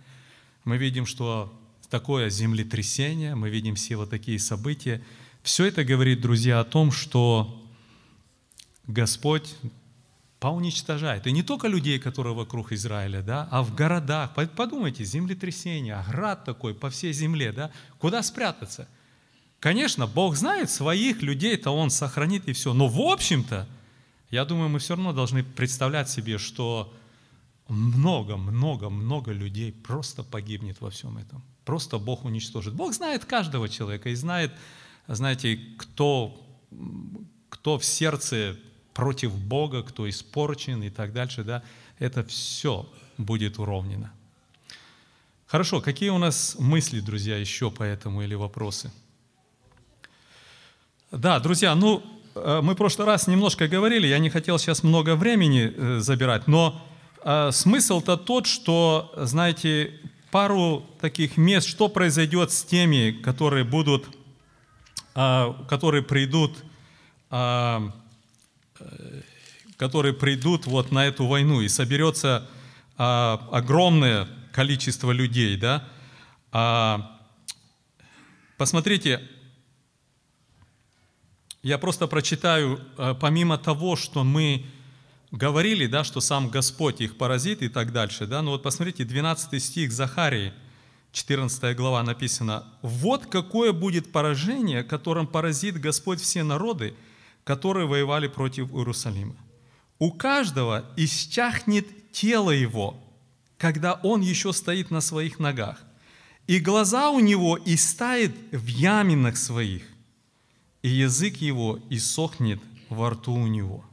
Мы 0.64 0.76
видим, 0.76 1.07
что 1.07 1.51
такое 1.91 2.30
землетрясение, 2.30 3.34
мы 3.34 3.51
видим 3.51 3.74
вот 3.97 4.11
такие 4.11 4.39
события. 4.39 5.03
Все 5.43 5.66
это 5.66 5.84
говорит, 5.84 6.20
друзья, 6.20 6.61
о 6.61 6.64
том, 6.64 6.93
что 6.93 7.64
Господь 8.86 9.55
поуничтожает. 10.41 11.26
И 11.26 11.32
не 11.32 11.43
только 11.43 11.68
людей, 11.68 11.99
которые 11.99 12.34
вокруг 12.34 12.72
Израиля, 12.72 13.22
да, 13.22 13.49
а 13.51 13.62
в 13.62 13.74
городах. 13.74 14.34
Подумайте, 14.57 15.05
землетрясение, 15.05 16.03
град 16.09 16.45
такой 16.45 16.74
по 16.74 16.91
всей 16.91 17.12
земле, 17.12 17.53
да, 17.53 17.70
куда 17.99 18.22
спрятаться? 18.22 18.89
Конечно, 19.61 20.07
Бог 20.07 20.36
знает 20.36 20.70
своих 20.70 21.22
людей-то 21.22 21.70
Он 21.70 21.91
сохранит 21.91 22.49
и 22.49 22.53
все. 22.53 22.72
Но 22.72 22.86
в 22.86 23.01
общем-то, 23.01 23.66
я 24.30 24.45
думаю, 24.45 24.68
мы 24.68 24.78
все 24.78 24.95
равно 24.95 25.12
должны 25.12 25.43
представлять 25.43 26.09
себе, 26.09 26.39
что 26.39 26.95
много-много-много 27.66 29.32
людей 29.32 29.72
просто 29.72 30.22
погибнет 30.22 30.80
во 30.80 30.91
всем 30.91 31.18
этом. 31.18 31.43
Просто 31.69 31.99
Бог 31.99 32.25
уничтожит. 32.25 32.73
Бог 32.73 32.95
знает 32.95 33.27
каждого 33.27 33.69
человека 33.69 34.09
и 34.09 34.14
знает, 34.14 34.53
знаете, 35.07 35.61
кто, 35.77 36.43
кто 37.51 37.79
в 37.79 37.85
сердце 37.85 38.57
против 38.95 39.37
Бога, 39.37 39.83
кто 39.83 40.09
испорчен 40.09 40.83
и 40.83 40.89
так 40.89 41.12
дальше, 41.12 41.45
да, 41.45 41.62
это 41.99 42.25
все 42.25 42.91
будет 43.19 43.59
уровнено. 43.59 44.11
Хорошо, 45.47 45.83
какие 45.83 46.09
у 46.09 46.16
нас 46.16 46.57
мысли, 46.59 47.01
друзья, 47.01 47.37
еще 47.37 47.71
по 47.71 47.83
этому 47.83 48.23
или 48.23 48.35
вопросы? 48.35 48.91
Да, 51.11 51.39
друзья, 51.39 51.75
ну, 51.75 52.03
э, 52.35 52.61
мы 52.62 52.73
в 52.73 52.77
прошлый 52.77 53.07
раз 53.07 53.27
немножко 53.27 53.69
говорили, 53.69 54.07
я 54.07 54.19
не 54.21 54.31
хотел 54.31 54.59
сейчас 54.59 54.83
много 54.83 55.16
времени 55.16 55.71
э, 55.77 55.99
забирать, 56.01 56.47
но 56.47 56.83
э, 57.23 57.51
смысл-то 57.53 58.16
тот, 58.16 58.47
что, 58.47 59.12
знаете, 59.19 60.01
пару 60.31 60.87
таких 61.01 61.37
мест, 61.37 61.66
что 61.66 61.89
произойдет 61.89 62.53
с 62.53 62.64
теми, 62.64 63.11
которые 63.11 63.64
будут, 63.64 64.07
которые 65.14 66.03
придут 66.03 66.64
которые 69.79 70.12
придут 70.12 70.66
вот 70.66 70.91
на 70.91 71.07
эту 71.07 71.26
войну, 71.26 71.61
и 71.61 71.68
соберется 71.68 72.51
а, 72.99 73.49
огромное 73.53 74.29
количество 74.53 75.12
людей, 75.12 75.57
да. 75.57 75.89
А, 76.51 77.16
посмотрите, 78.59 79.22
я 81.62 81.79
просто 81.79 82.09
прочитаю, 82.09 82.81
а, 82.97 83.14
помимо 83.14 83.57
того, 83.57 83.95
что 83.95 84.24
мы 84.24 84.66
говорили, 85.31 85.87
да, 85.87 86.05
что 86.05 86.20
сам 86.20 86.49
Господь 86.49 87.01
их 87.01 87.16
поразит 87.16 87.62
и 87.62 87.68
так 87.68 87.93
дальше, 87.93 88.26
да, 88.26 88.43
но 88.43 88.53
вот 88.53 88.62
посмотрите, 88.62 89.05
12 89.05 89.62
стих 89.62 89.93
Захарии, 89.93 90.53
14 91.12 91.76
глава 91.76 92.03
написано, 92.03 92.64
«Вот 92.83 93.26
какое 93.26 93.72
будет 93.72 94.12
поражение, 94.12 94.83
которым 94.83 95.26
поразит 95.26 95.81
Господь 95.81 96.20
все 96.20 96.43
народы, 96.43 96.95
которые 97.45 97.87
воевали 97.87 98.29
против 98.29 98.70
Иерусалима. 98.72 99.35
У 99.99 100.12
каждого 100.12 100.85
исчахнет 100.97 102.12
тело 102.12 102.51
его, 102.51 103.03
когда 103.57 103.95
он 103.95 104.20
еще 104.20 104.53
стоит 104.53 104.91
на 104.91 105.01
своих 105.01 105.39
ногах, 105.39 105.83
и 106.47 106.61
глаза 106.61 107.11
у 107.11 107.20
него 107.20 107.59
истает 107.64 108.35
в 108.53 108.66
яминах 108.66 109.37
своих, 109.37 109.83
и 110.83 110.89
язык 110.89 111.37
его 111.39 111.79
иссохнет 111.91 112.61
во 112.91 113.11
рту 113.11 113.33
у 113.33 113.47
него. 113.47 113.85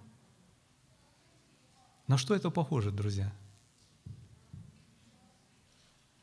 На 2.07 2.17
что 2.17 2.35
это 2.35 2.49
похоже, 2.49 2.91
друзья? 2.91 3.31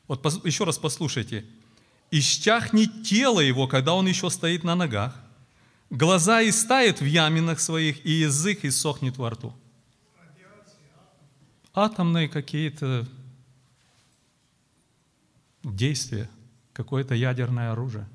Вот 0.07 0.25
еще 0.45 0.63
раз 0.63 0.77
послушайте. 0.77 1.45
Исчахнет 2.11 3.03
тело 3.03 3.39
его, 3.39 3.67
когда 3.67 3.93
он 3.93 4.07
еще 4.07 4.29
стоит 4.29 4.63
на 4.63 4.75
ногах, 4.75 5.15
глаза 5.89 6.47
истают 6.47 7.01
в 7.01 7.05
яминах 7.05 7.59
своих, 7.59 8.05
и 8.05 8.11
язык 8.11 8.63
иссохнет 8.65 9.17
во 9.17 9.31
рту. 9.31 9.53
Атомные 11.73 12.29
какие-то 12.29 13.07
действия, 15.63 16.29
какое-то 16.73 17.15
ядерное 17.15 17.71
оружие. 17.71 18.07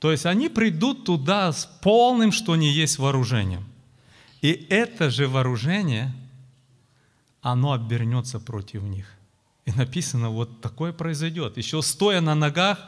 То 0.00 0.12
есть 0.12 0.26
они 0.26 0.48
придут 0.48 1.06
туда 1.06 1.50
с 1.52 1.64
полным, 1.64 2.30
что 2.30 2.56
не 2.56 2.70
есть 2.70 2.98
вооружением. 2.98 3.64
И 4.42 4.66
это 4.68 5.10
же 5.10 5.26
вооружение, 5.26 6.12
оно 7.52 7.72
обернется 7.72 8.40
против 8.40 8.82
них. 8.82 9.06
И 9.64 9.72
написано, 9.72 10.30
вот 10.30 10.60
такое 10.60 10.92
произойдет. 10.92 11.56
Еще 11.56 11.82
стоя 11.82 12.20
на 12.20 12.34
ногах, 12.34 12.78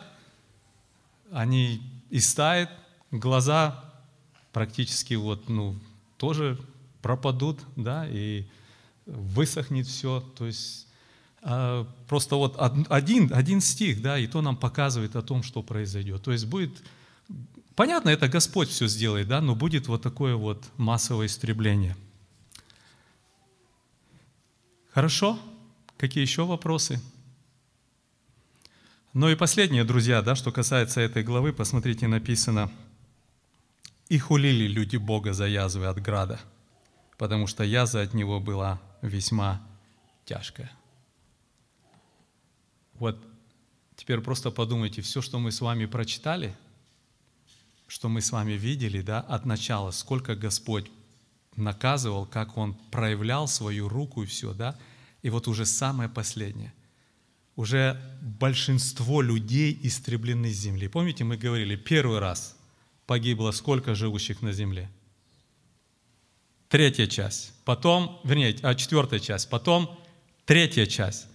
они 1.30 1.82
истают, 2.10 2.70
глаза 3.10 3.84
практически 4.52 5.14
вот, 5.14 5.48
ну, 5.48 5.76
тоже 6.16 6.58
пропадут, 7.02 7.60
да, 7.76 8.06
и 8.08 8.46
высохнет 9.06 9.86
все. 9.86 10.20
То 10.36 10.46
есть 10.46 10.86
а, 11.42 11.86
просто 12.08 12.36
вот 12.36 12.56
один, 12.88 13.30
один 13.32 13.60
стих, 13.60 14.02
да, 14.02 14.18
и 14.18 14.26
то 14.26 14.42
нам 14.42 14.56
показывает 14.56 15.16
о 15.16 15.22
том, 15.22 15.42
что 15.42 15.62
произойдет. 15.62 16.22
То 16.22 16.32
есть 16.32 16.46
будет, 16.46 16.82
понятно, 17.76 18.10
это 18.10 18.28
Господь 18.28 18.68
все 18.68 18.88
сделает, 18.88 19.28
да, 19.28 19.40
но 19.40 19.54
будет 19.54 19.88
вот 19.88 20.02
такое 20.02 20.34
вот 20.34 20.64
массовое 20.76 21.26
истребление. 21.26 21.96
Хорошо? 24.92 25.38
Какие 25.98 26.22
еще 26.22 26.44
вопросы? 26.44 27.00
Ну 29.12 29.28
и 29.28 29.36
последнее, 29.36 29.84
друзья, 29.84 30.20
да, 30.20 30.34
что 30.34 30.50
касается 30.50 31.00
этой 31.00 31.22
главы, 31.22 31.52
посмотрите, 31.52 32.08
написано, 32.08 32.72
«И 34.08 34.18
хулили 34.18 34.66
люди 34.66 34.96
Бога 34.96 35.32
за 35.32 35.46
язвы 35.46 35.86
от 35.86 36.00
града, 36.00 36.40
потому 37.18 37.46
что 37.46 37.62
язва 37.62 38.00
от 38.02 38.14
него 38.14 38.40
была 38.40 38.80
весьма 39.00 39.62
тяжкая». 40.24 40.72
Вот 42.94 43.16
теперь 43.94 44.20
просто 44.20 44.50
подумайте, 44.50 45.02
все, 45.02 45.22
что 45.22 45.38
мы 45.38 45.52
с 45.52 45.60
вами 45.60 45.86
прочитали, 45.86 46.56
что 47.86 48.08
мы 48.08 48.20
с 48.20 48.32
вами 48.32 48.52
видели, 48.52 49.02
да, 49.02 49.20
от 49.20 49.46
начала, 49.46 49.92
сколько 49.92 50.34
Господь 50.34 50.90
наказывал, 51.56 52.26
как 52.26 52.56
Он 52.56 52.74
проявлял 52.90 53.48
свою 53.48 53.88
руку 53.88 54.22
и 54.22 54.26
все, 54.26 54.54
да, 54.54 54.78
и 55.22 55.30
вот 55.30 55.48
уже 55.48 55.66
самое 55.66 56.08
последнее. 56.08 56.72
Уже 57.56 58.00
большинство 58.22 59.20
людей 59.20 59.78
истреблены 59.82 60.50
с 60.52 60.56
земли. 60.56 60.88
Помните, 60.88 61.24
мы 61.24 61.36
говорили, 61.36 61.76
первый 61.76 62.18
раз 62.18 62.56
погибло 63.06 63.50
сколько 63.50 63.94
живущих 63.94 64.40
на 64.40 64.52
земле? 64.52 64.90
Третья 66.68 67.06
часть. 67.06 67.52
Потом, 67.64 68.20
вернее, 68.24 68.56
а 68.62 68.74
четвертая 68.74 69.18
часть. 69.18 69.50
Потом 69.50 69.98
третья 70.46 70.86
часть. 70.86 71.26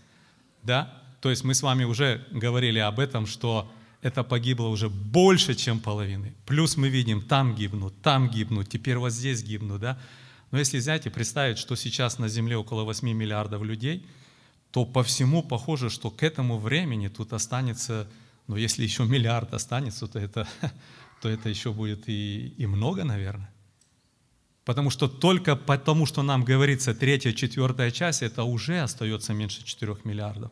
Да? 0.63 1.03
То 1.20 1.30
есть 1.30 1.43
мы 1.43 1.53
с 1.53 1.61
вами 1.61 1.84
уже 1.84 2.26
говорили 2.32 2.80
об 2.80 2.99
этом, 2.99 3.26
что 3.28 3.72
это 4.05 4.23
погибло 4.23 4.67
уже 4.67 4.87
больше, 4.87 5.55
чем 5.55 5.79
половины. 5.79 6.35
Плюс 6.45 6.77
мы 6.77 6.89
видим, 6.89 7.23
там 7.23 7.55
гибнут, 7.55 7.93
там 8.03 8.29
гибнут, 8.29 8.69
теперь 8.69 8.97
вот 8.97 9.11
здесь 9.11 9.41
гибнут, 9.43 9.81
да? 9.81 9.97
Но 10.51 10.59
если 10.59 10.77
взять 10.77 11.07
и 11.07 11.09
представить, 11.09 11.57
что 11.57 11.75
сейчас 11.75 12.19
на 12.19 12.29
Земле 12.29 12.55
около 12.55 12.83
8 12.83 13.11
миллиардов 13.11 13.63
людей, 13.63 14.05
то 14.69 14.85
по 14.85 15.01
всему 15.01 15.41
похоже, 15.41 15.89
что 15.89 16.11
к 16.11 16.21
этому 16.21 16.59
времени 16.59 17.07
тут 17.07 17.33
останется, 17.33 18.07
ну 18.47 18.57
если 18.57 18.83
еще 18.83 19.05
миллиард 19.05 19.55
останется, 19.55 20.07
то 20.07 20.19
это, 20.19 20.47
то 21.21 21.27
это 21.27 21.49
еще 21.49 21.73
будет 21.73 22.07
и, 22.07 22.53
и 22.59 22.67
много, 22.67 23.03
наверное. 23.05 23.49
Потому 24.65 24.91
что 24.91 25.07
только 25.07 25.55
потому, 25.55 26.05
что 26.05 26.21
нам 26.21 26.43
говорится 26.43 26.93
третья, 26.93 27.31
четвертая 27.33 27.89
часть, 27.89 28.21
это 28.21 28.43
уже 28.43 28.81
остается 28.81 29.33
меньше 29.33 29.63
4 29.63 29.97
миллиардов. 30.03 30.51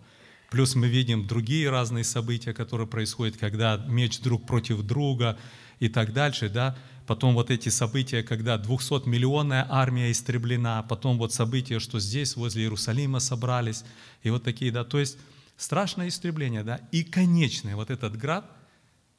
Плюс 0.54 0.76
мы 0.76 0.88
видим 0.88 1.26
другие 1.26 1.72
разные 1.72 2.04
события, 2.04 2.54
которые 2.54 2.86
происходят, 2.86 3.38
когда 3.38 3.76
меч 3.88 4.20
друг 4.20 4.46
против 4.46 4.84
друга 4.84 5.40
и 5.80 5.90
так 5.90 6.14
дальше, 6.14 6.48
да. 6.48 6.78
Потом 7.08 7.34
вот 7.34 7.50
эти 7.50 7.70
события, 7.70 8.22
когда 8.22 8.58
200-миллионная 8.58 9.66
армия 9.68 10.12
истреблена, 10.12 10.84
потом 10.84 11.18
вот 11.18 11.34
события, 11.34 11.80
что 11.80 12.00
здесь, 12.00 12.36
возле 12.36 12.62
Иерусалима 12.62 13.20
собрались, 13.20 13.84
и 14.22 14.30
вот 14.30 14.44
такие, 14.44 14.72
да. 14.72 14.84
То 14.84 15.00
есть 15.00 15.18
страшное 15.58 16.10
истребление, 16.10 16.64
да. 16.64 16.82
И 16.92 17.04
конечное, 17.04 17.76
вот 17.76 17.90
этот 17.90 18.16
град, 18.16 18.46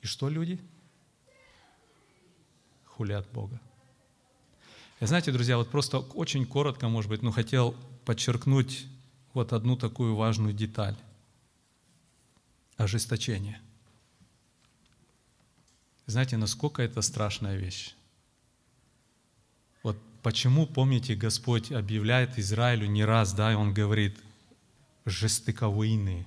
и 0.02 0.06
что 0.06 0.28
люди? 0.28 0.60
Хулят 2.84 3.26
Бога. 3.32 3.60
И 5.00 5.06
знаете, 5.06 5.32
друзья, 5.32 5.56
вот 5.56 5.68
просто 5.68 5.98
очень 5.98 6.46
коротко, 6.46 6.88
может 6.88 7.10
быть, 7.10 7.22
ну 7.22 7.32
хотел 7.32 7.74
подчеркнуть 8.04 8.86
вот 9.32 9.52
одну 9.52 9.76
такую 9.76 10.14
важную 10.14 10.52
деталь 10.52 10.94
ожесточение. 12.76 13.60
Знаете, 16.06 16.36
насколько 16.36 16.82
это 16.82 17.00
страшная 17.02 17.56
вещь? 17.56 17.94
Вот 19.82 19.96
почему, 20.22 20.66
помните, 20.66 21.14
Господь 21.14 21.72
объявляет 21.72 22.38
Израилю 22.38 22.86
не 22.86 23.04
раз, 23.04 23.32
да, 23.32 23.52
и 23.52 23.54
Он 23.54 23.72
говорит, 23.72 24.18
жестоковыйные, 25.04 26.26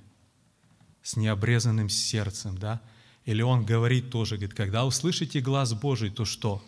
с 1.02 1.16
необрезанным 1.16 1.88
сердцем, 1.88 2.58
да? 2.58 2.80
Или 3.24 3.42
Он 3.42 3.64
говорит 3.64 4.10
тоже, 4.10 4.36
говорит, 4.36 4.56
когда 4.56 4.84
услышите 4.84 5.40
глаз 5.40 5.74
Божий, 5.74 6.10
то 6.10 6.24
что? 6.24 6.64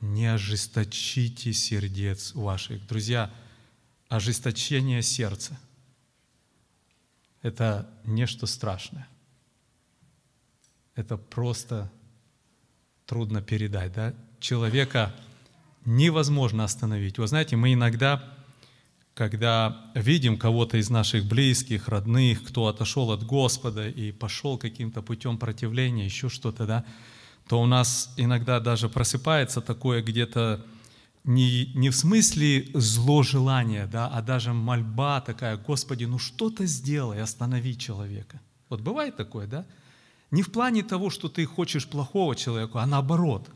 Не 0.00 0.26
ожесточите 0.26 1.52
сердец 1.52 2.34
ваших. 2.34 2.86
Друзья, 2.86 3.32
ожесточение 4.08 5.02
сердца– 5.02 5.58
это 7.42 7.88
нечто 8.04 8.46
страшное. 8.46 9.08
Это 10.94 11.16
просто 11.16 11.90
трудно 13.06 13.40
передать. 13.40 13.92
Да? 13.92 14.14
Человека 14.40 15.14
невозможно 15.84 16.64
остановить. 16.64 17.18
Вы 17.18 17.26
знаете, 17.26 17.56
мы 17.56 17.72
иногда, 17.72 18.22
когда 19.14 19.90
видим 19.94 20.36
кого-то 20.36 20.76
из 20.76 20.90
наших 20.90 21.24
близких, 21.24 21.88
родных, 21.88 22.44
кто 22.44 22.66
отошел 22.66 23.10
от 23.12 23.24
Господа 23.24 23.88
и 23.88 24.12
пошел 24.12 24.58
каким-то 24.58 25.02
путем 25.02 25.38
противления, 25.38 26.04
еще 26.04 26.28
что-то, 26.28 26.66
да, 26.66 26.84
то 27.48 27.60
у 27.62 27.66
нас 27.66 28.12
иногда 28.16 28.60
даже 28.60 28.88
просыпается 28.88 29.60
такое 29.60 30.02
где-то 30.02 30.64
не, 31.24 31.72
не 31.74 31.90
в 31.90 31.96
смысле 31.96 32.68
зло 32.74 33.22
желания, 33.22 33.86
да, 33.86 34.08
а 34.08 34.22
даже 34.22 34.52
мольба 34.52 35.20
такая, 35.20 35.56
Господи, 35.56 36.04
ну 36.04 36.18
что-то 36.18 36.66
сделай, 36.66 37.20
останови 37.20 37.76
человека. 37.76 38.40
Вот 38.68 38.80
бывает 38.80 39.16
такое, 39.16 39.46
да? 39.46 39.66
Не 40.30 40.42
в 40.42 40.52
плане 40.52 40.82
того, 40.82 41.10
что 41.10 41.28
ты 41.28 41.44
хочешь 41.46 41.86
плохого 41.88 42.34
человеку, 42.36 42.78
а 42.78 42.86
наоборот. 42.86 43.48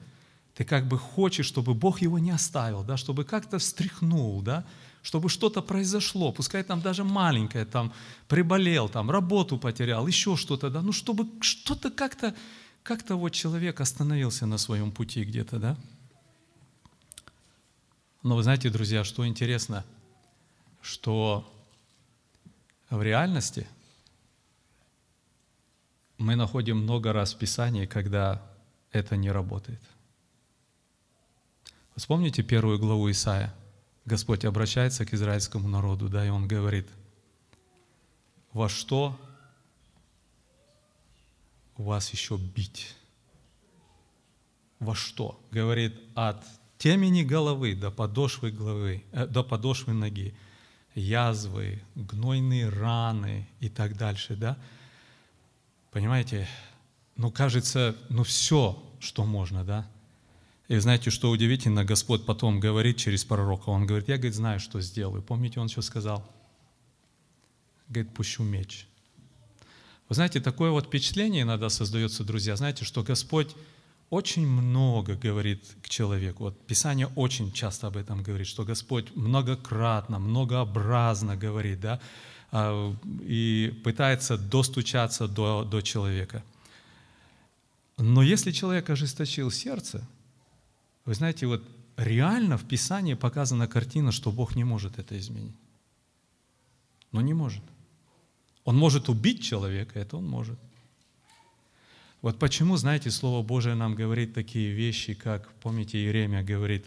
Ты 0.54 0.64
как 0.64 0.86
бы 0.86 0.98
хочешь, 0.98 1.46
чтобы 1.46 1.74
Бог 1.74 2.02
его 2.02 2.18
не 2.18 2.30
оставил, 2.30 2.84
да, 2.84 2.96
чтобы 2.96 3.24
как-то 3.24 3.58
встряхнул, 3.58 4.42
да, 4.42 4.64
чтобы 5.02 5.28
что-то 5.28 5.62
произошло, 5.62 6.30
пускай 6.30 6.62
там 6.62 6.80
даже 6.80 7.04
маленькое, 7.04 7.64
там 7.64 7.92
приболел, 8.28 8.88
там 8.88 9.10
работу 9.10 9.58
потерял, 9.58 10.06
еще 10.06 10.36
что-то, 10.36 10.70
да, 10.70 10.82
ну 10.82 10.92
чтобы 10.92 11.26
что-то 11.40 11.90
как-то, 11.90 12.34
как-то 12.82 13.16
вот 13.16 13.30
человек 13.30 13.80
остановился 13.80 14.46
на 14.46 14.58
своем 14.58 14.92
пути 14.92 15.24
где-то, 15.24 15.58
да. 15.58 15.76
Но 18.22 18.36
вы 18.36 18.42
знаете, 18.42 18.70
друзья, 18.70 19.02
что 19.02 19.26
интересно, 19.26 19.84
что 20.80 21.48
в 22.88 23.02
реальности 23.02 23.66
мы 26.18 26.36
находим 26.36 26.78
много 26.78 27.12
раз 27.12 27.34
в 27.34 27.38
Писании, 27.38 27.86
когда 27.86 28.40
это 28.92 29.16
не 29.16 29.30
работает. 29.30 29.80
Вспомните 31.96 32.42
первую 32.42 32.78
главу 32.78 33.10
Исаия. 33.10 33.52
Господь 34.04 34.44
обращается 34.44 35.04
к 35.04 35.14
израильскому 35.14 35.68
народу, 35.68 36.08
да, 36.08 36.24
и 36.24 36.30
Он 36.30 36.46
говорит, 36.46 36.88
во 38.52 38.68
что 38.68 39.18
вас 41.76 42.10
еще 42.10 42.36
бить? 42.36 42.96
Во 44.78 44.94
что? 44.94 45.40
Говорит, 45.50 46.00
от 46.14 46.44
темени 46.82 47.22
головы 47.22 47.76
до 47.76 47.92
подошвы 47.92 48.50
головы, 48.50 49.04
э, 49.12 49.26
до 49.28 49.44
подошвы 49.44 49.92
ноги, 49.92 50.34
язвы, 50.96 51.80
гнойные 51.94 52.68
раны 52.68 53.46
и 53.60 53.68
так 53.68 53.96
дальше, 53.96 54.34
да? 54.34 54.58
Понимаете? 55.92 56.48
Ну, 57.16 57.30
кажется, 57.30 57.94
ну 58.08 58.24
все, 58.24 58.82
что 58.98 59.24
можно, 59.24 59.64
да? 59.64 59.88
И 60.66 60.76
знаете, 60.78 61.10
что 61.10 61.30
удивительно, 61.30 61.84
Господь 61.84 62.26
потом 62.26 62.58
говорит 62.58 62.96
через 62.96 63.24
пророка, 63.24 63.68
Он 63.68 63.86
говорит, 63.86 64.08
я, 64.08 64.16
говорит, 64.16 64.34
знаю, 64.34 64.58
что 64.58 64.80
сделаю. 64.80 65.22
Помните, 65.22 65.60
Он 65.60 65.68
что 65.68 65.82
сказал? 65.82 66.28
Говорит, 67.88 68.12
пущу 68.12 68.42
меч. 68.42 68.88
Вы 70.08 70.16
знаете, 70.16 70.40
такое 70.40 70.72
вот 70.72 70.86
впечатление 70.86 71.42
иногда 71.42 71.68
создается, 71.68 72.24
друзья, 72.24 72.56
знаете, 72.56 72.84
что 72.84 73.04
Господь 73.04 73.54
очень 74.12 74.46
много 74.46 75.14
говорит 75.14 75.64
к 75.82 75.88
человеку. 75.88 76.44
Вот 76.44 76.66
Писание 76.66 77.06
очень 77.16 77.50
часто 77.50 77.86
об 77.86 77.96
этом 77.96 78.22
говорит, 78.22 78.46
что 78.46 78.62
Господь 78.62 79.16
многократно, 79.16 80.18
многообразно 80.18 81.34
говорит, 81.34 81.80
да, 81.80 81.98
а, 82.50 82.94
и 83.22 83.72
пытается 83.82 84.36
достучаться 84.36 85.28
до, 85.28 85.64
до 85.64 85.80
человека. 85.80 86.42
Но 87.96 88.22
если 88.22 88.52
человек 88.52 88.90
ожесточил 88.90 89.50
сердце, 89.50 90.06
вы 91.06 91.14
знаете, 91.14 91.46
вот 91.46 91.62
реально 91.96 92.58
в 92.58 92.68
Писании 92.68 93.14
показана 93.14 93.66
картина, 93.66 94.12
что 94.12 94.30
Бог 94.30 94.56
не 94.56 94.64
может 94.64 94.98
это 94.98 95.18
изменить. 95.18 95.56
Но 97.12 97.22
не 97.22 97.32
может. 97.32 97.62
Он 98.64 98.76
может 98.76 99.08
убить 99.08 99.42
человека, 99.42 99.98
это 99.98 100.18
он 100.18 100.28
может. 100.28 100.58
Вот 102.22 102.38
почему, 102.38 102.76
знаете, 102.76 103.10
Слово 103.10 103.44
Божие 103.44 103.74
нам 103.74 103.96
говорит 103.96 104.32
такие 104.32 104.72
вещи, 104.72 105.12
как, 105.12 105.52
помните, 105.54 105.98
Иеремия 105.98 106.44
говорит, 106.44 106.86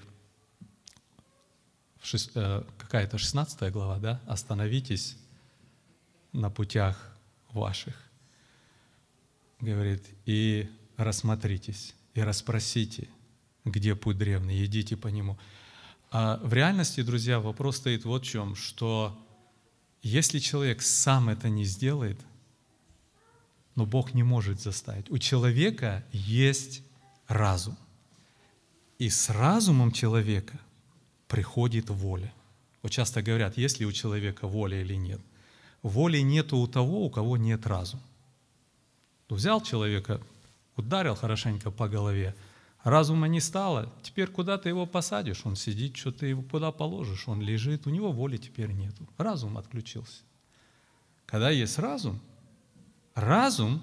э, 2.36 2.64
какая-то 2.78 3.18
16 3.18 3.70
глава, 3.74 4.00
да? 4.00 4.22
«Остановитесь 4.28 5.18
на 6.32 6.50
путях 6.50 7.14
ваших». 7.52 8.02
Говорит, 9.60 10.06
и 10.26 10.70
рассмотритесь, 10.96 11.96
и 12.14 12.22
расспросите, 12.22 13.10
где 13.66 13.94
путь 13.94 14.18
древний, 14.18 14.64
идите 14.64 14.96
по 14.96 15.10
нему. 15.10 15.38
А 16.12 16.40
в 16.44 16.54
реальности, 16.54 17.02
друзья, 17.02 17.42
вопрос 17.42 17.78
стоит 17.78 18.06
вот 18.06 18.24
в 18.24 18.26
чем, 18.26 18.56
что 18.56 19.18
если 20.02 20.40
человек 20.40 20.82
сам 20.82 21.28
это 21.28 21.50
не 21.50 21.66
сделает– 21.66 22.22
но 23.76 23.86
Бог 23.86 24.14
не 24.14 24.24
может 24.24 24.62
заставить. 24.62 25.12
У 25.12 25.18
человека 25.18 26.04
есть 26.12 26.82
разум. 27.28 27.78
И 28.98 29.10
с 29.10 29.30
разумом 29.30 29.92
человека 29.92 30.58
приходит 31.28 31.90
воля. 31.90 32.34
Вот 32.82 32.92
часто 32.92 33.22
говорят, 33.22 33.58
есть 33.58 33.80
ли 33.80 33.86
у 33.86 33.92
человека 33.92 34.48
воля 34.48 34.82
или 34.82 34.96
нет. 34.96 35.20
Воли 35.84 36.20
нету 36.20 36.58
у 36.58 36.68
того, 36.68 37.06
у 37.06 37.10
кого 37.10 37.38
нет 37.38 37.68
разума. 37.68 38.04
Взял 39.28 39.62
человека, 39.62 40.22
ударил 40.78 41.16
хорошенько 41.16 41.72
по 41.72 41.90
голове, 41.90 42.36
разума 42.84 43.28
не 43.28 43.42
стало, 43.42 43.92
теперь 44.04 44.28
куда 44.28 44.58
ты 44.58 44.70
его 44.70 44.86
посадишь? 44.86 45.46
Он 45.46 45.56
сидит, 45.56 45.98
что 45.98 46.12
ты 46.12 46.28
его 46.28 46.44
куда 46.44 46.72
положишь? 46.72 47.28
Он 47.28 47.42
лежит, 47.42 47.88
у 47.88 47.90
него 47.90 48.12
воли 48.12 48.38
теперь 48.38 48.72
нету. 48.72 49.08
Разум 49.18 49.58
отключился. 49.58 50.22
Когда 51.26 51.50
есть 51.50 51.80
разум, 51.80 52.22
Разум 53.16 53.82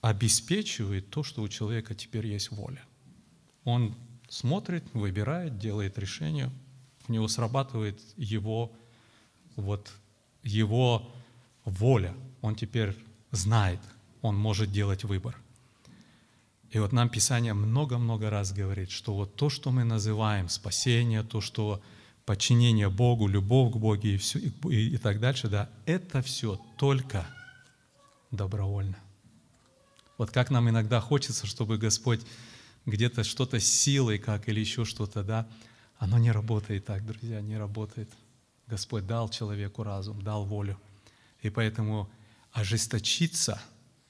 обеспечивает 0.00 1.10
то, 1.10 1.22
что 1.22 1.42
у 1.42 1.48
человека 1.48 1.94
теперь 1.94 2.26
есть 2.26 2.52
воля. 2.52 2.82
Он 3.64 3.94
смотрит, 4.28 4.84
выбирает, 4.94 5.58
делает 5.58 5.98
решение, 5.98 6.50
у 7.08 7.12
него 7.12 7.26
срабатывает 7.28 8.00
его, 8.16 8.72
вот, 9.56 9.90
его 10.44 11.10
воля. 11.64 12.14
Он 12.40 12.54
теперь 12.54 12.96
знает, 13.32 13.80
он 14.22 14.36
может 14.36 14.70
делать 14.70 15.04
выбор. 15.04 15.36
И 16.70 16.78
вот 16.78 16.92
нам 16.92 17.08
Писание 17.08 17.54
много-много 17.54 18.30
раз 18.30 18.52
говорит, 18.52 18.90
что 18.90 19.14
вот 19.14 19.34
то, 19.34 19.48
что 19.48 19.70
мы 19.70 19.84
называем 19.84 20.48
спасение, 20.48 21.22
то, 21.22 21.40
что 21.40 21.82
подчинение 22.28 22.90
Богу, 22.90 23.26
любовь 23.26 23.72
к 23.72 23.76
Богу 23.76 24.06
и, 24.06 24.18
все, 24.18 24.38
и, 24.38 24.94
и 24.94 24.98
так 24.98 25.18
дальше, 25.18 25.48
да, 25.48 25.70
это 25.86 26.20
все 26.20 26.60
только 26.76 27.26
добровольно. 28.30 28.98
Вот 30.18 30.30
как 30.30 30.50
нам 30.50 30.68
иногда 30.68 31.00
хочется, 31.00 31.46
чтобы 31.46 31.78
Господь 31.78 32.20
где-то 32.84 33.24
что-то 33.24 33.60
силой, 33.60 34.18
как 34.18 34.46
или 34.46 34.60
еще 34.60 34.84
что-то, 34.84 35.24
да, 35.24 35.48
оно 35.96 36.18
не 36.18 36.30
работает 36.30 36.84
так, 36.84 37.06
друзья, 37.06 37.40
не 37.40 37.56
работает. 37.56 38.10
Господь 38.66 39.06
дал 39.06 39.30
человеку 39.30 39.82
разум, 39.82 40.20
дал 40.20 40.44
волю. 40.44 40.78
И 41.40 41.48
поэтому 41.48 42.10
ожесточиться 42.52 43.58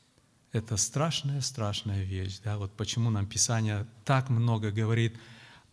–это 0.52 0.76
страшная-страшная 0.76 2.02
вещь. 2.02 2.40
Да? 2.42 2.58
Вот 2.58 2.72
почему 2.72 3.10
нам 3.10 3.26
Писание 3.26 3.86
так 4.04 4.28
много 4.28 4.72
говорит 4.72 5.16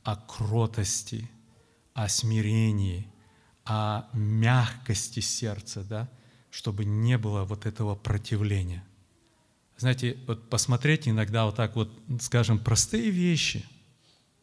о 0.04 0.16
кротости, 0.16 1.28
о 1.96 2.10
смирении, 2.10 3.08
о 3.64 4.04
мягкости 4.14 5.22
сердца, 5.22 5.84
да, 5.84 6.10
чтобы 6.52 6.86
не 6.86 7.18
было 7.18 7.46
вот 7.46 7.66
этого 7.66 7.96
противления. 7.96 8.84
Знаете, 9.78 10.18
вот 10.28 10.50
посмотреть 10.50 11.08
иногда 11.08 11.46
вот 11.46 11.56
так 11.56 11.76
вот, 11.76 11.90
скажем, 12.20 12.60
простые 12.60 13.10
вещи, 13.10 13.66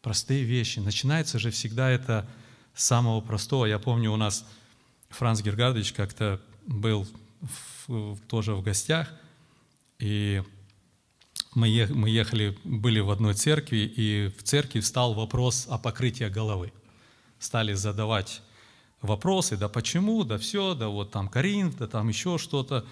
простые 0.00 0.44
вещи. 0.44 0.78
Начинается 0.78 1.38
же 1.38 1.50
всегда 1.50 1.90
это 1.90 2.28
с 2.74 2.84
самого 2.84 3.20
простого. 3.20 3.66
Я 3.66 3.78
помню, 3.78 4.10
у 4.12 4.16
нас 4.16 4.46
Франц 5.10 5.42
Гергардович 5.42 5.92
как-то 5.92 6.40
был 6.66 7.06
в, 7.86 8.18
тоже 8.28 8.54
в 8.54 8.62
гостях, 8.62 9.12
и 9.98 10.42
мы 11.54 11.68
ехали, 11.68 12.58
были 12.64 13.00
в 13.00 13.10
одной 13.10 13.34
церкви, 13.34 13.92
и 13.94 14.32
в 14.38 14.42
церкви 14.42 14.80
встал 14.80 15.12
вопрос 15.12 15.66
о 15.68 15.76
покрытии 15.76 16.24
головы 16.24 16.72
стали 17.42 17.74
задавать 17.74 18.42
вопросы, 19.00 19.56
да 19.56 19.68
почему, 19.68 20.24
да 20.24 20.38
все, 20.38 20.74
да 20.74 20.88
вот 20.88 21.10
там 21.10 21.28
Карин, 21.28 21.72
да 21.78 21.86
там 21.86 22.08
еще 22.08 22.38
что-то. 22.38 22.84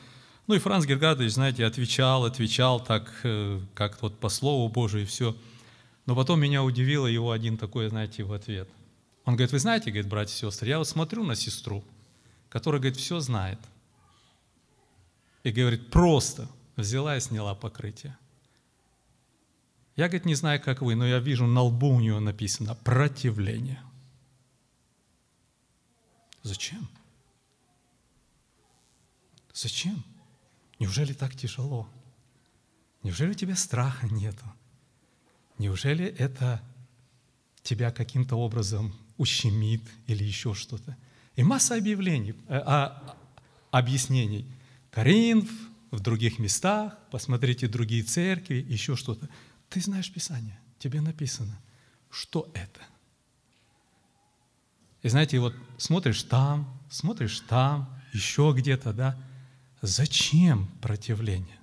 Ну 0.46 0.55
и 0.55 0.59
Франц 0.59 0.84
Гергадович, 0.84 1.32
знаете, 1.32 1.64
отвечал, 1.64 2.24
отвечал 2.24 2.80
так, 2.80 3.12
э, 3.22 3.61
как 3.74 4.03
вот 4.03 4.18
по 4.18 4.28
Слову 4.28 4.68
Божию 4.68 5.05
и 5.05 5.07
все. 5.07 5.36
Но 6.07 6.16
потом 6.16 6.40
меня 6.40 6.64
удивило 6.64 7.07
его 7.07 7.30
один 7.30 7.57
такой, 7.57 7.88
знаете, 7.88 8.24
в 8.24 8.32
ответ. 8.32 8.68
Он 9.24 9.34
говорит, 9.34 9.53
вы 9.53 9.61
знаете, 9.61 9.90
говорит, 9.90 10.09
братья 10.09 10.34
и 10.34 10.51
сестры, 10.51 10.68
я 10.68 10.78
вот 10.78 10.88
смотрю 10.88 11.22
на 11.22 11.36
сестру, 11.36 11.84
которая, 12.48 12.80
говорит, 12.80 12.98
все 12.98 13.20
знает. 13.20 13.61
И 15.44 15.53
говорит, 15.53 15.90
просто 15.90 16.48
взяла 16.76 17.16
и 17.16 17.20
сняла 17.20 17.55
покрытие. 17.55 18.16
Я, 19.94 20.09
говорит, 20.09 20.24
не 20.24 20.34
знаю, 20.34 20.61
как 20.61 20.82
вы, 20.82 20.94
но 20.94 21.07
я 21.07 21.18
вижу, 21.18 21.46
на 21.46 21.62
лбу 21.62 21.90
у 21.90 22.01
нее 22.01 22.18
написано 22.18 22.74
«противление». 22.74 23.80
Зачем? 26.43 26.88
Зачем? 29.53 30.03
Неужели 30.78 31.12
так 31.12 31.36
тяжело? 31.36 31.88
Неужели 33.03 33.30
у 33.30 33.34
тебя 33.34 33.57
страха 33.57 34.07
нету? 34.09 34.45
Неужели 35.59 36.07
это 36.07 36.62
тебя 37.62 37.91
каким-то 37.91 38.36
образом 38.36 38.95
ущемит 39.18 39.82
или 40.07 40.24
еще 40.24 40.55
что-то? 40.55 40.97
И 41.36 41.43
масса 41.43 41.76
объявлений, 41.76 42.34
э, 42.49 42.62
а, 42.64 43.16
объяснений. 43.70 44.47
Коринф, 44.91 45.51
в 45.91 46.01
других 46.01 46.38
местах, 46.38 46.97
посмотрите 47.11 47.68
другие 47.68 48.03
церкви, 48.03 48.64
еще 48.68 48.97
что-то. 48.97 49.28
Ты 49.68 49.80
знаешь 49.80 50.12
Писание, 50.12 50.59
тебе 50.78 51.01
написано, 51.01 51.61
что 52.11 52.51
это– 52.55 52.80
и 55.03 55.09
знаете, 55.09 55.38
вот 55.38 55.55
смотришь 55.78 56.22
там, 56.24 56.68
смотришь 56.90 57.40
там, 57.40 57.88
еще 58.12 58.53
где-то, 58.57 58.92
да? 58.92 59.16
Зачем 59.80 60.66
противление? 60.82 61.59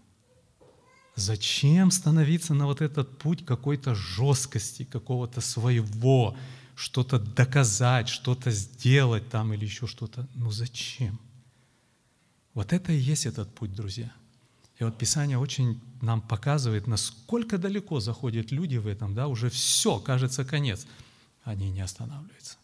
Зачем 1.15 1.91
становиться 1.91 2.53
на 2.53 2.65
вот 2.65 2.81
этот 2.81 3.17
путь 3.17 3.45
какой-то 3.45 3.95
жесткости, 3.95 4.83
какого-то 4.83 5.41
своего, 5.41 6.35
что-то 6.75 7.19
доказать, 7.19 8.07
что-то 8.07 8.51
сделать 8.51 9.29
там 9.29 9.53
или 9.53 9.65
еще 9.65 9.87
что-то? 9.87 10.27
Ну 10.35 10.51
зачем? 10.51 11.19
Вот 12.53 12.73
это 12.73 12.91
и 12.91 12.97
есть 12.97 13.25
этот 13.25 13.53
путь, 13.53 13.73
друзья. 13.73 14.11
И 14.79 14.83
вот 14.83 14.97
Писание 14.97 15.39
очень 15.39 15.81
нам 16.01 16.21
показывает, 16.21 16.85
насколько 16.85 17.57
далеко 17.57 17.99
заходят 17.99 18.51
люди 18.51 18.77
в 18.77 18.87
этом, 18.87 19.15
да, 19.15 19.27
уже 19.27 19.49
все, 19.49 19.99
кажется, 19.99 20.45
конец. 20.45 20.85
Они 21.43 21.69
не 21.71 21.81
останавливаются 21.81 22.57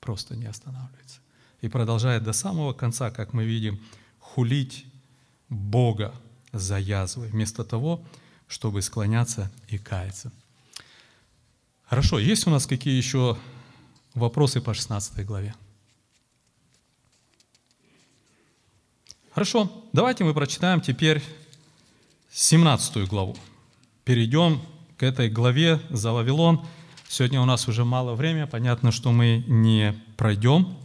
просто 0.00 0.36
не 0.36 0.46
останавливается. 0.46 1.20
И 1.60 1.68
продолжает 1.68 2.22
до 2.22 2.32
самого 2.32 2.72
конца, 2.72 3.10
как 3.10 3.32
мы 3.32 3.44
видим, 3.44 3.80
хулить 4.20 4.86
Бога 5.48 6.14
за 6.52 6.78
язвы, 6.78 7.26
вместо 7.26 7.64
того, 7.64 8.04
чтобы 8.46 8.82
склоняться 8.82 9.50
и 9.68 9.78
каяться. 9.78 10.32
Хорошо, 11.84 12.18
есть 12.18 12.46
у 12.46 12.50
нас 12.50 12.66
какие 12.66 12.96
еще 12.96 13.36
вопросы 14.14 14.60
по 14.60 14.74
16 14.74 15.26
главе? 15.26 15.54
Хорошо, 19.32 19.70
давайте 19.92 20.24
мы 20.24 20.34
прочитаем 20.34 20.80
теперь 20.80 21.22
17 22.30 23.08
главу. 23.08 23.36
Перейдем 24.04 24.60
к 24.96 25.02
этой 25.02 25.28
главе 25.30 25.80
за 25.90 26.12
Вавилон– 26.12 26.66
Сегодня 27.10 27.40
у 27.40 27.46
нас 27.46 27.66
уже 27.68 27.86
мало 27.86 28.14
времени, 28.14 28.44
понятно, 28.44 28.92
что 28.92 29.12
мы 29.12 29.42
не 29.46 29.98
пройдем, 30.18 30.76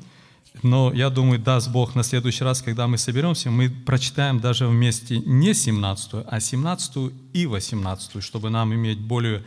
но 0.61 0.93
я 0.93 1.09
думаю, 1.09 1.37
даст 1.37 1.69
Бог 1.69 1.95
на 1.95 2.03
следующий 2.03 2.45
раз, 2.45 2.61
когда 2.61 2.87
мы 2.87 2.97
соберемся, 2.97 3.51
мы 3.51 3.69
прочитаем 3.69 4.39
даже 4.39 4.67
вместе 4.67 5.19
не 5.19 5.53
17, 5.53 6.25
а 6.25 6.39
17 6.39 7.13
и 7.33 7.45
18, 7.45 8.23
чтобы 8.23 8.49
нам 8.49 8.73
иметь 8.73 8.99
более 8.99 9.43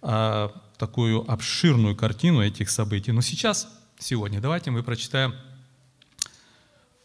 э, 0.00 0.48
такую 0.78 1.28
обширную 1.28 1.96
картину 1.96 2.40
этих 2.40 2.70
событий. 2.70 3.10
Но 3.10 3.20
сейчас, 3.20 3.66
сегодня, 3.98 4.40
давайте 4.40 4.70
мы 4.70 4.84
прочитаем 4.84 5.32
э, 5.32 5.34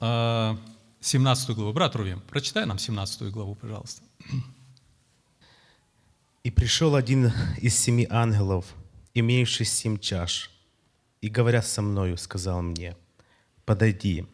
а, 0.01 0.57
17 1.01 1.55
главу. 1.55 1.73
Брат 1.73 1.95
Рувим, 1.95 2.21
прочитай 2.29 2.67
нам 2.67 2.77
17 2.77 3.31
главу, 3.31 3.55
пожалуйста. 3.55 4.03
И 6.43 6.51
пришел 6.51 6.95
один 6.95 7.33
из 7.57 7.75
семи 7.75 8.05
ангелов, 8.11 8.65
имеющий 9.19 9.65
семь 9.65 9.97
чаш, 9.97 10.51
и, 11.21 11.29
говоря 11.29 11.61
со 11.61 11.81
мною, 11.81 12.17
сказал 12.17 12.61
мне, 12.61 12.95
«Подойди, 13.65 14.25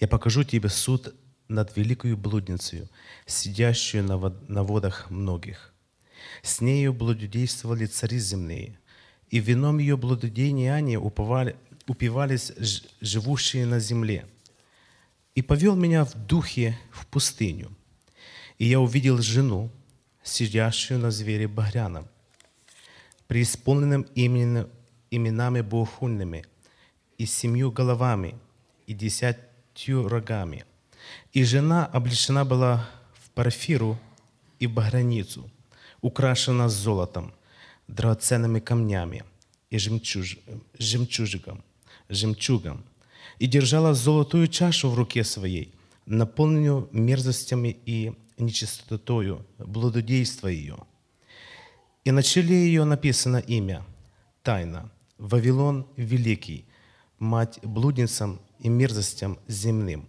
я 0.00 0.08
покажу 0.08 0.44
тебе 0.44 0.68
суд 0.68 1.14
над 1.48 1.76
великою 1.76 2.16
блудницей, 2.16 2.88
сидящую 3.26 4.04
на, 4.04 4.16
на 4.48 4.62
водах 4.62 5.10
многих. 5.10 5.74
С 6.42 6.60
нею 6.60 6.92
блудодействовали 6.92 7.86
цари 7.86 8.18
земные, 8.18 8.78
и 9.30 9.38
вином 9.38 9.78
ее 9.78 9.96
блудодеяния 9.96 10.98
уповали, 10.98 11.56
упивались 11.86 12.52
живущие 13.00 13.66
на 13.66 13.78
земле. 13.78 14.26
И 15.34 15.42
повел 15.42 15.76
меня 15.76 16.04
в 16.04 16.14
духе 16.14 16.78
в 16.90 17.06
пустыню, 17.06 17.70
и 18.58 18.66
я 18.66 18.80
увидел 18.80 19.18
жену, 19.18 19.70
сидящую 20.22 20.98
на 20.98 21.10
звере 21.10 21.46
багряном, 21.46 22.08
преисполненным 23.28 24.06
именем, 24.14 24.68
именами 25.10 25.60
богохульными, 25.60 26.44
и 27.18 27.26
семью 27.26 27.72
головами, 27.72 28.34
и 28.86 28.92
десятью 28.92 30.08
рогами. 30.08 30.64
И 31.32 31.44
жена 31.44 31.86
облечена 31.86 32.44
была 32.44 32.88
в 33.14 33.30
парфиру 33.30 33.98
и 34.58 34.66
в 34.66 34.72
баграницу, 34.72 35.50
украшена 36.00 36.68
золотом, 36.68 37.32
драгоценными 37.88 38.60
камнями 38.60 39.24
и 39.70 39.78
жемчуж, 39.78 40.38
жемчужиком, 40.78 41.64
жемчугом, 42.08 42.84
и 43.38 43.46
держала 43.46 43.94
золотую 43.94 44.48
чашу 44.48 44.90
в 44.90 44.94
руке 44.94 45.24
своей, 45.24 45.74
наполненную 46.06 46.88
мерзостями 46.92 47.76
и 47.86 48.12
нечистотою, 48.38 49.44
блудодейства 49.58 50.48
ее. 50.48 50.78
И 52.06 52.12
на 52.12 52.22
челе 52.22 52.54
ее 52.54 52.84
написано 52.84 53.38
имя, 53.38 53.84
тайна, 54.44 54.92
Вавилон 55.18 55.88
Великий, 55.96 56.64
мать 57.18 57.58
блудницам 57.64 58.40
и 58.60 58.68
мерзостям 58.68 59.40
земным. 59.48 60.08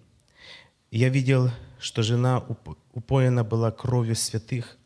Я 0.92 1.10
видел, 1.10 1.50
что 1.80 2.04
жена 2.04 2.46
уп- 2.48 2.78
упоена 2.94 3.44
была 3.44 3.72
кровью 3.72 4.16
святых 4.16 4.78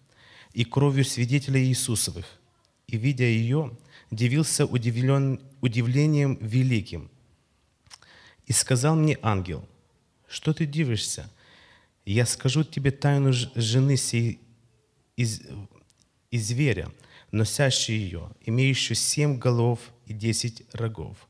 и 0.54 0.64
кровью 0.64 1.04
свидетелей 1.04 1.66
Иисусовых, 1.66 2.26
и, 2.88 2.96
видя 2.96 3.26
ее, 3.26 3.78
дивился 4.10 4.66
удивлен, 4.66 5.42
удивлением 5.60 6.38
великим. 6.40 7.12
И 8.46 8.54
сказал 8.54 8.96
мне 8.96 9.20
ангел, 9.22 9.68
что 10.30 10.54
ты 10.54 10.66
дивишься? 10.66 11.30
Я 12.06 12.26
скажу 12.26 12.64
тебе 12.64 12.92
тайну 12.92 13.34
жены 13.34 13.98
сей 13.98 14.40
из, 15.18 15.42
и 16.32 16.40
зверя, 16.40 16.92
носящей 17.32 17.98
ее, 17.98 18.32
имеющую 18.46 18.96
семь 18.96 19.38
голов 19.38 19.80
и 20.06 20.14
десять 20.14 20.64
рогов. 20.74 21.28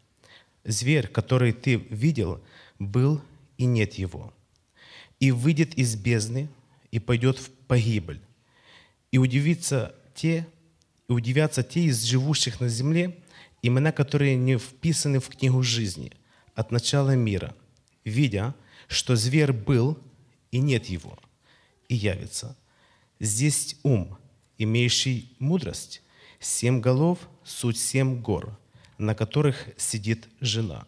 Зверь, 0.63 1.07
который 1.07 1.51
ты 1.51 1.75
видел, 1.75 2.41
был 2.79 3.21
и 3.57 3.65
нет 3.65 3.95
его. 3.95 4.33
И 5.19 5.31
выйдет 5.31 5.75
из 5.75 5.95
бездны 5.95 6.49
и 6.91 6.99
пойдет 6.99 7.37
в 7.37 7.49
погибель. 7.67 8.21
И 9.11 9.17
удивятся 9.17 9.95
те, 10.15 10.47
и 11.07 11.11
удивятся 11.11 11.63
те 11.63 11.81
из 11.83 12.03
живущих 12.03 12.59
на 12.59 12.69
земле, 12.69 13.17
имена, 13.61 13.91
которые 13.91 14.35
не 14.35 14.57
вписаны 14.57 15.19
в 15.19 15.29
книгу 15.29 15.61
жизни 15.61 16.11
от 16.55 16.71
начала 16.71 17.15
мира, 17.15 17.55
видя, 18.05 18.55
что 18.87 19.15
зверь 19.15 19.53
был 19.53 19.97
и 20.51 20.59
нет 20.59 20.85
его, 20.87 21.17
и 21.87 21.95
явится. 21.95 22.57
Здесь 23.19 23.77
ум, 23.83 24.17
имеющий 24.63 25.33
мудрость, 25.39 26.01
семь 26.39 26.79
голов– 26.79 27.19
суть 27.43 27.77
семь 27.77 28.21
гор, 28.21 28.57
на 28.97 29.15
которых 29.15 29.69
сидит 29.77 30.27
жена. 30.39 30.85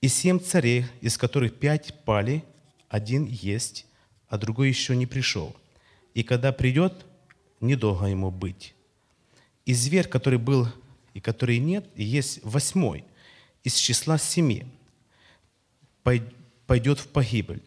И 0.00 0.08
семь 0.08 0.40
царей, 0.40 0.86
из 1.00 1.18
которых 1.18 1.58
пять 1.58 1.94
пали, 2.04 2.44
один 2.88 3.26
есть, 3.26 3.86
а 4.28 4.38
другой 4.38 4.68
еще 4.68 4.96
не 4.96 5.06
пришел. 5.06 5.54
И 6.14 6.22
когда 6.22 6.52
придет, 6.52 7.04
недолго 7.60 8.06
ему 8.06 8.30
быть. 8.30 8.74
И 9.66 9.74
зверь, 9.74 10.08
который 10.08 10.38
был 10.38 10.68
и 11.14 11.20
который 11.20 11.58
нет, 11.58 11.86
есть 11.96 12.40
восьмой 12.42 13.04
из 13.62 13.74
числа 13.74 14.18
семи, 14.18 14.64
пой- 16.02 16.32
пойдет 16.66 16.98
в 16.98 17.08
погибель. 17.08 17.62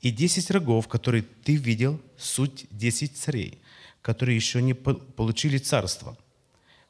И 0.00 0.10
десять 0.10 0.50
рогов, 0.50 0.88
которые 0.88 1.22
ты 1.22 1.56
видел, 1.56 2.00
суть 2.16 2.66
десять 2.70 3.16
царей, 3.16 3.58
которые 4.02 4.36
еще 4.36 4.60
не 4.60 4.74
по- 4.74 4.94
получили 4.94 5.58
царство, 5.58 6.18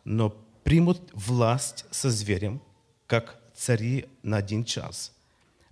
но 0.05 0.31
примут 0.65 1.11
власть 1.13 1.85
со 1.91 2.11
зверем, 2.11 2.61
как 3.07 3.41
цари 3.55 4.07
на 4.23 4.39
один 4.39 4.65
час. 4.65 5.13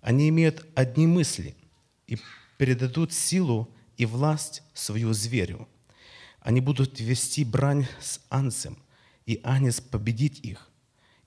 Они 0.01 0.28
имеют 0.28 0.66
одни 0.74 1.07
мысли 1.07 1.57
и 2.07 2.18
передадут 2.59 3.12
силу 3.12 3.68
и 3.97 4.07
власть 4.07 4.62
свою 4.74 5.12
зверю. 5.12 5.66
Они 6.41 6.61
будут 6.61 7.01
вести 7.01 7.45
брань 7.45 7.86
с 8.01 8.20
Анцем, 8.28 8.78
и 9.26 9.41
Анец 9.43 9.80
победит 9.80 10.38
их, 10.38 10.70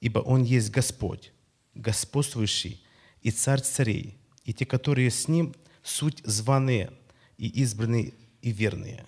ибо 0.01 0.20
Он 0.20 0.43
есть 0.43 0.72
Господь, 0.72 1.32
господствующий 1.76 2.84
и 3.22 3.32
царь 3.32 3.61
царей, 3.61 4.18
и 4.43 4.53
те, 4.53 4.66
которые 4.66 5.09
с 5.09 5.28
Ним, 5.28 5.55
суть 5.84 6.22
званые 6.24 6.91
и 7.38 7.47
избранные 7.61 8.14
и 8.41 8.51
верные. 8.51 9.05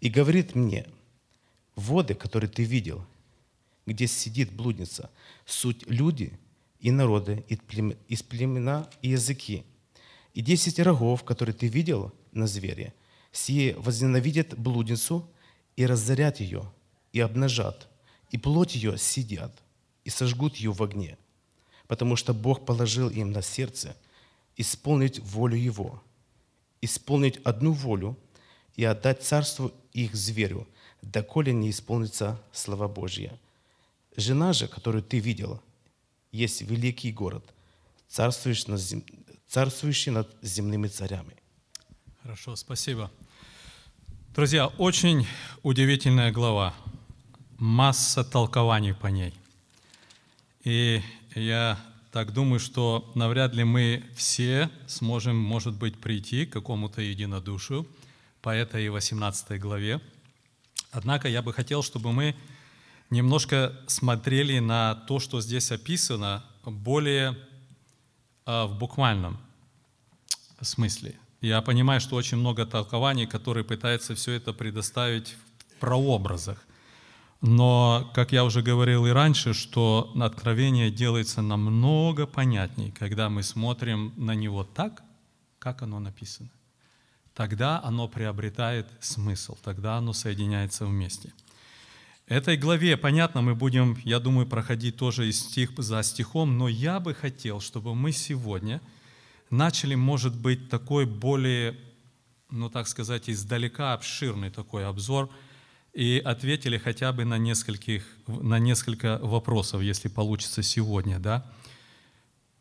И 0.00 0.08
говорит 0.08 0.54
мне, 0.54 0.86
воды, 1.74 2.14
которые 2.14 2.50
ты 2.50 2.64
видел, 2.64 3.04
где 3.86 4.06
сидит 4.06 4.52
блудница, 4.52 5.10
суть 5.46 5.86
люди 5.88 6.38
и 6.80 6.90
народы, 6.90 7.44
из 7.48 8.22
племена 8.22 8.88
и 9.02 9.10
языки. 9.10 9.64
И 10.34 10.42
десять 10.42 10.78
рогов, 10.78 11.24
которые 11.24 11.54
ты 11.54 11.66
видел 11.66 12.12
на 12.32 12.46
звере, 12.46 12.94
сие 13.32 13.74
возненавидят 13.76 14.56
блудницу 14.58 15.28
и 15.76 15.86
разорят 15.86 16.40
ее, 16.40 16.70
и 17.12 17.20
обнажат, 17.20 17.88
и 18.30 18.38
плоть 18.38 18.74
ее 18.74 18.98
сидят, 18.98 19.62
и 20.04 20.10
сожгут 20.10 20.56
ее 20.56 20.72
в 20.72 20.82
огне, 20.82 21.18
потому 21.86 22.16
что 22.16 22.34
Бог 22.34 22.64
положил 22.64 23.08
им 23.08 23.32
на 23.32 23.42
сердце 23.42 23.96
исполнить 24.56 25.18
волю 25.18 25.56
Его, 25.56 26.02
исполнить 26.80 27.38
одну 27.44 27.72
волю 27.72 28.16
и 28.76 28.84
отдать 28.84 29.22
царство 29.22 29.72
их 29.92 30.14
зверю, 30.14 30.66
доколе 31.02 31.52
не 31.52 31.70
исполнится 31.70 32.40
слова 32.52 32.88
Божья. 32.88 33.38
Жена 34.16 34.52
же, 34.52 34.68
которую 34.68 35.02
ты 35.02 35.18
видел, 35.18 35.60
есть 36.32 36.62
великий 36.62 37.12
город, 37.12 37.44
царствующий 38.08 38.72
над, 38.72 38.80
зем- 38.80 39.04
царствующий 39.46 40.12
над 40.12 40.28
земными 40.42 40.88
царями. 40.88 41.34
Хорошо, 42.22 42.56
спасибо. 42.56 43.10
Друзья, 44.34 44.66
очень 44.66 45.26
удивительная 45.62 46.32
глава. 46.32 46.74
Масса 47.58 48.24
толкований 48.24 48.94
по 48.94 49.06
ней. 49.08 49.32
И 50.64 51.02
я 51.34 51.78
так 52.12 52.32
думаю, 52.32 52.60
что 52.60 53.10
навряд 53.14 53.54
ли 53.54 53.64
мы 53.64 54.04
все 54.14 54.70
сможем, 54.86 55.36
может 55.36 55.74
быть, 55.74 55.98
прийти 55.98 56.46
к 56.46 56.52
какому-то 56.52 57.00
единодушию 57.00 57.86
по 58.42 58.50
этой 58.50 58.88
18 58.88 59.60
главе. 59.60 60.00
Однако 60.90 61.28
я 61.28 61.42
бы 61.42 61.52
хотел, 61.52 61.82
чтобы 61.82 62.12
мы 62.12 62.34
немножко 63.10 63.72
смотрели 63.86 64.58
на 64.58 64.94
то, 64.94 65.18
что 65.18 65.40
здесь 65.40 65.70
описано, 65.72 66.44
более 66.64 67.36
а, 68.44 68.66
в 68.66 68.78
буквальном 68.78 69.38
смысле. 70.60 71.14
Я 71.40 71.62
понимаю, 71.62 72.00
что 72.00 72.16
очень 72.16 72.36
много 72.36 72.66
толкований, 72.66 73.26
которые 73.26 73.64
пытаются 73.64 74.14
все 74.14 74.32
это 74.32 74.52
предоставить 74.52 75.36
в 75.68 75.80
прообразах. 75.80 76.64
Но, 77.40 78.10
как 78.14 78.32
я 78.32 78.44
уже 78.44 78.62
говорил 78.62 79.06
и 79.06 79.10
раньше, 79.10 79.54
что 79.54 80.12
откровение 80.20 80.90
делается 80.90 81.40
намного 81.40 82.26
понятней, 82.26 82.90
когда 82.90 83.28
мы 83.28 83.44
смотрим 83.44 84.12
на 84.16 84.34
него 84.34 84.64
так, 84.64 85.02
как 85.60 85.82
оно 85.82 86.00
написано. 86.00 86.50
Тогда 87.38 87.80
оно 87.84 88.08
приобретает 88.08 88.88
смысл, 88.98 89.56
тогда 89.62 89.96
оно 89.96 90.12
соединяется 90.12 90.86
вместе. 90.86 91.32
Этой 92.26 92.56
главе, 92.56 92.96
понятно, 92.96 93.42
мы 93.42 93.54
будем, 93.54 93.96
я 94.02 94.18
думаю, 94.18 94.44
проходить 94.44 94.96
тоже 94.96 95.28
из 95.28 95.38
стих 95.38 95.70
за 95.78 96.02
стихом, 96.02 96.58
но 96.58 96.66
я 96.66 96.98
бы 96.98 97.14
хотел, 97.14 97.60
чтобы 97.60 97.94
мы 97.94 98.10
сегодня 98.10 98.80
начали, 99.50 99.94
может 99.94 100.34
быть, 100.34 100.68
такой 100.68 101.06
более, 101.06 101.78
ну 102.50 102.68
так 102.70 102.88
сказать, 102.88 103.30
издалека 103.30 103.92
обширный 103.92 104.50
такой 104.50 104.84
обзор 104.84 105.30
и 105.92 106.18
ответили 106.18 106.76
хотя 106.76 107.12
бы 107.12 107.24
на, 107.24 107.38
нескольких, 107.38 108.04
на 108.26 108.58
несколько 108.58 109.16
вопросов, 109.22 109.80
если 109.80 110.08
получится 110.08 110.64
сегодня. 110.64 111.20
Да? 111.20 111.48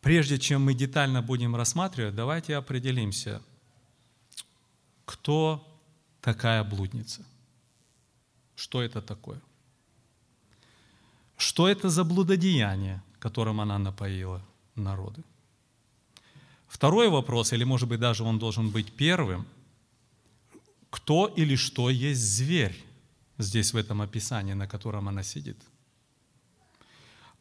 Прежде 0.02 0.38
чем 0.38 0.66
мы 0.66 0.76
детально 0.76 1.24
будем 1.24 1.56
рассматривать, 1.56 2.14
давайте 2.14 2.56
определимся, 2.56 3.42
кто 5.08 5.66
такая 6.22 6.64
блудница. 6.66 7.26
Что 8.56 8.82
это 8.82 9.02
такое? 9.02 9.40
Что 11.38 11.70
это 11.70 11.90
за 11.90 12.04
блудодеяние, 12.04 13.02
которым 13.20 13.62
она 13.62 13.80
напоила 13.80 14.42
народы? 14.76 15.24
Второй 16.68 17.08
вопрос, 17.08 17.54
или 17.54 17.64
может 17.64 17.88
быть 17.88 18.02
даже 18.02 18.24
он 18.24 18.38
должен 18.38 18.70
быть 18.70 18.92
первым, 18.92 19.48
кто 20.90 21.28
или 21.28 21.56
что 21.56 21.90
есть 21.90 22.22
зверь 22.22 22.76
здесь 23.38 23.74
в 23.74 23.78
этом 23.78 24.02
описании, 24.02 24.54
на 24.54 24.68
котором 24.68 25.08
она 25.08 25.24
сидит? 25.24 25.58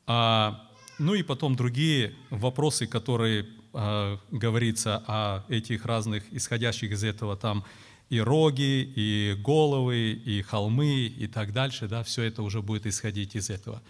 А, 0.06 0.70
ну 1.00 1.14
и 1.14 1.24
потом 1.24 1.56
другие 1.56 2.14
вопросы, 2.30 2.86
которые 2.86 3.55
а, 3.78 4.18
говорится 4.30 5.02
о 5.06 5.44
этих 5.48 5.84
разных 5.84 6.24
исходящих 6.32 6.92
из 6.92 7.04
этого 7.04 7.36
там 7.36 7.64
и 8.08 8.20
роги, 8.20 8.90
и 8.96 9.34
головы, 9.38 10.12
и 10.12 10.40
холмы, 10.42 11.06
и 11.06 11.26
так 11.26 11.52
дальше, 11.52 11.88
да, 11.88 12.02
все 12.02 12.22
это 12.22 12.42
уже 12.42 12.62
будет 12.62 12.86
исходить 12.86 13.34
из 13.36 13.50
этого. 13.50 13.82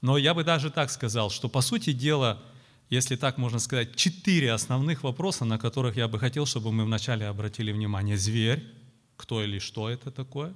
Но 0.00 0.16
я 0.16 0.34
бы 0.34 0.42
даже 0.42 0.70
так 0.70 0.90
сказал, 0.90 1.30
что 1.30 1.48
по 1.48 1.60
сути 1.60 1.92
дела, 1.92 2.42
если 2.88 3.16
так 3.16 3.38
можно 3.38 3.58
сказать, 3.58 3.94
четыре 3.94 4.52
основных 4.52 5.02
вопроса, 5.02 5.44
на 5.44 5.58
которых 5.58 5.96
я 5.96 6.08
бы 6.08 6.18
хотел, 6.18 6.46
чтобы 6.46 6.72
мы 6.72 6.84
вначале 6.84 7.26
обратили 7.26 7.72
внимание. 7.72 8.16
Зверь, 8.16 8.64
кто 9.16 9.42
или 9.42 9.58
что 9.58 9.90
это 9.90 10.10
такое, 10.10 10.54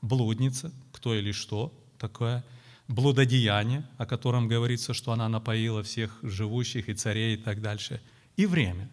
блудница, 0.00 0.70
кто 0.92 1.14
или 1.14 1.32
что 1.32 1.72
такое, 1.98 2.44
блудодеяние, 2.88 3.88
о 3.98 4.06
котором 4.06 4.48
говорится, 4.48 4.94
что 4.94 5.12
она 5.12 5.28
напоила 5.28 5.82
всех 5.82 6.18
живущих 6.22 6.88
и 6.88 6.94
царей 6.94 7.34
и 7.34 7.36
так 7.38 7.60
дальше, 7.60 8.00
и 8.36 8.46
время, 8.46 8.90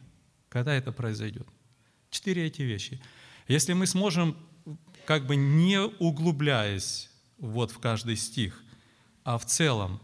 когда 0.50 0.74
это 0.74 0.92
произойдет. 0.92 1.48
Четыре 2.10 2.48
эти 2.48 2.62
вещи– 2.62 3.02
если 3.50 3.74
мы 3.74 3.88
сможем, 3.88 4.38
как 5.06 5.26
бы 5.26 5.36
не 5.36 5.80
углубляясь 5.82 7.10
вот 7.40 7.72
в 7.72 7.80
каждый 7.80 8.16
стих, 8.16 8.64
а 9.24 9.40
в 9.40 9.46
целом, 9.46 10.00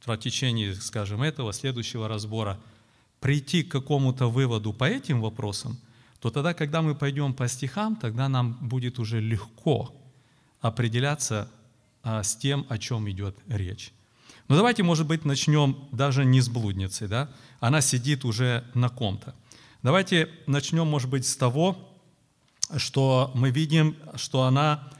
в 0.00 0.16
течение, 0.16 0.74
скажем, 0.74 1.22
этого 1.22 1.52
следующего 1.52 2.08
разбора, 2.08 2.58
прийти 3.20 3.62
к 3.62 3.70
какому-то 3.70 4.30
выводу 4.30 4.72
по 4.72 4.84
этим 4.84 5.20
вопросам, 5.20 5.78
то 6.20 6.30
тогда, 6.30 6.54
когда 6.54 6.80
мы 6.80 6.94
пойдем 6.94 7.34
по 7.34 7.48
стихам, 7.48 7.96
тогда 7.96 8.30
нам 8.30 8.54
будет 8.66 8.98
уже 8.98 9.20
легко 9.20 9.94
определяться 10.62 11.50
с 12.04 12.36
тем, 12.36 12.66
о 12.68 12.78
чем 12.78 13.10
идет 13.10 13.36
речь. 13.48 13.92
Но 14.48 14.56
давайте, 14.56 14.82
может 14.82 15.06
быть, 15.06 15.24
начнем 15.24 15.88
даже 15.90 16.24
не 16.24 16.40
с 16.40 16.48
блудницы, 16.48 17.08
да? 17.08 17.30
Она 17.60 17.80
сидит 17.80 18.24
уже 18.24 18.64
на 18.74 18.88
ком-то. 18.88 19.34
Давайте 19.82 20.28
начнем, 20.46 20.86
может 20.86 21.08
быть, 21.08 21.26
с 21.26 21.36
того, 21.36 21.76
что 22.76 23.30
мы 23.34 23.50
видим, 23.50 23.96
что 24.16 24.42
она, 24.42 24.90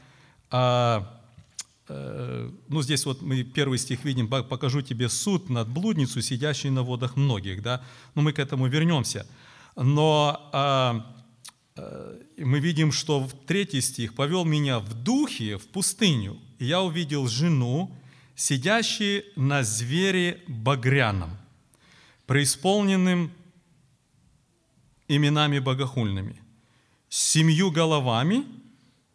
а, 0.49 1.21
а, 1.87 2.51
ну 2.67 2.81
здесь 2.81 3.05
вот 3.05 3.21
мы 3.21 3.43
первый 3.43 3.77
стих 3.77 4.03
видим, 4.03 4.27
покажу 4.27 4.81
тебе 4.81 5.09
суд 5.09 5.49
над 5.49 5.67
блудницу, 5.67 6.21
сидящей 6.21 6.69
на 6.69 6.83
водах 6.83 7.15
многих, 7.15 7.61
да, 7.61 7.83
но 8.15 8.21
мы 8.21 8.33
к 8.33 8.39
этому 8.39 8.67
вернемся. 8.67 9.27
Но 9.75 10.49
а, 10.53 11.15
а, 11.75 12.19
мы 12.37 12.59
видим, 12.59 12.91
что 12.91 13.19
в 13.19 13.33
третий 13.45 13.81
стих 13.81 14.15
повел 14.15 14.45
меня 14.45 14.79
в 14.79 14.93
духе 14.93 15.57
в 15.57 15.67
пустыню, 15.67 16.39
я 16.59 16.81
увидел 16.81 17.27
жену, 17.27 17.95
сидящую 18.35 19.23
на 19.35 19.63
звере 19.63 20.43
багряном, 20.47 21.37
преисполненным 22.25 23.31
именами 25.07 25.59
богохульными 25.59 26.41
с 27.09 27.17
семью 27.17 27.71
головами 27.71 28.45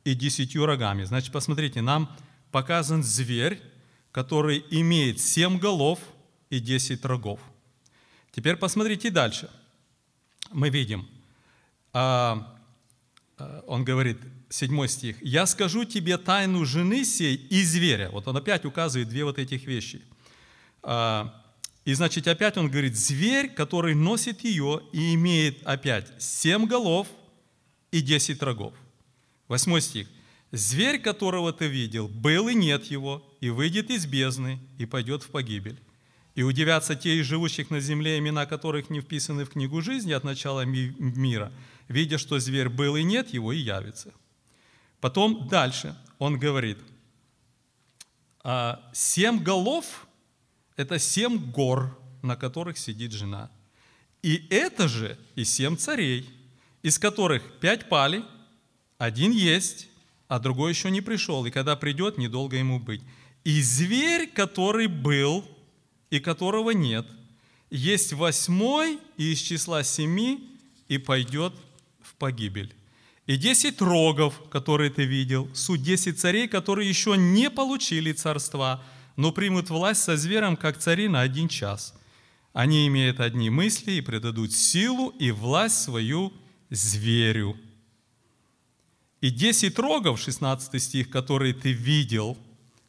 и 0.04 0.14
десятью 0.14 0.66
рогами. 0.66 1.04
Значит, 1.04 1.32
посмотрите, 1.32 1.82
нам 1.82 2.16
показан 2.50 3.02
зверь, 3.02 3.60
который 4.12 4.64
имеет 4.70 5.20
семь 5.20 5.58
голов 5.58 5.98
и 6.48 6.60
десять 6.60 7.04
рогов. 7.04 7.40
Теперь 8.32 8.56
посмотрите 8.56 9.10
дальше. 9.10 9.50
Мы 10.52 10.70
видим, 10.70 11.08
а, 11.92 12.56
а, 13.36 13.64
он 13.66 13.84
говорит, 13.84 14.18
седьмой 14.50 14.88
стих, 14.88 15.16
«Я 15.22 15.46
скажу 15.46 15.84
тебе 15.84 16.18
тайну 16.18 16.64
жены 16.64 17.04
сей 17.04 17.36
и 17.36 17.62
зверя». 17.64 18.10
Вот 18.10 18.28
он 18.28 18.36
опять 18.36 18.64
указывает 18.64 19.08
две 19.08 19.24
вот 19.24 19.38
этих 19.38 19.64
вещи. 19.64 20.02
А, 20.82 21.34
и 21.84 21.94
значит, 21.94 22.28
опять 22.28 22.58
он 22.58 22.68
говорит, 22.68 22.96
зверь, 22.96 23.48
который 23.48 23.94
носит 23.94 24.44
ее 24.44 24.82
и 24.92 25.14
имеет 25.14 25.66
опять 25.66 26.12
семь 26.18 26.66
голов– 26.66 27.06
и 27.90 28.00
десять 28.00 28.42
рогов. 28.42 28.74
Восьмой 29.48 29.80
стих. 29.80 30.08
«Зверь, 30.52 30.98
которого 30.98 31.52
ты 31.52 31.68
видел, 31.68 32.08
был 32.08 32.48
и 32.48 32.54
нет 32.54 32.84
его, 32.86 33.24
и 33.40 33.50
выйдет 33.50 33.88
из 33.90 34.06
бездны, 34.06 34.58
и 34.78 34.86
пойдет 34.86 35.22
в 35.22 35.28
погибель. 35.28 35.78
И 36.34 36.42
удивятся 36.42 36.96
те 36.96 37.16
из 37.18 37.26
живущих 37.26 37.70
на 37.70 37.78
земле, 37.78 38.18
имена 38.18 38.46
которых 38.46 38.90
не 38.90 39.00
вписаны 39.00 39.44
в 39.44 39.50
книгу 39.50 39.80
жизни 39.80 40.12
от 40.12 40.24
начала 40.24 40.64
мира, 40.64 41.52
видя, 41.86 42.18
что 42.18 42.40
зверь 42.40 42.68
был 42.68 42.96
и 42.96 43.04
нет 43.04 43.32
его, 43.32 43.52
и 43.52 43.58
явится». 43.58 44.12
Потом 45.00 45.48
дальше 45.48 45.96
он 46.18 46.38
говорит, 46.38 46.78
«А 48.42 48.82
семь 48.92 49.42
голов– 49.42 50.06
это 50.76 50.98
семь 50.98 51.38
гор, 51.50 51.98
на 52.22 52.36
которых 52.36 52.78
сидит 52.78 53.12
жена. 53.12 53.50
И 54.22 54.46
это 54.50 54.88
же 54.88 55.18
и 55.34 55.44
семь 55.44 55.76
царей– 55.76 56.28
из 56.82 56.98
которых 56.98 57.42
пять 57.60 57.88
пали, 57.88 58.24
один 58.98 59.32
есть, 59.32 59.88
а 60.28 60.38
другой 60.38 60.72
еще 60.72 60.90
не 60.90 61.00
пришел, 61.00 61.44
и 61.44 61.50
когда 61.50 61.76
придет, 61.76 62.18
недолго 62.18 62.56
ему 62.56 62.78
быть. 62.78 63.02
И 63.44 63.60
зверь, 63.62 64.28
который 64.28 64.86
был 64.86 65.44
и 66.10 66.20
которого 66.20 66.70
нет, 66.70 67.06
есть 67.70 68.12
восьмой 68.12 68.98
и 69.16 69.32
из 69.32 69.40
числа 69.40 69.82
семи, 69.82 70.46
и 70.88 70.98
пойдет 70.98 71.54
в 72.02 72.14
погибель. 72.16 72.74
И 73.30 73.36
десять 73.36 73.80
рогов, 73.80 74.42
которые 74.50 74.90
ты 74.90 75.04
видел, 75.04 75.48
суть 75.54 75.84
десять 75.84 76.18
царей, 76.18 76.48
которые 76.48 76.88
еще 76.88 77.16
не 77.16 77.48
получили 77.48 78.10
царства, 78.10 78.82
но 79.14 79.30
примут 79.30 79.70
власть 79.70 80.02
со 80.02 80.16
звером, 80.16 80.56
как 80.56 80.78
цари 80.78 81.06
на 81.06 81.20
один 81.20 81.46
час. 81.46 81.94
Они 82.52 82.88
имеют 82.88 83.20
одни 83.20 83.48
мысли 83.48 83.92
и 83.92 84.00
предадут 84.00 84.52
силу 84.52 85.10
и 85.10 85.30
власть 85.30 85.80
свою 85.80 86.32
зверю. 86.70 87.56
И 89.20 89.30
10 89.30 89.78
рогов, 89.78 90.20
16 90.20 90.82
стих, 90.82 91.08
которые 91.08 91.54
ты 91.54 91.70
видел, 91.70 92.36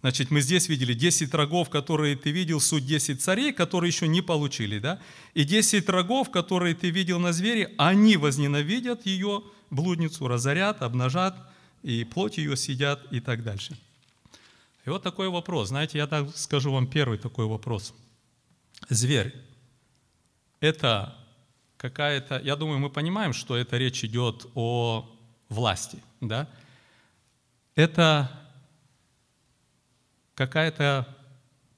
значит, 0.01 0.31
мы 0.31 0.41
здесь 0.41 0.69
видели 0.69 0.95
10 0.95 1.31
рогов, 1.35 1.69
которые 1.69 2.15
ты 2.15 2.31
видел, 2.31 2.59
суть 2.59 2.87
10 2.87 3.21
царей, 3.21 3.53
которые 3.53 3.89
еще 3.89 4.07
не 4.07 4.23
получили, 4.23 4.79
да? 4.79 4.99
И 5.35 5.43
10 5.43 5.87
рогов, 5.89 6.31
которые 6.31 6.73
ты 6.73 6.89
видел 6.89 7.19
на 7.19 7.31
звере, 7.31 7.75
они 7.77 8.17
возненавидят 8.17 9.05
ее, 9.05 9.43
блудницу, 9.71 10.27
разорят, 10.27 10.83
обнажат, 10.83 11.35
и 11.81 12.03
плоть 12.03 12.37
ее 12.37 12.55
сидят 12.55 13.11
и 13.11 13.19
так 13.19 13.43
дальше. 13.43 13.75
И 14.85 14.89
вот 14.89 15.01
такой 15.01 15.29
вопрос. 15.29 15.69
Знаете, 15.69 15.97
я 15.97 16.07
так 16.07 16.35
скажу 16.35 16.71
вам 16.71 16.87
первый 16.87 17.17
такой 17.17 17.45
вопрос. 17.47 17.93
Зверь– 18.89 19.33
это 20.59 21.15
какая-то, 21.77 22.39
я 22.39 22.55
думаю, 22.55 22.79
мы 22.79 22.89
понимаем, 22.89 23.33
что 23.33 23.55
это 23.55 23.77
речь 23.77 24.03
идет 24.03 24.45
о 24.53 25.09
власти, 25.49 25.99
да? 26.19 26.47
Это 27.75 28.29
какая-то 30.35 31.07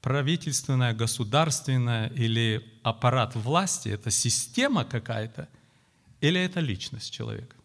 правительственная, 0.02 0.94
государственная 0.94 2.08
или 2.10 2.66
аппарат 2.84 3.36
власти, 3.36 3.90
это 3.90 4.12
система 4.12 4.84
какая-то, 4.84 5.48
или 6.20 6.40
это 6.40 6.60
личность 6.60 7.12
человека? 7.14 7.56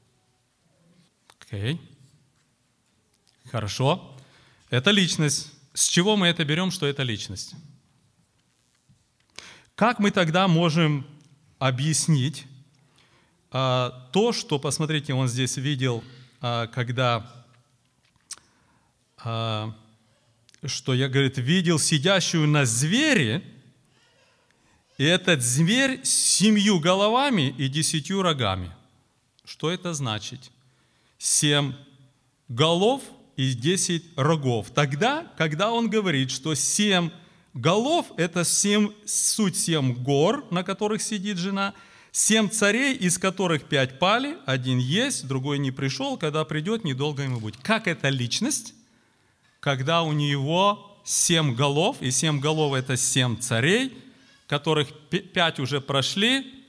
Окей. 1.51 1.81
Хорошо. 3.51 4.15
Это 4.69 4.91
личность. 4.91 5.51
С 5.73 5.89
чего 5.89 6.15
мы 6.15 6.27
это 6.27 6.45
берем, 6.45 6.71
что 6.71 6.87
это 6.87 7.03
личность? 7.03 7.55
Как 9.75 9.99
мы 9.99 10.11
тогда 10.11 10.47
можем 10.47 11.07
объяснить 11.59 12.47
а, 13.51 14.11
то, 14.13 14.33
что, 14.33 14.59
посмотрите, 14.59 15.15
он 15.15 15.27
здесь 15.27 15.57
видел, 15.57 16.05
а, 16.43 16.67
когда, 16.67 17.47
а, 19.17 19.75
что 20.67 20.93
я, 20.93 21.09
говорит, 21.09 21.39
видел 21.39 21.79
сидящую 21.79 22.47
на 22.47 22.67
звере, 22.67 23.43
и 24.99 25.05
этот 25.05 25.43
зверь 25.43 26.05
с 26.05 26.11
семью 26.11 26.79
головами 26.79 27.55
и 27.57 27.69
десятью 27.69 28.21
рогами. 28.21 28.71
Что 29.47 29.71
это 29.71 29.95
значит? 29.95 30.51
Семь 31.19 31.75
голов 32.49 33.03
и 33.37 33.53
десять 33.53 34.05
рогов. 34.17 34.71
Тогда, 34.75 35.31
когда 35.37 35.71
он 35.73 35.91
говорит, 35.91 36.31
что 36.31 36.55
семь 36.55 37.11
голов– 37.55 38.07
это 38.17 38.45
семь, 38.45 38.93
суть 39.05 39.57
семь 39.57 39.93
гор, 39.93 40.47
на 40.51 40.63
которых 40.63 41.03
сидит 41.03 41.39
жена, 41.39 41.75
семь 42.13 42.49
царей, 42.49 42.95
из 42.95 43.19
которых 43.19 43.65
пять 43.65 43.99
пали, 43.99 44.39
один 44.47 44.79
есть, 44.79 45.27
другой 45.27 45.59
не 45.59 45.71
пришел, 45.71 46.17
когда 46.17 46.45
придет, 46.45 46.85
недолго 46.85 47.23
ему 47.23 47.41
будет. 47.41 47.57
Как 47.59 47.87
эта 47.87 48.09
личность 48.09 48.75
когда 49.61 50.03
у 50.03 50.13
него 50.13 51.01
семь 51.05 51.55
голов, 51.55 52.01
и 52.01 52.11
семь 52.11 52.41
голов 52.41 52.75
это 52.75 52.97
семь 52.97 53.39
царей, 53.39 53.97
которых 54.47 54.89
пять 55.11 55.59
уже 55.59 55.81
прошли, 55.81 56.65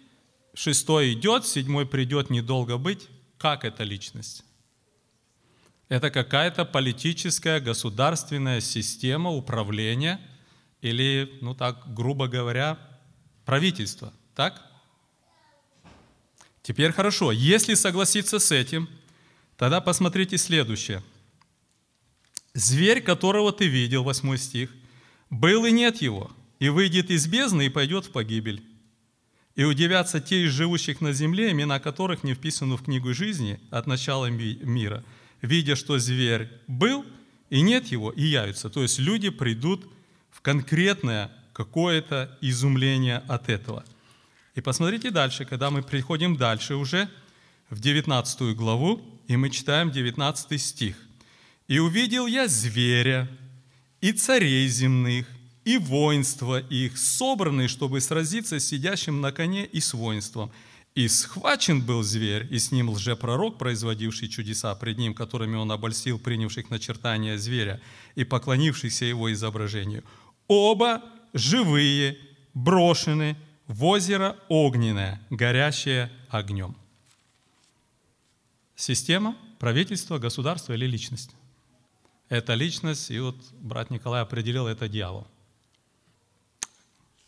шестой 0.54 1.14
идет, 1.14 1.46
седьмой 1.46 1.86
придет 1.86 2.30
недолго 2.30 2.78
быть. 2.78 3.08
Как 3.40 3.64
эта 3.64 3.84
личность? 3.84 4.44
Это 5.88 6.12
какая-то 6.12 6.66
политическая, 6.66 7.62
государственная 7.62 8.60
система 8.60 9.32
управления 9.32 10.20
или, 10.82 11.40
ну 11.42 11.56
так, 11.56 11.94
грубо 11.96 12.28
говоря, 12.28 12.78
правительство. 13.46 14.14
Так? 14.36 14.62
Теперь 16.62 16.92
хорошо, 16.92 17.32
если 17.32 17.76
согласиться 17.76 18.40
с 18.40 18.52
этим, 18.52 18.90
тогда 19.56 19.80
посмотрите 19.80 20.38
следующее. 20.38 21.02
Зверь, 22.54 23.02
которого 23.02 23.54
ты 23.54 23.68
видел, 23.68 24.04
8 24.04 24.36
стих, 24.36 24.70
был 25.30 25.66
и 25.66 25.72
нет 25.72 26.02
его, 26.02 26.30
и 26.60 26.68
выйдет 26.68 27.10
из 27.10 27.26
бездны 27.26 27.68
и 27.68 27.70
пойдет 27.70 28.06
в 28.06 28.12
погибель. 28.12 28.69
И 29.60 29.66
удивятся 29.66 30.22
те 30.22 30.46
из 30.46 30.52
живущих 30.52 31.02
на 31.02 31.12
земле, 31.12 31.52
имена 31.52 31.82
которых 31.82 32.24
не 32.24 32.34
вписаны 32.34 32.78
в 32.78 32.84
книгу 32.84 33.14
жизни 33.14 33.60
от 33.72 33.88
начала 33.88 34.28
ми- 34.28 34.58
мира, 34.64 35.04
видя, 35.42 35.76
что 35.76 36.00
зверь 36.00 36.50
был, 36.68 37.06
и 37.50 37.60
нет 37.60 37.88
его, 37.88 38.10
и 38.12 38.24
явится. 38.24 38.70
То 38.70 38.84
есть 38.84 39.00
люди 39.00 39.30
придут 39.30 39.86
в 40.32 40.40
конкретное 40.40 41.30
какое-то 41.52 42.38
изумление 42.40 43.18
от 43.28 43.50
этого. 43.50 43.84
И 44.56 44.62
посмотрите 44.62 45.12
дальше, 45.12 45.44
когда 45.44 45.70
мы 45.70 45.84
приходим 45.84 46.38
дальше 46.38 46.76
уже, 46.76 47.10
в 47.70 47.82
19 47.82 48.56
главу, 48.56 49.02
и 49.28 49.36
мы 49.36 49.50
читаем 49.50 49.92
19 49.92 50.58
стих. 50.62 50.96
«И 51.68 51.80
увидел 51.80 52.28
я 52.28 52.48
зверя, 52.48 53.28
и 54.00 54.14
царей 54.14 54.70
земных, 54.70 55.28
и 55.70 55.78
воинство 55.78 56.60
их, 56.60 56.98
собранные, 56.98 57.68
чтобы 57.68 58.02
сразиться 58.02 58.60
с 58.60 58.66
сидящим 58.66 59.22
на 59.22 59.32
коне 59.32 59.66
и 59.66 59.80
с 59.80 59.94
воинством. 59.94 60.52
И 60.96 61.08
схвачен 61.08 61.84
был 61.84 62.02
зверь, 62.02 62.48
и 62.50 62.58
с 62.58 62.72
ним 62.72 62.90
лжепророк, 62.90 63.60
производивший 63.60 64.30
чудеса 64.30 64.74
пред 64.74 64.98
ним, 64.98 65.14
которыми 65.14 65.58
он 65.58 65.72
обольстил 65.72 66.18
принявших 66.18 66.72
начертания 66.72 67.38
зверя 67.38 67.80
и 68.16 68.24
поклонившихся 68.24 69.06
его 69.06 69.32
изображению. 69.32 70.04
Оба 70.48 71.04
живые, 71.34 72.18
брошены 72.56 73.38
в 73.68 73.86
озеро 73.86 74.38
огненное, 74.48 75.22
горящее 75.30 76.12
огнем. 76.30 76.76
Система, 78.76 79.38
правительство, 79.60 80.18
государство 80.18 80.74
или 80.74 80.88
личность? 80.88 81.30
Это 82.28 82.56
личность, 82.56 83.12
и 83.12 83.20
вот 83.20 83.36
брат 83.62 83.92
Николай 83.92 84.24
определил, 84.24 84.66
это 84.66 84.90
дьявол. 84.90 85.28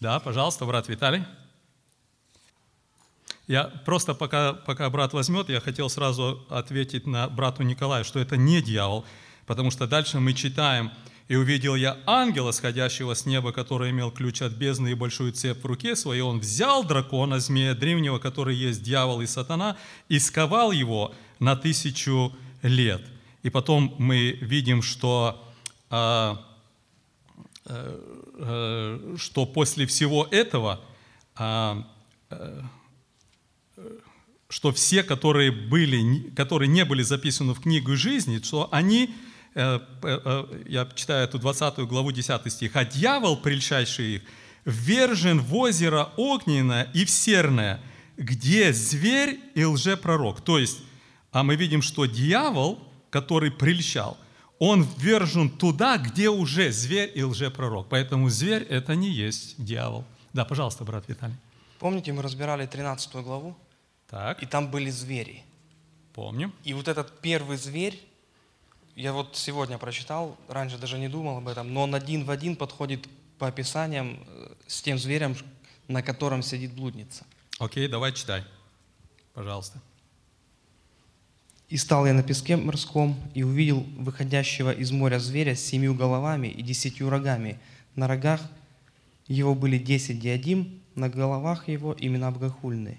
Да, 0.02 0.20
пожалуйста, 0.20 0.66
брат 0.66 0.90
Виталий. 0.90 1.24
Я 3.48 3.66
просто 3.66 4.16
пока, 4.16 4.54
пока 4.54 4.90
брат 4.90 5.14
возьмет, 5.14 5.48
я 5.50 5.60
хотел 5.60 5.92
сразу 5.92 6.44
ответить 6.50 7.06
на 7.06 7.30
брату 7.30 7.62
Николаю, 7.62 8.04
что 8.04 8.20
это 8.20 8.36
не 8.36 8.64
дьявол, 8.64 9.06
потому 9.46 9.70
что 9.70 9.86
дальше 9.86 10.20
мы 10.20 10.34
читаем, 10.34 10.92
«И 11.28 11.36
увидел 11.36 11.76
я 11.76 12.00
ангела, 12.08 12.52
сходящего 12.52 13.14
с 13.14 13.28
неба, 13.28 13.52
который 13.52 13.92
имел 13.92 14.10
ключ 14.10 14.42
от 14.42 14.54
бездны 14.54 14.90
и 14.90 14.96
большую 14.96 15.34
цепь 15.34 15.62
в 15.62 15.66
руке 15.68 15.96
своей. 15.96 16.22
Он 16.22 16.40
взял 16.40 16.84
дракона, 16.84 17.40
змея 17.40 17.76
древнего, 17.76 18.18
который 18.18 18.56
есть 18.56 18.82
дьявол 18.82 19.22
и 19.22 19.28
сатана, 19.28 19.78
и 20.10 20.18
сковал 20.18 20.72
его 20.72 21.14
на 21.38 21.56
тысячу 21.56 22.36
лет». 22.64 23.04
И 23.44 23.52
потом 23.52 23.94
мы 24.00 24.32
видим, 24.42 24.82
что 24.82 25.48
а, 25.92 26.44
э, 27.66 28.21
что 28.42 29.46
после 29.46 29.86
всего 29.86 30.28
этого, 30.32 30.82
а, 31.36 31.88
э, 32.30 32.62
что 34.50 34.72
все, 34.72 35.04
которые, 35.04 35.52
были, 35.52 36.30
которые 36.32 36.68
не 36.68 36.84
были 36.84 37.04
записаны 37.04 37.54
в 37.54 37.62
книгу 37.62 37.96
жизни, 37.96 38.40
что 38.40 38.68
они, 38.72 39.14
э, 39.54 39.80
я 40.68 40.90
читаю 40.96 41.26
эту 41.26 41.38
20 41.38 41.80
главу 41.88 42.12
10 42.12 42.52
стих, 42.52 42.76
«А 42.76 42.84
дьявол, 42.84 43.38
прельщайший 43.38 44.16
их, 44.16 44.22
ввержен 44.66 45.40
в 45.40 45.56
озеро 45.56 46.10
огненное 46.18 46.90
и 46.94 47.06
в 47.06 47.10
серное, 47.12 47.80
где 48.18 48.74
зверь 48.74 49.40
и 49.54 49.64
лжепророк». 49.64 50.42
То 50.42 50.58
есть, 50.58 50.80
а 51.32 51.44
мы 51.44 51.56
видим, 51.56 51.82
что 51.82 52.06
дьявол, 52.06 52.80
который 53.12 53.52
прельщал– 53.52 54.18
он 54.64 54.88
ввержен 54.98 55.50
туда, 55.50 55.98
где 55.98 56.30
уже 56.30 56.72
зверь 56.72 57.12
и 57.16 57.24
лжепророк. 57.24 57.88
Поэтому 57.90 58.30
зверь– 58.30 58.62
это 58.70 58.94
не 58.94 59.10
есть 59.10 59.56
дьявол. 59.58 60.06
Да, 60.34 60.46
пожалуйста, 60.46 60.84
брат 60.84 61.04
Виталий. 61.08 61.34
Помните, 61.80 62.14
мы 62.14 62.22
разбирали 62.22 62.68
13 62.68 63.12
главу, 63.24 63.58
Так, 64.08 64.44
и 64.44 64.46
там 64.46 64.70
были 64.70 64.92
звери. 64.92 65.44
помню. 66.14 66.52
И 66.64 66.74
вот 66.74 66.88
этот 66.88 67.22
первый 67.22 67.58
зверь, 67.58 68.00
я 68.96 69.14
вот 69.14 69.36
сегодня 69.36 69.80
прочитал, 69.80 70.38
раньше 70.48 70.78
даже 70.78 71.00
не 71.00 71.10
думал 71.10 71.38
об 71.38 71.48
этом, 71.48 71.74
но 71.74 71.82
он 71.82 71.96
один 71.96 72.24
в 72.24 72.30
один 72.30 72.56
подходит 72.56 73.08
по 73.40 73.48
описаниям 73.48 74.20
э, 74.28 74.54
с 74.68 74.84
тем 74.84 75.00
зверем, 75.00 75.36
на 75.88 76.04
котором 76.04 76.44
сидит 76.44 76.72
блудница. 76.74 77.26
Окей, 77.58 77.88
давай 77.88 78.14
читай. 78.14 78.44
Пожалуйста. 79.34 79.82
«И 81.72 81.78
стал 81.78 82.06
я 82.06 82.14
на 82.14 82.22
песке 82.22 82.58
морском, 82.58 83.16
и 83.34 83.44
увидел 83.44 83.86
выходящего 83.98 84.72
из 84.72 84.92
моря 84.92 85.20
зверя 85.20 85.56
с 85.56 85.62
семью 85.62 85.96
головами 85.96 86.48
и 86.48 86.62
десятью 86.62 87.10
рогами. 87.10 87.60
На 87.96 88.10
рогах 88.10 88.42
его 89.30 89.56
были 89.56 89.78
десять 89.78 90.20
диадим, 90.20 90.82
на 90.96 91.08
головах 91.08 91.70
его 91.70 91.96
имена 91.98 92.30
богохульные. 92.30 92.98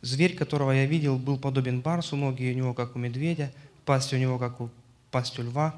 Зверь, 0.00 0.34
которого 0.34 0.70
я 0.70 0.86
видел, 0.86 1.18
был 1.18 1.36
подобен 1.36 1.82
барсу, 1.82 2.16
ноги 2.16 2.50
у 2.50 2.56
него, 2.56 2.72
как 2.72 2.96
у 2.96 2.98
медведя, 2.98 3.52
пасть 3.84 4.14
у 4.14 4.16
него, 4.16 4.38
как 4.38 4.62
у 4.62 4.70
пасть 5.10 5.38
у 5.38 5.42
льва. 5.42 5.74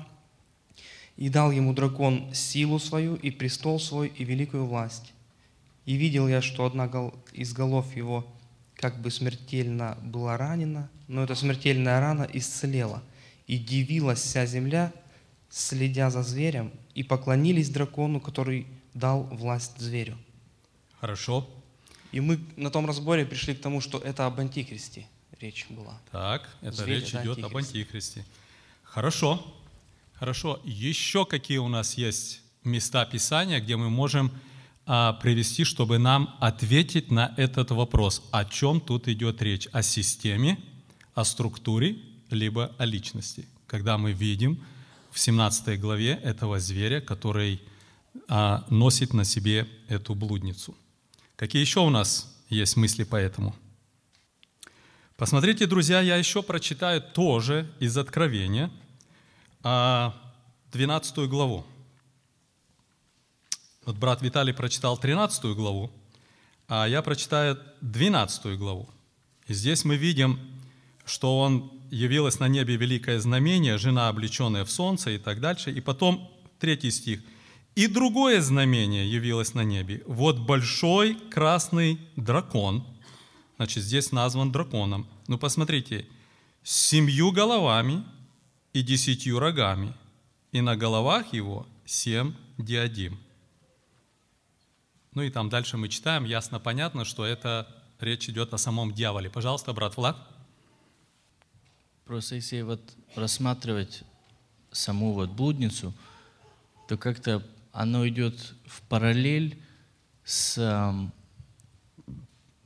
И 1.17 1.29
дал 1.29 1.51
ему 1.51 1.73
дракон 1.73 2.33
силу 2.33 2.79
свою, 2.79 3.17
и 3.17 3.33
престол 3.33 3.81
свой, 3.81 4.13
и 4.17 4.23
великую 4.23 4.67
власть. 4.67 5.13
И 5.87 5.97
видел 5.97 6.29
я, 6.29 6.41
что 6.41 6.67
одна 6.67 6.89
из 7.33 7.53
голов 7.53 7.97
его 7.97 8.25
как 8.77 9.01
бы 9.01 9.11
смертельно 9.11 9.99
была 10.03 10.37
ранена, 10.37 10.91
но 11.09 11.25
эта 11.25 11.35
смертельная 11.35 12.01
рана 12.01 12.29
исцелела. 12.33 13.03
И 13.47 13.59
дивилась 13.59 14.21
вся 14.21 14.45
земля, 14.47 14.93
следя 15.51 16.11
за 16.11 16.23
зверем, 16.23 16.73
и 16.95 17.03
поклонились 17.03 17.71
дракону, 17.71 18.21
который 18.21 18.67
дал 18.95 19.25
власть 19.25 19.79
зверю. 19.79 20.19
Хорошо. 21.01 21.49
И 22.13 22.21
мы 22.21 22.41
на 22.57 22.71
том 22.71 22.87
разборе 22.87 23.25
пришли 23.25 23.55
к 23.55 23.61
тому, 23.61 23.81
что 23.81 23.99
это 23.99 24.27
об 24.27 24.41
антихристе 24.41 25.07
речь 25.41 25.67
была. 25.69 26.01
Так, 26.11 26.49
это 26.63 26.73
Зверь 26.73 27.01
речь 27.01 27.15
это 27.15 27.23
идет 27.23 27.39
об 27.45 27.57
антихрист. 27.57 27.77
антихристе. 27.77 28.25
Хорошо. 28.83 29.55
Хорошо. 30.15 30.61
Еще 30.65 31.27
какие 31.27 31.59
у 31.59 31.69
нас 31.69 31.95
есть 31.95 32.41
места 32.65 33.05
Писания, 33.05 33.61
где 33.61 33.77
мы 33.77 33.91
можем 33.91 34.33
привести, 34.87 35.65
чтобы 35.65 35.99
нам 35.99 36.37
ответить 36.41 37.11
на 37.11 37.35
этот 37.37 37.73
вопрос, 37.73 38.23
о 38.31 38.45
чем 38.45 38.81
тут 38.81 39.09
идет 39.09 39.43
речь? 39.43 39.69
О 39.73 39.83
системе, 39.83 40.59
о 41.15 41.25
структуре, 41.25 41.97
либо 42.31 42.73
о 42.79 42.85
личности. 42.85 43.49
Когда 43.67 43.99
мы 43.99 44.13
видим 44.13 44.63
в 45.11 45.19
17 45.19 45.81
главе 45.81 46.13
этого 46.23 46.61
зверя, 46.61 47.01
который 47.01 47.61
а, 48.29 48.65
носит 48.71 49.13
на 49.13 49.25
себе 49.25 49.69
эту 49.89 50.15
блудницу. 50.15 50.77
Какие 51.37 51.61
еще 51.61 51.81
у 51.81 51.91
нас 51.91 52.35
есть 52.49 52.77
мысли 52.77 53.05
по 53.05 53.17
этому? 53.17 53.55
Посмотрите, 55.17 55.67
друзья, 55.67 56.01
я 56.01 56.17
еще 56.17 56.43
прочитаю 56.43 57.01
тоже 57.01 57.71
из 57.81 57.97
Откровения, 57.97 58.71
а, 59.63 60.15
12 60.73 61.29
главу. 61.29 61.65
Вот 63.87 63.97
брат 63.97 64.21
Виталий 64.21 64.53
прочитал 64.53 64.99
13 64.99 65.45
главу, 65.55 65.93
а 66.67 66.87
я 66.87 67.03
прочитаю 67.03 67.57
12 67.83 68.59
главу. 68.59 68.91
И 69.47 69.55
здесь 69.55 69.85
мы 69.85 69.97
видим, 69.97 70.41
что 71.05 71.39
он 71.39 71.71
явилось 71.93 72.41
на 72.41 72.49
небе 72.49 72.75
великое 72.75 73.21
знамение, 73.21 73.79
жена, 73.79 74.09
облеченная 74.09 74.65
в 74.65 74.73
солнце 74.73 75.13
и 75.13 75.19
так 75.19 75.41
дальше. 75.41 75.71
И 75.71 75.81
потом 75.81 76.29
третий 76.59 76.91
стих. 76.91 77.23
И 77.77 77.87
другое 77.87 78.41
знамение 78.41 79.09
явилось 79.09 79.55
на 79.55 79.63
небе. 79.63 80.03
Вот 80.07 80.41
большой 80.41 81.15
красный 81.31 82.01
дракон, 82.17 82.85
значит, 83.57 83.85
здесь 83.85 84.11
назван 84.11 84.51
драконом. 84.51 85.07
Ну, 85.29 85.39
посмотрите, 85.39 86.07
с 86.65 86.75
семью 86.75 87.31
головами 87.31 88.05
и 88.73 88.83
десятью 88.83 89.39
рогами, 89.39 89.95
и 90.51 90.61
на 90.61 90.75
головах 90.77 91.33
его 91.33 91.69
семь 91.85 92.35
диадим. 92.59 93.21
Ну 95.17 95.23
и 95.23 95.31
там 95.31 95.49
дальше 95.49 95.79
мы 95.79 95.89
читаем, 95.89 96.25
ясно 96.27 96.61
понятно, 96.61 97.07
что 97.07 97.25
это 97.25 97.67
речь 98.01 98.29
идет 98.29 98.53
о 98.53 98.59
самом 98.59 98.93
дьяволе. 98.93 99.31
Пожалуйста, 99.31 99.73
брат 99.73 99.97
Влад. 99.97 100.19
Просто 102.05 102.35
если 102.35 102.61
вот 102.61 102.83
рассматривать 103.15 104.03
саму 104.73 105.15
вот 105.15 105.31
блудницу, 105.31 105.95
то 106.87 106.99
как-то 106.99 107.43
оно 107.73 108.07
идет 108.07 108.55
в 108.67 108.83
параллель 108.83 109.59
с 110.23 110.59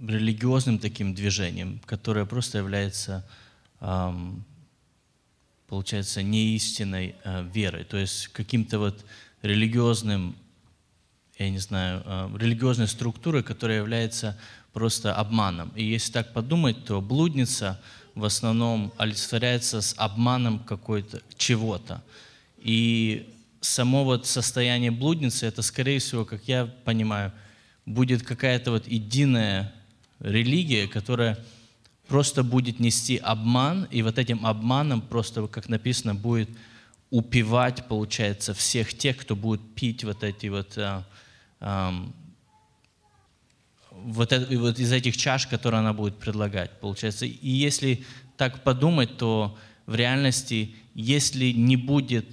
религиозным 0.01 0.81
таким 0.81 1.15
движением, 1.15 1.81
которое 1.87 2.27
просто 2.27 2.59
является, 2.59 3.25
ам, 3.79 4.45
получается, 5.69 6.25
неистинной 6.25 7.15
а, 7.23 7.43
верой, 7.43 7.85
то 7.85 7.97
есть 7.97 8.27
каким-то 8.27 8.81
вот 8.81 9.05
религиозным, 9.43 10.35
я 11.41 11.51
не 11.51 11.59
знаю, 11.59 12.03
а, 12.05 12.31
религиозной 12.37 12.87
структурой, 12.87 13.43
которая 13.43 13.79
является 13.79 14.39
просто 14.73 15.15
обманом. 15.15 15.73
И 15.75 15.85
если 15.85 16.13
так 16.13 16.33
подумать, 16.33 16.85
то 16.85 17.01
блудница 17.01 17.81
в 18.15 18.25
основном 18.25 18.93
олицетворяется 18.99 19.81
с 19.81 19.95
обманом 19.97 20.59
какой-то 20.59 21.23
чего-то. 21.39 22.03
И 22.59 23.33
само 23.61 24.05
вот 24.05 24.27
состояние 24.27 24.91
блудницы, 24.91 25.47
это, 25.47 25.63
скорее 25.63 25.99
всего, 25.99 26.25
как 26.25 26.43
я 26.47 26.67
понимаю, 26.85 27.33
будет 27.87 28.23
какая-то 28.23 28.73
вот 28.73 28.87
единая 28.87 29.73
религия, 30.19 30.87
которая 30.89 31.39
просто 32.07 32.43
будет 32.43 32.81
нести 32.81 33.17
обман, 33.17 33.89
и 33.91 34.03
вот 34.03 34.19
этим 34.19 34.45
обманом 34.45 35.01
просто, 35.01 35.47
как 35.47 35.69
написано, 35.71 36.15
будет 36.15 36.51
упивать, 37.11 37.89
получается, 37.89 38.53
всех 38.53 38.93
тех, 38.93 39.17
кто 39.17 39.35
будет 39.35 39.63
пить 39.75 40.05
вот 40.05 40.23
эти 40.23 40.49
вот, 40.49 40.77
ам, 40.77 41.05
вот, 43.91 44.33
это- 44.33 44.59
вот 44.59 44.79
из 44.79 44.93
этих 44.93 45.17
чаш, 45.17 45.47
которые 45.47 45.81
она 45.81 45.93
будет 45.93 46.17
предлагать, 46.17 46.71
получается. 46.81 47.27
И 47.27 47.49
если 47.49 48.05
так 48.37 48.63
подумать, 48.63 49.17
то 49.19 49.59
в 49.87 49.95
реальности, 49.95 50.75
если 50.95 51.53
не 51.53 51.77
будет 51.77 52.27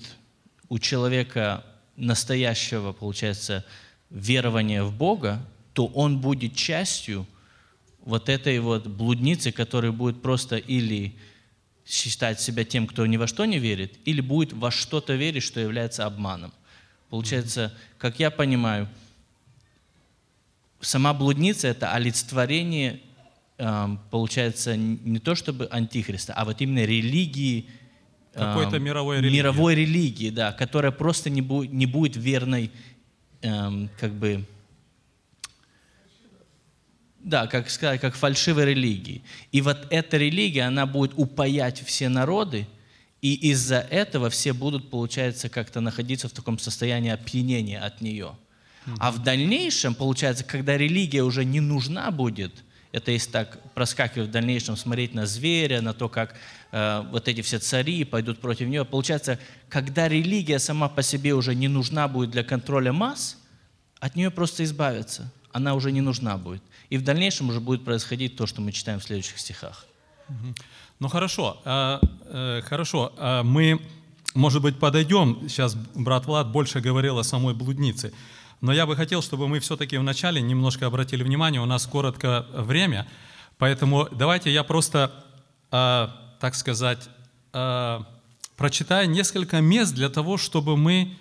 у 0.69 0.79
человека 0.79 1.65
настоящего, 1.95 2.93
получается, 2.93 3.65
верования 4.09 4.83
в 4.83 4.93
Бога, 4.95 5.45
то 5.73 5.87
он 5.87 6.19
будет 6.19 6.55
частью 6.55 7.25
вот 8.05 8.29
этой 8.29 8.59
вот 8.59 8.87
блудницы, 8.87 9.51
которая 9.51 9.91
будет 9.91 10.21
просто 10.21 10.57
или 10.57 11.15
считать 11.85 12.39
себя 12.39 12.63
тем, 12.63 12.87
кто 12.87 13.05
ни 13.05 13.17
во 13.17 13.27
что 13.27 13.45
не 13.45 13.59
верит, 13.59 13.97
или 14.05 14.21
будет 14.21 14.53
во 14.53 14.71
что-то 14.71 15.15
верить, 15.15 15.43
что 15.43 15.59
является 15.59 16.05
обманом. 16.05 16.53
Получается, 17.09 17.73
как 17.97 18.19
я 18.19 18.31
понимаю, 18.31 18.87
сама 20.81 21.13
блудница– 21.13 21.67
это 21.69 21.91
олицетворение, 21.93 22.99
эм, 23.57 23.99
получается, 24.11 24.75
не 24.75 25.19
то 25.19 25.35
чтобы 25.35 25.67
антихриста, 25.71 26.33
а 26.33 26.45
вот 26.45 26.61
именно 26.61 26.85
религии, 26.85 27.67
эм, 28.33 28.45
Какой-то 28.45 28.79
мировой 28.79 29.17
религии. 29.17 29.37
мировой 29.37 29.75
религии, 29.75 30.29
да, 30.29 30.51
которая 30.51 30.91
просто 30.91 31.29
не, 31.29 31.41
бу- 31.41 31.67
не 31.67 31.85
будет 31.85 32.15
верной, 32.15 32.71
эм, 33.41 33.89
как 33.99 34.13
бы, 34.13 34.45
да, 37.19 37.47
как 37.47 37.69
сказать, 37.69 37.99
как 37.99 38.15
фальшивой 38.15 38.65
религии. 38.65 39.21
И 39.51 39.61
вот 39.61 39.87
эта 39.89 40.17
религия, 40.17 40.63
она 40.63 40.85
будет 40.85 41.13
упаять 41.15 41.81
все 41.83 42.09
народы, 42.09 42.67
и 43.21 43.33
из-за 43.51 43.79
этого 43.79 44.29
все 44.29 44.53
будут, 44.53 44.89
получается, 44.91 45.49
как-то 45.49 45.81
находиться 45.81 46.29
в 46.29 46.31
таком 46.31 46.59
состоянии 46.59 47.09
опьянения 47.11 47.79
от 47.79 47.99
нее. 48.01 48.35
А 48.99 49.11
в 49.11 49.23
дальнейшем, 49.23 49.95
получается, 49.95 50.43
когда 50.43 50.77
религия 50.77 51.23
уже 51.23 51.45
не 51.45 51.59
нужна 51.59 52.11
будет, 52.11 52.63
это 52.91 53.11
если 53.11 53.31
так 53.31 53.59
проскакивать 53.73 54.29
в 54.29 54.31
дальнейшем, 54.31 54.77
смотреть 54.77 55.13
на 55.13 55.25
зверя, 55.25 55.81
на 55.81 55.93
то, 55.93 56.09
как 56.09 56.35
э, 56.71 57.03
вот 57.11 57.27
эти 57.27 57.41
все 57.41 57.59
цари 57.59 58.03
пойдут 58.05 58.39
против 58.39 58.67
него, 58.67 58.85
получается, 58.85 59.39
когда 59.69 60.07
религия 60.07 60.57
сама 60.57 60.87
по 60.87 61.03
себе 61.03 61.33
уже 61.33 61.53
не 61.53 61.67
нужна 61.67 62.07
будет 62.07 62.31
для 62.31 62.43
контроля 62.43 62.93
масс, 62.93 63.37
от 63.99 64.15
нее 64.15 64.31
просто 64.31 64.63
избавиться. 64.63 65.31
Она 65.51 65.73
уже 65.73 65.91
не 65.91 66.01
нужна 66.01 66.37
будет. 66.37 66.61
И 66.89 66.97
в 66.97 67.03
дальнейшем 67.03 67.49
уже 67.49 67.59
будет 67.59 67.83
происходить 67.83 68.35
то, 68.35 68.45
что 68.45 68.61
мы 68.61 68.71
читаем 68.71 68.99
в 68.99 69.03
следующих 69.03 69.39
стихах. 69.39 69.85
Ну 70.99 71.07
хорошо, 71.07 71.61
а, 71.65 71.99
э, 72.25 72.61
хорошо. 72.63 73.13
А 73.17 73.43
мы, 73.43 73.79
может 74.33 74.61
быть, 74.61 74.79
подойдем. 74.79 75.47
Сейчас 75.47 75.75
брат 75.75 76.25
Влад 76.25 76.51
больше 76.51 76.79
говорил 76.79 77.17
о 77.19 77.23
самой 77.23 77.53
блуднице. 77.53 78.13
Но 78.61 78.73
я 78.73 78.85
бы 78.85 78.95
хотел, 78.95 79.21
чтобы 79.21 79.47
мы 79.47 79.59
все-таки 79.59 79.97
вначале 79.97 80.41
немножко 80.41 80.87
обратили 80.87 81.23
внимание, 81.23 81.61
у 81.61 81.65
нас 81.65 81.85
коротко 81.85 82.45
время, 82.53 83.07
поэтому 83.57 84.07
давайте 84.11 84.51
я 84.51 84.63
просто, 84.63 85.11
а, 85.71 86.35
так 86.39 86.55
сказать, 86.55 87.09
а, 87.53 88.05
прочитаю 88.55 89.09
несколько 89.09 89.61
мест 89.61 89.93
для 89.93 90.09
того, 90.09 90.37
чтобы 90.37 90.75
мы 90.75 91.15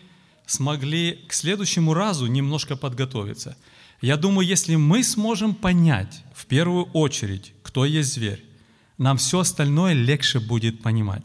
смогли 0.47 1.25
к 1.29 1.33
следующему 1.33 1.93
разу 1.93 2.27
немножко 2.27 2.77
подготовиться. 2.77 3.57
Я 4.01 4.17
думаю, 4.17 4.47
если 4.47 4.77
мы 4.77 5.03
сможем 5.03 5.55
понять 5.55 6.23
в 6.35 6.47
первую 6.47 6.85
очередь, 6.93 7.53
кто 7.63 7.85
есть 7.85 8.15
зверь, 8.15 8.45
нам 8.99 9.19
все 9.19 9.41
остальное 9.41 9.93
легче 9.93 10.39
будет 10.39 10.83
понимать. 10.83 11.23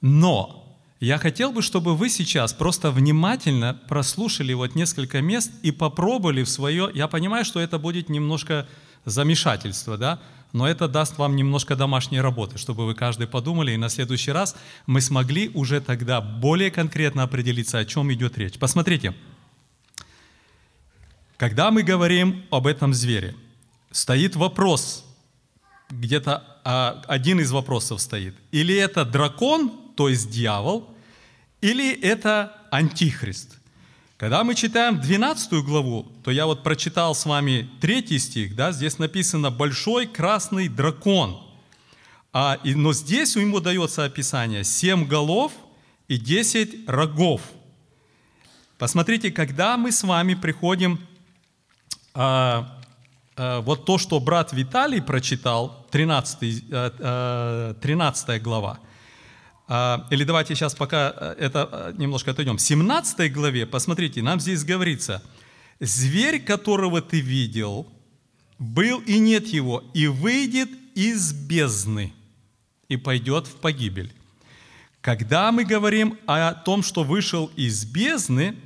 Но 0.00 0.57
я 1.00 1.18
хотел 1.18 1.52
бы, 1.52 1.62
чтобы 1.62 1.96
вы 1.96 2.10
сейчас 2.10 2.52
просто 2.52 2.90
внимательно 2.90 3.80
прослушали 3.88 4.52
вот 4.52 4.74
несколько 4.74 5.20
мест 5.22 5.52
и 5.62 5.70
попробовали 5.70 6.42
в 6.42 6.48
свое... 6.48 6.90
Я 6.92 7.06
понимаю, 7.06 7.44
что 7.44 7.60
это 7.60 7.78
будет 7.78 8.08
немножко 8.08 8.66
замешательство, 9.04 9.96
да? 9.96 10.20
Но 10.52 10.66
это 10.66 10.88
даст 10.88 11.18
вам 11.18 11.36
немножко 11.36 11.76
домашней 11.76 12.20
работы, 12.20 12.58
чтобы 12.58 12.86
вы 12.86 12.94
каждый 12.94 13.26
подумали, 13.26 13.72
и 13.72 13.76
на 13.76 13.88
следующий 13.88 14.32
раз 14.32 14.56
мы 14.86 15.00
смогли 15.00 15.50
уже 15.54 15.80
тогда 15.80 16.20
более 16.20 16.70
конкретно 16.70 17.22
определиться, 17.22 17.78
о 17.78 17.84
чем 17.84 18.12
идет 18.12 18.38
речь. 18.38 18.58
Посмотрите, 18.58 19.14
когда 21.36 21.70
мы 21.70 21.82
говорим 21.82 22.44
об 22.50 22.66
этом 22.66 22.92
звере, 22.92 23.36
стоит 23.92 24.36
вопрос, 24.36 25.04
где-то 25.90 26.42
а, 26.64 27.02
один 27.06 27.40
из 27.40 27.52
вопросов 27.52 28.00
стоит. 28.00 28.34
Или 28.50 28.74
это 28.74 29.04
дракон, 29.04 29.72
то 29.98 30.08
есть 30.08 30.30
дьявол, 30.30 30.88
или 31.60 31.92
это 31.92 32.56
антихрист. 32.70 33.58
Когда 34.16 34.44
мы 34.44 34.54
читаем 34.54 35.00
12 35.00 35.52
главу, 35.64 36.06
то 36.22 36.30
я 36.30 36.46
вот 36.46 36.62
прочитал 36.62 37.16
с 37.16 37.26
вами 37.26 37.68
третий 37.80 38.20
стих, 38.20 38.54
да, 38.54 38.70
здесь 38.70 39.00
написано 39.00 39.50
«большой 39.50 40.06
красный 40.06 40.68
дракон». 40.68 41.42
А, 42.32 42.60
и, 42.62 42.76
но 42.76 42.92
здесь 42.92 43.36
у 43.36 43.40
него 43.40 43.58
дается 43.58 44.04
описание 44.04 44.62
«семь 44.62 45.04
голов 45.04 45.50
и 46.06 46.16
десять 46.16 46.88
рогов». 46.88 47.40
Посмотрите, 48.78 49.32
когда 49.32 49.76
мы 49.76 49.90
с 49.90 50.04
вами 50.04 50.34
приходим 50.34 51.00
а, 52.14 52.78
а, 53.36 53.62
вот 53.62 53.84
то, 53.84 53.98
что 53.98 54.20
брат 54.20 54.52
Виталий 54.52 55.02
прочитал, 55.02 55.88
13, 55.90 56.64
а, 56.70 56.94
а, 57.00 57.74
13 57.74 58.40
глава, 58.40 58.78
или 59.68 60.24
давайте 60.24 60.54
сейчас 60.54 60.74
пока 60.74 61.10
а, 61.10 61.34
это 61.38 61.68
а, 61.70 61.92
немножко 61.92 62.30
отойдем. 62.30 62.56
В 62.56 62.60
17 62.60 63.32
главе, 63.32 63.66
посмотрите, 63.66 64.22
нам 64.22 64.40
здесь 64.40 64.64
говорится, 64.64 65.22
«Зверь, 65.80 66.40
которого 66.40 67.02
ты 67.02 67.20
видел, 67.20 67.86
был 68.58 69.00
и 69.00 69.18
нет 69.18 69.46
его, 69.48 69.84
и 69.94 70.06
выйдет 70.06 70.70
из 70.94 71.32
бездны, 71.32 72.12
и 72.88 72.96
пойдет 72.96 73.46
в 73.46 73.56
погибель». 73.56 74.12
Когда 75.02 75.52
мы 75.52 75.64
говорим 75.64 76.18
о 76.26 76.54
том, 76.54 76.82
что 76.82 77.04
вышел 77.04 77.50
из 77.54 77.84
бездны, 77.84 78.56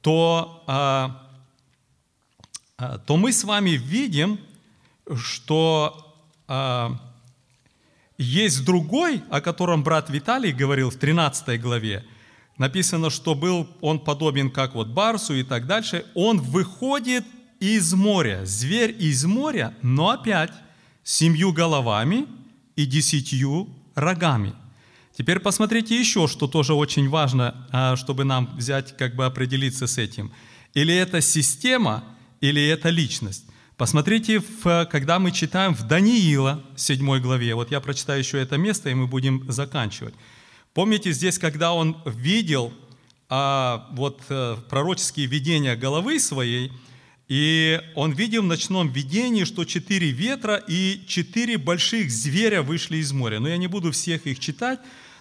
то 0.00 0.62
а, 0.66 1.24
а, 2.76 2.98
то 2.98 3.16
мы 3.16 3.32
с 3.32 3.44
вами 3.44 3.70
видим, 3.70 4.38
что 5.16 6.16
а, 6.48 6.98
есть 8.18 8.64
другой, 8.64 9.22
о 9.30 9.40
котором 9.40 9.82
брат 9.82 10.10
Виталий 10.10 10.52
говорил 10.52 10.90
в 10.90 10.96
13 10.96 11.60
главе. 11.60 12.04
Написано, 12.58 13.10
что 13.10 13.34
был 13.34 13.68
он 13.80 13.98
подобен 13.98 14.50
как 14.50 14.74
вот 14.74 14.88
барсу 14.88 15.34
и 15.34 15.42
так 15.42 15.66
дальше. 15.66 16.06
Он 16.14 16.40
выходит 16.40 17.24
из 17.58 17.92
моря, 17.94 18.42
зверь 18.44 18.94
из 18.98 19.24
моря, 19.24 19.74
но 19.82 20.10
опять 20.10 20.52
семью 21.02 21.52
головами 21.52 22.26
и 22.76 22.86
десятью 22.86 23.68
рогами. 23.94 24.54
Теперь 25.16 25.38
посмотрите 25.38 25.98
еще, 25.98 26.26
что 26.26 26.48
тоже 26.48 26.74
очень 26.74 27.08
важно, 27.08 27.66
а, 27.70 27.96
чтобы 27.96 28.24
нам 28.24 28.56
взять, 28.56 28.96
как 28.96 29.14
бы 29.14 29.24
определиться 29.24 29.86
с 29.86 29.98
этим. 29.98 30.32
Или 30.74 30.94
это 30.94 31.20
система, 31.20 32.04
или 32.40 32.66
это 32.66 32.88
личность. 32.90 33.43
Посмотрите, 33.76 34.40
когда 34.62 35.18
мы 35.18 35.32
читаем 35.32 35.74
в 35.74 35.82
Даниила, 35.82 36.62
7 36.76 37.18
главе, 37.18 37.56
вот 37.56 37.72
я 37.72 37.80
прочитаю 37.80 38.20
еще 38.20 38.40
это 38.40 38.56
место, 38.56 38.88
и 38.88 38.94
мы 38.94 39.08
будем 39.08 39.50
заканчивать. 39.50 40.14
Помните 40.74 41.10
здесь, 41.10 41.40
когда 41.40 41.72
он 41.72 41.96
видел 42.06 42.72
а, 43.28 43.88
вот, 43.92 44.22
а, 44.28 44.56
пророческие 44.68 45.26
видения 45.26 45.74
головы 45.74 46.20
своей, 46.20 46.70
и 47.26 47.80
он 47.96 48.12
видел 48.12 48.42
в 48.42 48.46
ночном 48.46 48.92
видении, 48.92 49.42
что 49.42 49.64
четыре 49.64 50.10
ветра 50.10 50.62
и 50.68 51.02
четыре 51.08 51.58
больших 51.58 52.12
зверя 52.12 52.62
вышли 52.62 52.98
из 52.98 53.10
моря. 53.12 53.40
Но 53.40 53.48
я 53.48 53.56
не 53.56 53.66
буду 53.66 53.90
всех 53.90 54.26
их 54.26 54.38
читать, 54.38 54.78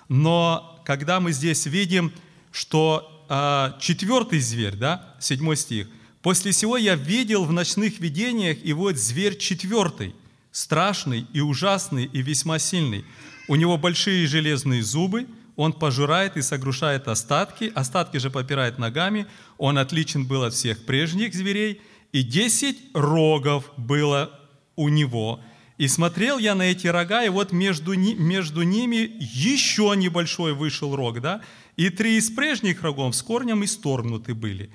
Но 0.10 0.80
когда 0.86 1.20
мы 1.20 1.32
здесь 1.32 1.66
видим, 1.66 2.12
что 2.52 3.26
а, 3.30 3.80
четвертый 3.80 4.42
зверь, 4.42 4.76
да, 4.76 5.16
седьмой 5.20 5.58
стих, 5.58 5.88
«После 6.24 6.52
всего 6.52 6.78
я 6.78 6.96
видел 6.96 7.46
в 7.46 7.52
ночных 7.52 8.00
видениях, 8.00 8.58
и 8.64 8.74
вот 8.74 8.96
зверь 8.96 9.38
четвертый, 9.38 10.16
страшный 10.52 11.28
и 11.34 11.42
ужасный 11.42 12.06
и 12.06 12.22
весьма 12.22 12.60
сильный. 12.60 13.06
У 13.48 13.56
него 13.56 13.78
большие 13.78 14.26
железные 14.26 14.82
зубы, 14.82 15.28
он 15.56 15.74
пожирает 15.74 16.38
и 16.38 16.42
согрушает 16.42 17.08
остатки, 17.08 17.72
остатки 17.76 18.18
же 18.18 18.32
попирает 18.32 18.80
ногами, 18.80 19.28
он 19.58 19.78
отличен 19.78 20.26
был 20.26 20.44
от 20.44 20.54
всех 20.54 20.86
прежних 20.86 21.34
зверей, 21.34 21.82
и 22.14 22.24
десять 22.24 22.78
рогов 22.94 23.72
было 23.78 24.40
у 24.76 24.88
него. 24.88 25.42
И 25.78 25.88
смотрел 25.88 26.38
я 26.38 26.56
на 26.56 26.64
эти 26.64 26.88
рога, 26.88 27.26
и 27.26 27.30
вот 27.30 27.52
между, 27.52 27.94
ни, 27.94 28.14
между 28.14 28.62
ними 28.62 29.12
еще 29.20 29.94
небольшой 29.98 30.54
вышел 30.54 30.96
рог, 30.96 31.20
да, 31.20 31.42
и 31.76 31.90
три 31.90 32.16
из 32.16 32.30
прежних 32.30 32.82
рогов 32.82 33.16
с 33.16 33.22
корнем 33.22 33.64
исторгнуты 33.66 34.34
были. 34.34 34.72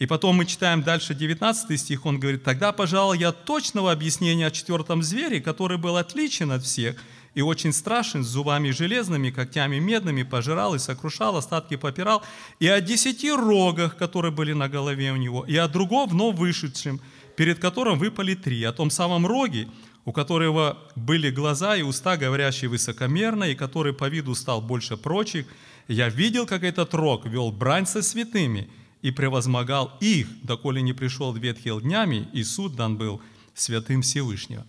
И 0.00 0.06
потом 0.06 0.36
мы 0.36 0.46
читаем 0.46 0.82
дальше 0.82 1.14
19 1.14 1.78
стих, 1.78 2.06
он 2.06 2.18
говорит, 2.18 2.42
«Тогда, 2.42 2.72
пожалуй, 2.72 3.18
я 3.18 3.32
точного 3.32 3.92
объяснения 3.92 4.46
о 4.46 4.50
четвертом 4.50 5.02
звере, 5.02 5.42
который 5.42 5.76
был 5.76 5.98
отличен 5.98 6.52
от 6.52 6.64
всех, 6.64 6.96
и 7.34 7.42
очень 7.42 7.74
страшен, 7.74 8.24
с 8.24 8.28
зубами 8.28 8.70
железными, 8.70 9.28
когтями 9.28 9.78
медными, 9.78 10.22
пожирал 10.22 10.74
и 10.74 10.78
сокрушал, 10.78 11.36
остатки 11.36 11.76
попирал, 11.76 12.22
и 12.60 12.66
о 12.66 12.80
десяти 12.80 13.30
рогах, 13.30 13.98
которые 13.98 14.32
были 14.32 14.54
на 14.54 14.70
голове 14.70 15.12
у 15.12 15.16
него, 15.16 15.44
и 15.44 15.54
о 15.56 15.68
другом 15.68 16.08
вновь 16.08 16.36
вышедшем, 16.36 16.98
перед 17.36 17.58
которым 17.58 17.98
выпали 17.98 18.34
три, 18.34 18.64
о 18.64 18.72
том 18.72 18.88
самом 18.88 19.26
роге, 19.26 19.68
у 20.06 20.12
которого 20.12 20.78
были 20.96 21.30
глаза 21.30 21.76
и 21.76 21.82
уста, 21.82 22.16
говорящие 22.16 22.70
высокомерно, 22.70 23.44
и 23.44 23.54
который 23.54 23.92
по 23.92 24.08
виду 24.08 24.34
стал 24.34 24.62
больше 24.62 24.96
прочих. 24.96 25.46
Я 25.88 26.08
видел, 26.08 26.46
как 26.46 26.64
этот 26.64 26.94
рог 26.94 27.26
вел 27.26 27.52
брань 27.52 27.86
со 27.86 28.00
святыми 28.00 28.70
и 29.02 29.10
превозмогал 29.10 29.96
их, 30.00 30.28
доколе 30.44 30.82
не 30.82 30.92
пришел 30.92 31.32
ветхий 31.32 31.78
днями, 31.80 32.28
и 32.32 32.42
суд 32.44 32.76
дан 32.76 32.96
был 32.96 33.22
святым 33.54 34.02
Всевышнего. 34.02 34.66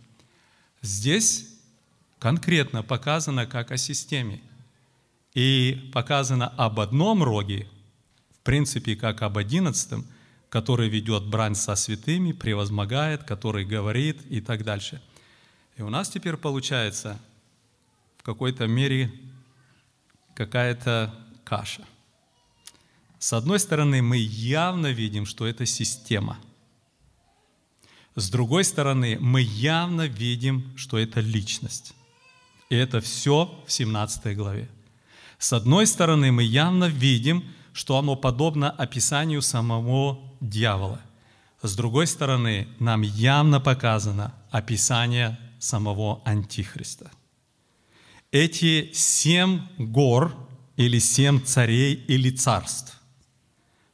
Здесь 0.81 1.47
конкретно 2.19 2.83
показано 2.83 3.45
как 3.45 3.71
о 3.71 3.77
системе. 3.77 4.41
И 5.33 5.89
показано 5.93 6.49
об 6.49 6.79
одном 6.79 7.23
роге, 7.23 7.67
в 8.33 8.43
принципе, 8.43 8.95
как 8.95 9.21
об 9.21 9.37
одиннадцатом, 9.37 10.05
который 10.49 10.89
ведет 10.89 11.25
брань 11.25 11.55
со 11.55 11.75
святыми, 11.75 12.33
превозмогает, 12.33 13.23
который 13.23 13.63
говорит 13.63 14.21
и 14.29 14.41
так 14.41 14.63
дальше. 14.65 15.01
И 15.77 15.81
у 15.81 15.89
нас 15.89 16.09
теперь 16.09 16.35
получается 16.35 17.17
в 18.17 18.23
какой-то 18.23 18.67
мере 18.67 19.11
какая-то 20.35 21.15
каша. 21.45 21.85
С 23.21 23.33
одной 23.33 23.59
стороны, 23.59 24.01
мы 24.01 24.17
явно 24.17 24.87
видим, 24.87 25.27
что 25.27 25.45
это 25.45 25.67
система. 25.67 26.39
С 28.15 28.31
другой 28.31 28.63
стороны, 28.63 29.19
мы 29.21 29.41
явно 29.41 30.07
видим, 30.07 30.75
что 30.75 30.97
это 30.97 31.19
личность. 31.19 31.93
И 32.71 32.75
это 32.75 32.99
все 32.99 33.63
в 33.67 33.71
17 33.71 34.35
главе. 34.35 34.67
С 35.37 35.53
одной 35.53 35.85
стороны, 35.85 36.31
мы 36.31 36.41
явно 36.41 36.85
видим, 36.85 37.43
что 37.73 37.99
оно 37.99 38.15
подобно 38.15 38.71
описанию 38.71 39.43
самого 39.43 40.19
дьявола. 40.41 40.99
С 41.61 41.75
другой 41.75 42.07
стороны, 42.07 42.67
нам 42.79 43.03
явно 43.03 43.59
показано 43.59 44.33
описание 44.49 45.39
самого 45.59 46.23
Антихриста. 46.25 47.11
Эти 48.31 48.89
семь 48.93 49.61
гор 49.77 50.35
или 50.75 50.97
семь 50.97 51.39
царей 51.39 51.93
или 51.93 52.31
царств, 52.31 52.97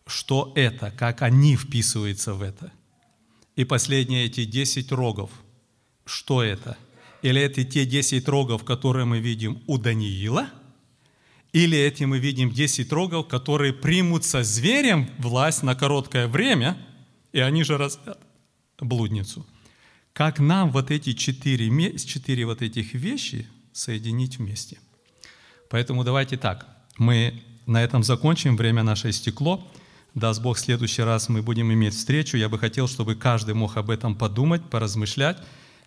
что 0.08 0.54
это, 0.56 0.92
как 0.92 1.22
они 1.22 1.56
вписываются 1.56 2.34
в 2.34 2.42
это. 2.42 2.72
И 3.56 3.66
последние 3.66 4.26
эти 4.26 4.46
десять 4.46 4.92
рогов, 4.92 5.32
что 6.06 6.44
это– 6.44 6.78
или 7.22 7.42
это 7.42 7.64
те 7.64 7.86
10 7.86 8.28
рогов, 8.28 8.64
которые 8.64 9.06
мы 9.06 9.20
видим 9.20 9.62
у 9.68 9.78
Даниила? 9.78 10.50
Или 11.54 11.78
эти 11.78 12.04
мы 12.04 12.20
видим 12.20 12.52
10 12.52 12.92
рогов, 12.92 13.28
которые 13.28 13.74
примут 13.74 14.24
со 14.24 14.44
зверем 14.44 15.10
власть 15.18 15.64
на 15.64 15.76
короткое 15.76 16.28
время, 16.28 16.78
и 17.32 17.40
они 17.40 17.64
же 17.64 17.78
разят 17.78 18.20
блудницу? 18.80 19.46
Как 20.14 20.40
нам 20.40 20.72
вот 20.72 20.92
эти 20.92 21.14
четыре, 21.14 21.98
четыре 21.98 22.46
вот 22.46 22.62
этих 22.62 22.94
вещи 22.94 23.48
соединить 23.72 24.38
вместе? 24.38 24.80
Поэтому 25.70 26.04
давайте 26.04 26.38
так, 26.38 26.68
мы 26.98 27.44
на 27.66 27.84
этом 27.84 28.04
закончим, 28.04 28.56
время 28.56 28.84
наше 28.84 29.10
истекло. 29.10 29.68
Даст 30.18 30.42
Бог, 30.42 30.58
в 30.58 30.60
следующий 30.60 31.04
раз 31.04 31.30
мы 31.30 31.44
будем 31.44 31.72
иметь 31.72 31.94
встречу. 31.94 32.38
Я 32.38 32.50
бы 32.50 32.58
хотел, 32.58 32.88
чтобы 32.88 33.14
каждый 33.14 33.54
мог 33.54 33.78
об 33.78 33.92
этом 33.92 34.16
подумать, 34.16 34.68
поразмышлять 34.68 35.38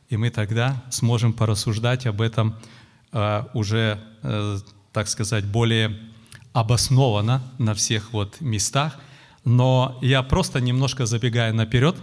и 0.09 0.17
мы 0.17 0.31
тогда 0.31 0.85
сможем 0.91 1.33
порассуждать 1.33 2.07
об 2.07 2.21
этом 2.21 2.55
э, 3.11 3.43
уже, 3.55 4.01
э, 4.23 4.59
так 4.93 5.09
сказать, 5.09 5.45
более 5.47 5.99
обоснованно 6.53 7.43
на 7.59 7.75
всех 7.75 8.13
вот 8.13 8.41
местах. 8.41 9.01
Но 9.45 9.99
я 10.01 10.23
просто 10.23 10.61
немножко 10.61 11.07
забегая 11.07 11.53
наперед, 11.53 11.97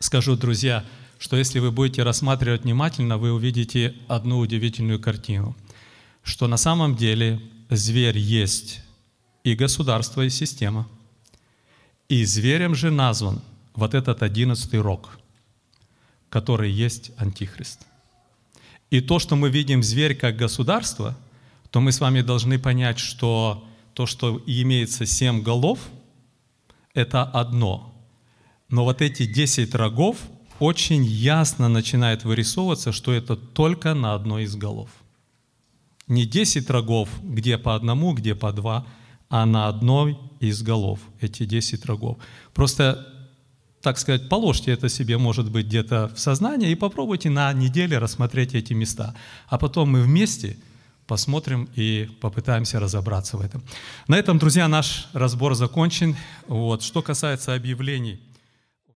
скажу, 0.00 0.34
друзья, 0.34 0.84
что 1.20 1.36
если 1.36 1.60
вы 1.60 1.70
будете 1.70 2.02
рассматривать 2.02 2.64
внимательно, 2.64 3.16
вы 3.16 3.32
увидите 3.32 3.94
одну 4.08 4.40
удивительную 4.40 4.98
картину, 4.98 5.54
что 6.24 6.48
на 6.48 6.56
самом 6.56 6.96
деле 6.96 7.40
зверь 7.70 8.18
есть 8.18 8.80
и 9.44 9.54
государство, 9.54 10.22
и 10.22 10.28
система. 10.28 10.88
И 12.08 12.24
зверем 12.24 12.74
же 12.74 12.90
назван 12.90 13.40
вот 13.74 13.94
этот 13.94 14.22
одиннадцатый 14.22 14.80
рог– 14.80 15.18
который 16.32 16.72
есть 16.72 17.12
Антихрист. 17.18 17.86
И 18.90 19.02
то, 19.02 19.18
что 19.18 19.36
мы 19.36 19.50
видим 19.50 19.82
зверь 19.82 20.14
как 20.14 20.36
государство, 20.36 21.14
то 21.70 21.80
мы 21.80 21.92
с 21.92 22.00
вами 22.00 22.22
должны 22.22 22.58
понять, 22.58 22.98
что 22.98 23.62
то, 23.92 24.06
что 24.06 24.42
имеется 24.46 25.04
семь 25.04 25.42
голов, 25.42 25.78
это 26.94 27.22
одно. 27.22 27.94
Но 28.70 28.84
вот 28.84 29.02
эти 29.02 29.26
десять 29.26 29.74
рогов 29.74 30.16
очень 30.58 31.04
ясно 31.04 31.68
начинает 31.68 32.24
вырисовываться, 32.24 32.92
что 32.92 33.12
это 33.12 33.36
только 33.36 33.92
на 33.92 34.14
одной 34.14 34.44
из 34.44 34.56
голов. 34.56 34.88
Не 36.08 36.24
десять 36.24 36.70
рогов, 36.70 37.10
где 37.22 37.58
по 37.58 37.74
одному, 37.74 38.14
где 38.14 38.34
по 38.34 38.52
два, 38.52 38.86
а 39.32 39.46
на 39.46 39.66
одной 39.66 40.18
из 40.40 40.62
голов 40.62 41.00
эти 41.22 41.46
десять 41.46 41.86
рогов. 41.86 42.18
Просто 42.52 43.08
так 43.80 43.98
сказать, 43.98 44.28
положьте 44.28 44.72
это 44.72 44.90
себе, 44.90 45.16
может 45.16 45.50
быть, 45.50 45.66
где-то 45.66 46.12
в 46.14 46.18
сознание 46.18 46.70
и 46.70 46.74
попробуйте 46.74 47.30
на 47.30 47.50
неделе 47.54 47.96
рассмотреть 47.96 48.54
эти 48.54 48.74
места. 48.74 49.14
А 49.48 49.56
потом 49.56 49.90
мы 49.90 50.02
вместе 50.02 50.58
посмотрим 51.06 51.66
и 51.74 52.10
попытаемся 52.20 52.78
разобраться 52.78 53.38
в 53.38 53.40
этом. 53.40 53.62
На 54.06 54.18
этом, 54.18 54.38
друзья, 54.38 54.68
наш 54.68 55.08
разбор 55.14 55.54
закончен. 55.54 56.14
Вот. 56.46 56.82
Что 56.82 57.00
касается 57.00 57.54
объявлений– 57.54 58.20